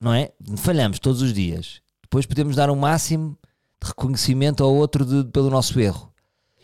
não 0.00 0.12
é? 0.12 0.32
Falhamos 0.56 0.98
todos 0.98 1.22
os 1.22 1.32
dias. 1.32 1.80
Depois 2.02 2.26
podemos 2.26 2.56
dar 2.56 2.70
um 2.70 2.76
máximo 2.76 3.38
de 3.82 3.88
reconhecimento 3.88 4.62
ao 4.62 4.74
outro 4.74 5.04
de- 5.04 5.30
pelo 5.30 5.48
nosso 5.50 5.78
erro. 5.80 6.12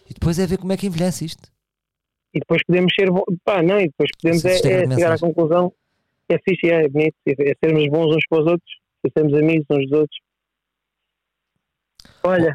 E 0.09 0.15
depois 0.15 0.39
é 0.39 0.47
ver 0.47 0.59
como 0.59 0.73
é 0.73 0.77
que 0.77 0.87
envelhece 0.87 1.25
isto. 1.25 1.51
E 2.39 2.41
depois 2.41 2.63
podemos 2.65 2.93
ser. 2.95 3.09
Pá, 3.45 3.63
não, 3.65 3.81
e 3.81 3.89
depois 3.89 4.11
podemos 4.23 4.45
é, 4.45 4.53
é 4.53 4.85
é 4.85 4.91
chegar 4.95 5.13
à 5.13 5.19
conclusão. 5.19 5.73
É 6.29 6.39
fixe, 6.39 6.71
é 6.71 6.89
bonito. 6.89 7.17
É, 7.27 7.51
é 7.51 7.55
sermos 7.65 7.89
bons 7.89 8.15
uns 8.15 8.25
para 8.29 8.43
os 8.43 8.47
outros. 8.47 8.73
É 9.05 9.11
sermos 9.11 9.35
amigos 9.35 9.67
uns 9.69 9.91
dos 9.91 9.99
outros. 9.99 10.19
Olha, 12.23 12.55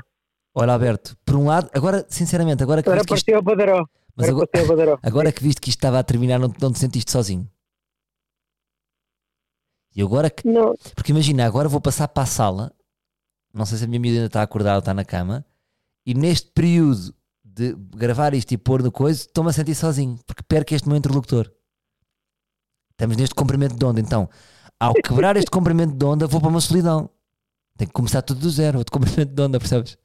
Olha, 0.56 0.72
Alberto, 0.74 1.18
por 1.26 1.36
um 1.36 1.48
lado, 1.48 1.70
agora, 1.74 2.06
sinceramente, 2.08 2.64
agora 2.64 2.82
que 2.82 2.88
agora 2.88 3.04
viste 3.04 3.26
que 3.26 3.32
isto, 3.32 3.42
Badaró. 3.42 3.86
mas 4.16 4.30
Agora 4.30 4.48
agora, 4.56 5.00
agora 5.04 5.32
que 5.32 5.44
viste 5.44 5.60
que 5.60 5.70
isto 5.70 5.80
estava 5.80 6.00
a 6.00 6.04
terminar, 6.04 6.40
não, 6.40 6.54
não 6.62 6.72
te 6.72 6.80
sentiste 6.80 7.12
sozinho. 7.12 7.50
E 9.96 10.02
agora 10.02 10.30
que 10.30 10.48
Não, 10.48 10.76
Porque 10.96 11.12
imagina, 11.12 11.46
agora 11.46 11.68
vou 11.68 11.82
passar 11.82 12.08
para 12.08 12.24
a 12.24 12.28
sala, 12.28 12.72
não 13.54 13.66
sei 13.66 13.80
se 13.80 13.84
a 13.84 13.88
minha 13.88 14.00
miúda 14.00 14.18
ainda 14.18 14.28
está 14.28 14.42
acordada 14.42 14.76
ou 14.76 14.80
está 14.80 14.94
na 14.94 15.04
cama, 15.04 15.46
e 16.06 16.14
neste 16.14 16.52
período 16.52 17.14
de 17.56 17.76
gravar 17.96 18.34
isto 18.34 18.52
e 18.52 18.58
pôr 18.58 18.82
no 18.82 18.92
coisa, 18.92 19.20
estou-me 19.22 19.50
a 19.50 19.54
sentir 19.54 19.76
sozinho, 19.76 20.18
porque 20.26 20.44
perco 20.48 20.74
este 20.74 20.88
meu 20.88 20.98
interlocutor. 20.98 21.52
Estamos 22.92 23.18
neste 23.18 23.36
comprimento 23.36 23.76
de 23.76 23.86
onda, 23.86 24.00
então, 24.00 24.30
ao 24.80 24.94
quebrar 24.94 25.38
este 25.38 25.52
comprimento 25.52 25.96
de 25.96 26.06
onda, 26.06 26.28
vou 26.28 26.40
para 26.40 26.50
uma 26.50 26.62
solidão. 26.62 27.10
Tenho 27.78 27.90
que 27.90 27.94
começar 27.94 28.22
tudo 28.22 28.40
do 28.40 28.50
zero, 28.50 28.80
outro 28.80 28.92
comprimento 28.92 29.34
de 29.34 29.42
onda, 29.42 29.60
percebes? 29.60 29.98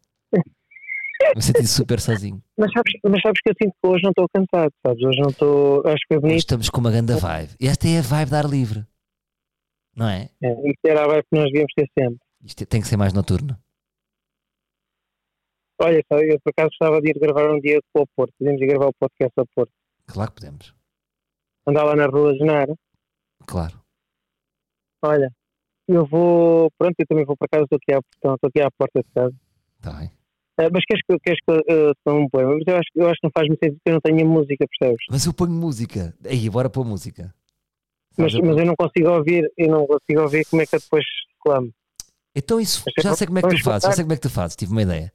Me 1.35 1.43
senti 1.43 1.67
super 1.67 2.01
sozinho. 2.01 2.43
mas, 2.57 2.71
sabes, 2.73 2.93
mas 3.05 3.21
sabes 3.21 3.41
que 3.43 3.51
eu 3.51 3.55
sinto 3.61 3.75
que 3.83 3.89
hoje 3.89 4.03
não 4.03 4.11
estou 4.11 4.27
cansado, 4.33 4.73
sabes? 4.87 5.03
Hoje 5.05 5.21
não 5.21 5.31
estou. 5.31 5.83
Acho 5.87 6.07
que 6.09 6.15
Hoje 6.15 6.21
bonito. 6.21 6.39
estamos 6.39 6.71
com 6.71 6.81
uma 6.81 6.91
grande 6.91 7.13
vibe. 7.15 7.51
E 7.61 7.69
esta 7.69 7.89
é 7.89 7.99
a 7.99 8.03
vibe 8.03 8.29
de 8.31 8.37
ar 8.37 8.45
livre. 8.47 8.87
Não 9.95 10.09
é? 10.09 10.31
É, 10.43 10.71
isto 10.71 10.81
era 10.87 11.05
a 11.05 11.09
vibe 11.09 11.25
que 11.25 11.37
nós 11.39 11.45
devíamos 11.47 11.73
ter 11.75 11.89
sempre. 11.99 12.19
Isto 12.45 12.67
tem 12.67 12.81
que 12.81 12.89
ser 12.89 12.97
mais 12.97 13.13
noturno. 13.13 13.59
Olha, 15.81 16.03
só, 16.12 16.18
eu 16.18 16.39
por 16.41 16.51
acaso 16.51 16.70
gostava 16.70 17.01
de 17.01 17.11
ir 17.11 17.18
gravar 17.18 17.51
um 17.55 17.61
dia 17.61 17.79
para 17.93 18.03
o 18.03 18.07
Porto. 18.16 18.33
Podemos 18.39 18.61
ir 18.61 18.66
gravar 18.66 18.87
o 18.87 18.95
podcast 18.99 19.33
ao 19.37 19.47
Porto. 19.55 19.72
Claro 20.07 20.31
que 20.33 20.41
podemos. 20.41 20.74
Andar 21.66 21.85
lá 21.85 21.95
na 21.97 22.07
rua 22.07 22.35
Genara. 22.37 22.74
Claro. 23.47 23.79
Olha, 25.03 25.31
eu 25.87 26.05
vou. 26.07 26.70
Pronto, 26.79 26.95
eu 26.99 27.07
também 27.07 27.24
vou 27.24 27.37
para 27.37 27.49
casa, 27.49 27.64
estou 27.64 27.76
aqui 27.81 27.93
à, 27.95 28.01
então, 28.18 28.35
estou 28.35 28.49
aqui 28.49 28.61
à 28.61 28.70
porta 28.70 29.01
de 29.03 29.09
casa. 29.14 29.35
Está 29.76 29.93
bem. 29.99 30.11
Eh, 30.61 30.68
mas 30.72 30.85
queres 30.85 31.03
que, 31.07 31.12
eu- 31.14 31.20
queres 31.20 31.39
que 31.41 31.72
eu 31.72 31.93
sonhe 32.07 32.24
um 32.24 32.29
poema? 32.29 32.55
Mas 32.55 32.64
eu 32.66 32.76
acho, 32.76 32.89
eu 32.97 33.07
acho 33.07 33.20
que 33.20 33.26
não 33.26 33.31
faz 33.33 33.47
muito 33.47 33.61
sentido 33.62 33.76
porque 33.79 33.91
eu 33.91 33.95
não 33.95 34.01
tenho 34.01 34.26
a 34.26 34.29
música, 34.29 34.66
percebes? 34.66 35.05
Mas 35.11 35.24
eu 35.26 35.33
ponho 35.33 35.53
música. 35.53 36.14
Aí, 36.24 36.51
bora 36.51 36.68
pôr 36.68 36.85
música. 36.85 37.33
Mas, 38.16 38.35
mas 38.35 38.57
eu 38.57 38.66
não 38.66 38.74
consigo 38.76 39.11
ouvir, 39.11 39.49
eu 39.57 39.68
não 39.68 39.87
consigo 39.87 40.20
ouvir 40.22 40.45
como 40.47 40.61
é 40.61 40.66
que 40.66 40.74
eu 40.74 40.81
depois 40.81 41.05
reclamo. 41.37 41.72
Então 42.35 42.61
isso, 42.61 42.83
Mas 42.85 43.05
já 43.05 43.14
sei 43.14 43.26
como 43.29 43.39
é 43.39 43.43
que 43.43 43.49
tu 43.51 43.62
fazes, 43.62 43.85
já 43.89 43.93
sei 43.93 44.05
como 44.05 44.12
é 44.12 44.16
que 44.16 44.22
tu 44.22 44.31
fazes, 44.31 44.57
tive 44.57 44.72
uma 44.72 44.83
ideia. 44.83 45.12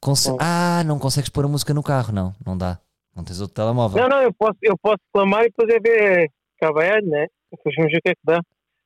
Conse-. 0.00 0.34
Ah, 0.40 0.82
não 0.84 0.98
consegues 0.98 1.28
pôr 1.28 1.44
a 1.44 1.48
música 1.48 1.74
no 1.74 1.82
carro, 1.82 2.12
não, 2.12 2.34
não 2.44 2.56
dá. 2.56 2.78
Não 3.14 3.24
tens 3.24 3.40
outro 3.40 3.54
telemóvel. 3.54 4.00
Não, 4.00 4.08
não, 4.08 4.22
eu 4.22 4.32
posso, 4.32 4.56
eu 4.62 4.76
posso 4.78 4.98
reclamar 5.06 5.44
e 5.44 5.48
depois 5.48 5.68
é 5.68 5.78
ver 5.80 6.30
cabalhar, 6.58 7.02
né? 7.02 7.26
Depois 7.50 7.74
vamos 7.76 7.92
ver 7.92 7.98
o 7.98 8.02
que 8.02 8.08
é 8.10 8.14
que 8.14 8.20
dá. 8.24 8.40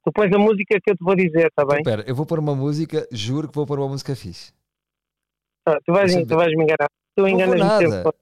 Tu 0.05 0.13
pões 0.13 0.33
a 0.33 0.39
música 0.39 0.79
que 0.83 0.91
eu 0.91 0.97
te 0.97 1.05
vou 1.05 1.15
dizer, 1.15 1.47
está 1.47 1.65
bem? 1.65 1.79
Espera, 1.79 2.05
eu 2.07 2.15
vou 2.15 2.27
pôr 2.27 2.39
uma 2.39 2.55
música, 2.55 3.07
juro 3.13 3.49
que 3.49 3.55
vou 3.55 3.67
pôr 3.67 3.79
uma 3.79 3.89
música 3.89 4.15
fixe. 4.17 4.53
Tá, 5.65 5.79
tu, 5.85 5.93
vais, 5.93 6.13
tu 6.13 6.37
vais 6.37 6.55
me 6.55 6.65
enganar. 6.65 6.91
Tu 7.17 7.29
enganas-me 7.29 7.89
sempre. 7.91 8.13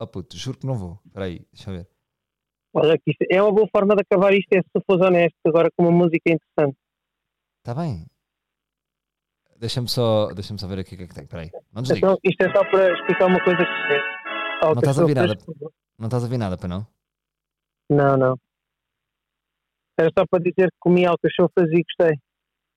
Oh 0.00 0.06
puto, 0.06 0.36
juro 0.36 0.58
que 0.58 0.66
não 0.66 0.74
vou. 0.74 0.98
Espera 1.06 1.26
aí, 1.26 1.44
deixa 1.52 1.70
eu 1.70 1.76
ver. 1.76 1.88
Olha, 2.74 2.98
que 2.98 3.10
isto 3.10 3.24
é 3.30 3.42
uma 3.42 3.52
boa 3.52 3.66
forma 3.74 3.94
de 3.94 4.02
acabar 4.02 4.34
isto, 4.34 4.52
é 4.52 4.60
se 4.60 4.68
tu 4.72 4.82
fores 4.86 5.04
honesto, 5.04 5.36
agora 5.46 5.70
com 5.76 5.84
uma 5.84 5.92
música 5.92 6.30
interessante. 6.30 6.76
Está 7.58 7.74
Tá 7.74 7.80
bem. 7.80 8.06
Deixa-me 9.58 9.88
só, 9.88 10.28
deixa 10.34 10.56
só 10.58 10.66
ver 10.66 10.80
aqui 10.80 10.94
o 10.94 10.98
que 10.98 11.04
é 11.04 11.06
que 11.06 11.14
tem. 11.14 11.24
Espera 11.24 11.42
aí, 11.42 11.50
não 11.72 11.82
desligas. 11.82 12.10
Então, 12.10 12.18
isto 12.22 12.42
é 12.42 12.52
só 12.52 12.64
para 12.70 12.92
explicar 12.92 13.26
uma 13.26 13.42
coisa 13.42 13.58
que 13.58 13.64
se 13.64 14.64
Não 14.64 14.72
estás 14.72 14.98
a 14.98 15.02
ouvir 15.02 15.14
nada. 15.14 15.34
Não 15.98 16.06
estás 16.06 16.22
a 16.22 16.26
ouvir 16.26 16.38
nada, 16.38 16.58
para 16.58 16.68
não? 16.68 16.86
Não, 17.90 18.16
não. 18.16 18.38
Era 19.98 20.10
só 20.18 20.26
para 20.28 20.42
dizer 20.42 20.70
que 20.70 20.76
comi 20.78 21.06
alcachofras 21.06 21.70
e 21.70 21.82
gostei. 21.82 22.18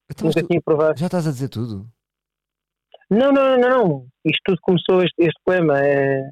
Então, 0.10 0.28
Nunca 0.28 0.42
tu 0.42 0.48
tinha 0.48 0.62
provado. 0.62 0.98
já 1.00 1.08
estás 1.08 1.28
a 1.28 1.32
dizer 1.32 1.50
tudo? 1.50 1.86
Não, 3.10 3.32
não, 3.32 3.58
não, 3.58 3.70
não. 3.70 4.08
Isto 4.24 4.42
tudo 4.46 4.60
começou, 4.62 5.04
este, 5.04 5.16
este 5.20 5.40
poema. 5.44 5.80
É... 5.80 6.30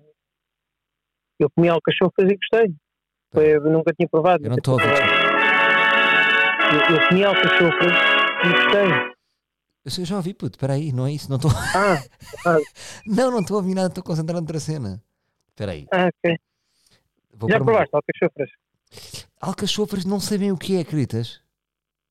Eu 1.40 1.50
comi 1.52 1.68
alcachofras 1.68 2.32
e 2.32 2.38
gostei. 2.38 2.74
Foi, 3.34 3.56
eu 3.56 3.62
nunca 3.62 3.94
tinha 3.94 4.08
provado. 4.08 4.46
Eu 4.46 4.50
não 4.50 4.58
estou 4.58 4.80
a 4.80 4.84
ouvir. 4.84 4.96
Eu, 6.74 6.96
eu 6.96 7.08
comi 7.10 7.24
alcachofras 7.26 7.94
e 8.46 8.50
gostei. 8.50 9.17
Eu 9.88 9.92
sei- 9.92 10.04
já 10.04 10.18
ouvi, 10.18 10.34
puto, 10.34 10.58
espera 10.58 10.74
aí, 10.74 10.92
não 10.92 11.08
é 11.08 11.14
isso. 11.14 11.30
Não 11.30 11.38
estou. 11.38 11.50
Ah, 11.50 12.04
Não, 13.08 13.32
não 13.32 13.40
estou 13.40 13.56
a 13.56 13.62
ouvir 13.62 13.74
nada, 13.74 13.88
estou 13.88 14.04
concentrado 14.04 14.42
noutra 14.42 14.60
cena. 14.60 15.02
Espera 15.48 15.72
aí. 15.72 15.88
ah, 15.94 16.10
ok. 16.26 16.38
Vou 17.34 17.50
Já 17.50 17.56
uma- 17.56 17.64
provaste 17.66 17.96
alcachofras? 17.96 18.50
Alcachofras 19.40 20.04
não 20.04 20.20
sei 20.20 20.40
bem 20.40 20.52
o 20.52 20.58
que 20.58 20.76
é, 20.76 20.82
acreditas? 20.82 21.40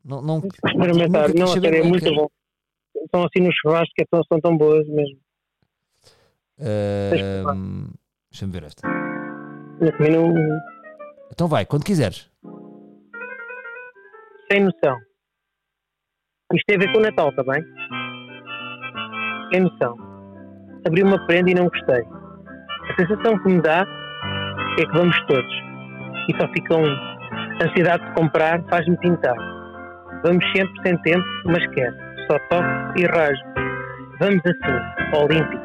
Não, 0.02 0.22
não, 0.22 0.38
Experimentar. 0.38 1.34
Não, 1.34 1.48
sério, 1.48 1.74
é 1.74 1.82
muito 1.82 2.04
que 2.08 2.14
bom. 2.14 2.28
São 3.14 3.24
assim 3.24 3.40
nos 3.44 3.54
churrascos 3.60 3.92
que 3.94 4.02
é 4.04 4.06
tão- 4.10 4.22
são 4.24 4.40
tão 4.40 4.56
boas 4.56 4.88
mesmo. 4.88 5.18
Ahm, 6.58 7.90
Deixa-me 8.30 8.52
ver 8.52 8.62
esta. 8.64 8.88
Num, 8.88 10.58
Então 11.30 11.46
vai, 11.46 11.66
quando 11.66 11.84
quiseres. 11.84 12.30
sem 14.50 14.64
noção. 14.64 14.98
Isto 16.55 16.64
tem 16.66 16.76
a 16.76 16.78
ver 16.78 16.92
com 16.92 16.99
o 16.99 17.03
Natal 17.03 17.32
também. 17.32 17.64
Sem 19.53 19.62
noção. 19.62 19.97
Abri 20.86 21.03
uma 21.03 21.26
prenda 21.26 21.51
e 21.51 21.55
não 21.55 21.68
gostei. 21.68 22.05
A 22.90 22.94
sensação 22.97 23.38
que 23.42 23.49
me 23.49 23.61
dá 23.61 23.84
é 24.78 24.86
que 24.86 24.92
vamos 24.92 25.16
todos. 25.26 25.53
E 26.28 26.36
só 26.40 26.47
ficam 26.53 26.82
ansiedade 27.62 28.05
de 28.07 28.14
comprar, 28.14 28.62
faz-me 28.68 28.97
pintar. 28.99 29.36
Vamos 30.24 30.44
sempre 30.53 30.72
sem 30.84 30.97
tempo, 31.03 31.26
mas 31.47 31.66
quero. 31.74 31.97
Só 32.30 32.38
toco 32.49 32.99
e 32.99 33.07
rasgo. 33.07 33.49
Vamos 34.20 34.40
assim, 34.47 35.16
olímpico. 35.16 35.64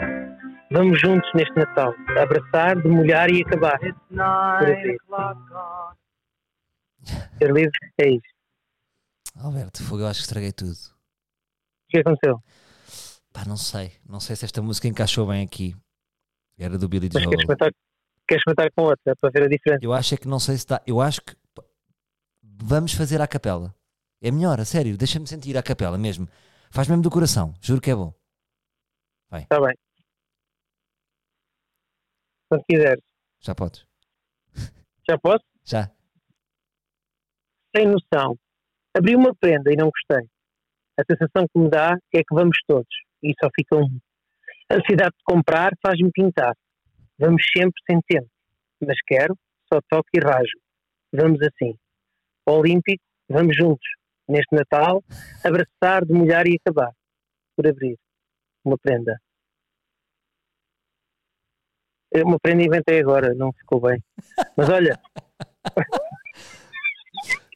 Vamos 0.72 1.00
juntos 1.00 1.30
neste 1.36 1.56
Natal. 1.56 1.94
Abraçar, 2.18 2.76
demolhar 2.82 3.30
e 3.30 3.44
acabar. 3.44 3.78
Por 3.80 4.72
assim. 4.72 4.98
Ser 7.38 7.52
livre 7.52 7.72
é 8.00 8.10
isso. 8.10 8.31
Alberto, 9.36 9.84
fogo, 9.84 10.02
eu 10.02 10.08
acho 10.08 10.20
que 10.20 10.26
estraguei 10.26 10.52
tudo. 10.52 10.74
O 10.74 11.90
que 11.90 12.00
aconteceu? 12.00 12.42
Pá, 13.34 13.46
não 13.46 13.58
sei. 13.58 13.94
Não 14.08 14.20
sei 14.20 14.36
se 14.36 14.46
esta 14.46 14.62
música 14.62 14.88
encaixou 14.88 15.28
bem 15.28 15.44
aqui. 15.44 15.76
Era 16.58 16.78
do 16.78 16.88
Billy 16.88 17.10
Joel. 17.12 17.30
queres 17.30 17.46
comentar, 17.46 17.72
queres 18.28 18.44
comentar 18.44 18.72
com 18.76 18.84
outra 18.84 19.16
para 19.16 19.30
ver 19.32 19.44
a 19.44 19.48
diferença? 19.48 19.84
Eu 19.84 19.94
acho 19.94 20.14
é 20.14 20.18
que 20.18 20.28
não 20.28 20.40
sei 20.40 20.56
se 20.56 20.62
está. 20.62 20.82
Eu 20.86 21.02
acho 21.02 21.22
que 21.22 21.36
vamos 22.44 22.94
fazer 22.94 23.22
à 23.22 23.28
capela. 23.28 23.74
É 24.22 24.30
melhor, 24.30 24.60
a 24.60 24.66
sério. 24.66 24.98
Deixa-me 24.98 25.26
sentir 25.26 25.58
a 25.58 25.64
capela 25.64 25.98
mesmo. 25.98 26.28
Faz 26.70 26.88
mesmo 26.88 27.02
do 27.02 27.10
coração. 27.10 27.54
Juro 27.62 27.82
que 27.82 27.90
é 27.90 27.96
bom. 27.96 28.14
Está 29.34 29.60
bem. 29.62 29.76
Quando 32.50 32.64
quiseres. 32.66 33.04
Já 33.40 33.56
podes. 33.56 33.86
Já 35.10 35.18
posso? 35.18 35.44
Já. 35.64 35.90
Sem 37.76 37.88
noção. 37.88 38.38
Abri 38.94 39.16
uma 39.16 39.34
prenda 39.34 39.72
e 39.72 39.76
não 39.76 39.90
gostei. 39.90 40.28
A 41.00 41.04
sensação 41.10 41.48
que 41.48 41.60
me 41.60 41.70
dá 41.70 41.98
é 42.14 42.20
que 42.20 42.36
vamos 42.36 42.58
todos. 42.68 42.94
E 43.24 43.34
só 43.42 43.50
fica 43.56 43.78
um. 43.78 44.00
A 44.70 44.76
ansiedade 44.76 45.16
de 45.18 45.24
comprar 45.24 45.72
faz-me 45.82 46.12
pintar. 46.12 46.56
Vamos 47.18 47.44
sempre 47.56 47.82
sem 47.90 48.02
tempo. 48.02 48.30
Mas 48.82 48.98
quero, 49.06 49.38
só 49.72 49.80
toco 49.90 50.10
e 50.14 50.20
rajo. 50.20 50.58
Vamos 51.14 51.40
assim. 51.42 51.78
Olímpico, 52.46 53.04
vamos 53.30 53.56
juntos. 53.56 53.88
Neste 54.28 54.54
Natal, 54.56 55.04
abraçar, 55.44 56.06
demolhar 56.06 56.48
e 56.48 56.58
acabar. 56.60 56.92
Por 57.56 57.68
abrir. 57.68 57.98
Uma 58.66 58.78
prenda. 58.78 59.18
É 62.14 62.24
Uma 62.24 62.38
prenda 62.40 62.64
inventei 62.64 63.00
agora, 63.00 63.34
não 63.34 63.54
ficou 63.54 63.80
bem. 63.80 64.04
Mas 64.58 64.70
olha, 64.70 65.00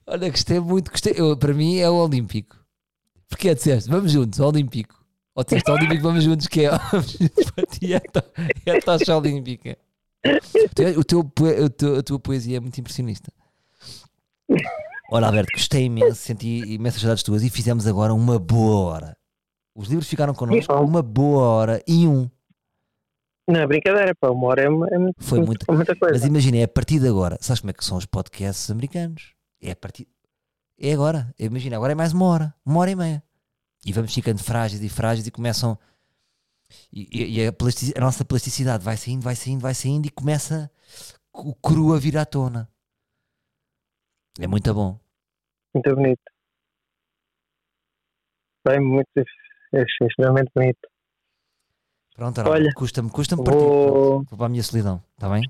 Olha, 0.08 0.30
gostei 0.30 0.60
muito. 0.60 0.92
Gostei. 0.92 1.14
Eu, 1.16 1.36
para 1.38 1.54
mim 1.54 1.78
é 1.78 1.90
o 1.90 1.96
Olímpico. 1.96 2.58
Porque 3.28 3.50
é 3.50 3.56
disseste, 3.56 3.90
vamos 3.90 4.12
juntos, 4.12 4.40
Olímpico. 4.40 5.04
Ou 5.34 5.44
disseste 5.44 5.70
Olímpico, 5.70 6.04
vamos 6.04 6.24
juntos, 6.24 6.48
que 6.48 6.66
é. 6.66 6.70
para 7.56 7.66
ti 7.66 7.94
é, 7.94 8.00
to, 8.00 8.24
é 8.66 8.78
a 8.78 8.82
tocha 8.82 9.18
olímpica. 9.18 9.78
O 10.98 11.04
teu, 11.04 11.24
o 11.64 11.70
teu 11.70 11.96
a 11.98 12.04
tua 12.04 12.20
poesia 12.20 12.58
é 12.58 12.60
muito 12.60 12.80
impressionista. 12.80 13.32
Olha, 15.12 15.28
Alberto, 15.28 15.52
gostei 15.54 15.86
imenso, 15.86 16.16
senti 16.16 16.62
imensas 16.74 17.02
saudades 17.02 17.24
tuas 17.24 17.44
e 17.44 17.50
fizemos 17.50 17.86
agora 17.86 18.14
uma 18.14 18.40
boa 18.40 18.92
hora. 18.92 19.18
Os 19.76 19.88
livros 19.90 20.08
ficaram 20.08 20.34
connosco 20.34 20.74
uma 20.74 21.02
boa 21.04 21.44
hora 21.44 21.84
e 21.88 22.08
um. 22.08 22.30
não 23.48 23.60
é 23.60 23.68
brincadeira, 23.68 24.16
pá, 24.16 24.30
uma 24.30 24.48
hora 24.48 24.62
é, 24.64 24.66
é 24.66 24.70
muito, 24.70 25.16
Foi 25.20 25.40
muito- 25.42 25.66
muita 25.72 25.96
coisa. 25.96 26.14
Mas 26.16 26.26
imagina, 26.26 26.58
é 26.58 26.64
a 26.64 26.68
partir 26.68 27.00
de 27.00 27.08
agora. 27.08 27.38
Sabes 27.42 27.60
como 27.60 27.72
é 27.72 27.74
que 27.74 27.84
são 27.86 27.98
os 27.98 28.06
podcasts 28.06 28.72
americanos? 28.72 29.35
É 29.66 29.72
a 29.72 29.76
partir. 29.76 30.08
É 30.80 30.94
agora. 30.94 31.34
Imagina, 31.40 31.76
agora 31.76 31.94
é 31.94 31.96
mais 31.96 32.14
uma 32.14 32.26
hora. 32.28 32.54
Uma 32.64 32.80
hora 32.82 32.92
e 32.92 32.96
meia. 32.96 33.24
E 33.84 33.92
vamos 33.92 34.14
ficando 34.14 34.38
frágeis 34.44 34.84
e 34.84 34.90
frágeis 34.90 35.26
e 35.26 35.32
começam. 35.32 35.78
E, 36.92 37.40
e- 37.40 37.48
a, 37.48 37.52
a 37.52 38.02
nossa 38.02 38.24
plasticidade 38.24 38.84
vai 38.84 38.96
saindo, 38.96 39.24
vai 39.24 39.36
saindo, 39.36 39.62
vai 39.62 39.74
saindo 39.74 40.06
e 40.06 40.12
começa 40.12 40.70
o 41.34 41.56
cru 41.56 41.94
a 41.94 42.00
vir 42.00 42.16
à 42.18 42.26
tona. 42.26 42.70
É 44.40 44.46
muito 44.48 44.72
bom. 44.74 45.00
Muito 45.74 45.96
bonito. 45.96 46.22
Bem, 48.68 48.80
muito, 48.80 49.08
é 49.18 49.84
extremamente 50.08 50.52
bonito. 50.54 50.88
Pronto, 52.16 52.42
Olha, 52.42 52.72
custa-me, 52.74 53.10
custa-me 53.10 53.44
partir. 53.44 53.60
Vou 53.60 54.26
para 54.26 54.46
a 54.46 54.50
minha 54.50 54.64
solidão. 54.64 55.04
Está 55.14 55.30
bem? 55.30 55.44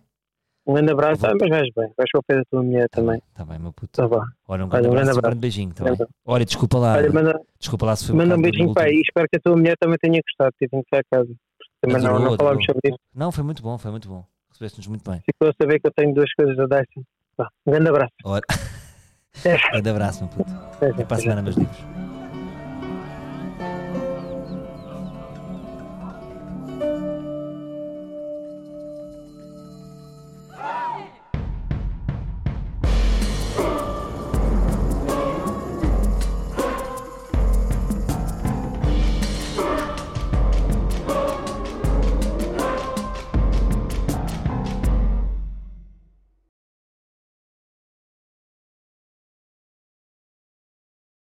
Um 0.68 0.74
grande 0.74 0.92
abraço, 0.92 1.22
Vou- 1.22 1.30
ah, 1.30 1.34
mas 1.40 1.50
vais 1.50 1.70
bem, 1.76 1.92
vais 1.98 2.10
para 2.12 2.20
o 2.20 2.24
pé 2.24 2.36
da 2.36 2.44
tua 2.50 2.64
mulher 2.64 2.86
Está 2.86 2.98
também. 3.02 3.14
bem, 3.20 3.24
tá 3.34 3.46
bem, 3.46 3.60
meu 3.60 3.74
puto. 3.74 3.92
Tá 4.02 4.08
bom. 4.08 4.22
Olha, 4.48 4.66
um 4.66 4.70
grande 4.70 4.88
Olha, 4.88 4.90
um 4.90 4.92
abraço 4.92 4.92
grande 4.92 4.96
e 4.96 4.98
um 4.98 5.02
abraço. 5.02 5.22
grande 5.22 5.40
beijinho. 5.42 5.74
Tá 5.74 5.84
bem? 5.84 5.96
Grande 5.96 6.12
Olha, 6.26 6.46
desculpa 6.46 6.78
lá. 6.78 6.94
Olha, 6.96 7.12
manda, 7.12 7.42
Desculpa 7.60 7.86
lá 7.86 7.96
se 7.96 8.06
foi 8.08 8.16
manda 8.16 8.36
um 8.38 8.42
beijinho 8.42 8.68
último. 8.70 8.88
e 8.88 9.02
espero 9.02 9.28
que 9.32 9.38
a 9.38 9.40
tua 9.40 9.56
mulher 9.56 9.76
também 9.80 9.98
tenha 10.00 10.22
gostado. 10.22 10.54
Tive 10.60 10.70
que 10.84 10.96
ir 10.96 11.00
a 11.00 11.04
casa. 11.12 11.34
Também 11.82 12.02
não, 12.02 12.10
Adorou, 12.16 12.32
não 12.32 12.38
falámos 12.38 12.66
sobre 12.66 12.90
isso. 12.90 13.00
Não, 13.14 13.32
foi 13.32 13.44
muito 13.44 13.62
bom, 13.62 13.78
foi 13.78 13.92
muito 13.92 14.08
bom. 14.10 14.26
Recebeste-nos 14.50 14.88
muito 14.88 15.10
bem. 15.10 15.22
Ficou 15.26 15.50
a 15.50 15.54
saber 15.62 15.80
que 15.80 15.88
eu 15.88 15.92
tenho 15.96 16.14
duas 16.14 16.32
coisas 16.34 16.58
a 16.60 16.66
dar. 16.66 16.86
Sim. 16.94 17.04
Vá, 17.38 17.48
Um 17.66 17.72
grande 17.72 17.90
abraço. 17.90 18.14
Ora. 18.24 18.42
Grande 19.72 19.90
abraço, 19.90 20.24
meu 20.24 20.34
puto. 20.34 20.52
Até 20.82 21.04
para 21.04 21.18
a 21.18 21.20
semana, 21.20 21.42
meus 21.42 21.58
livros. 21.58 21.95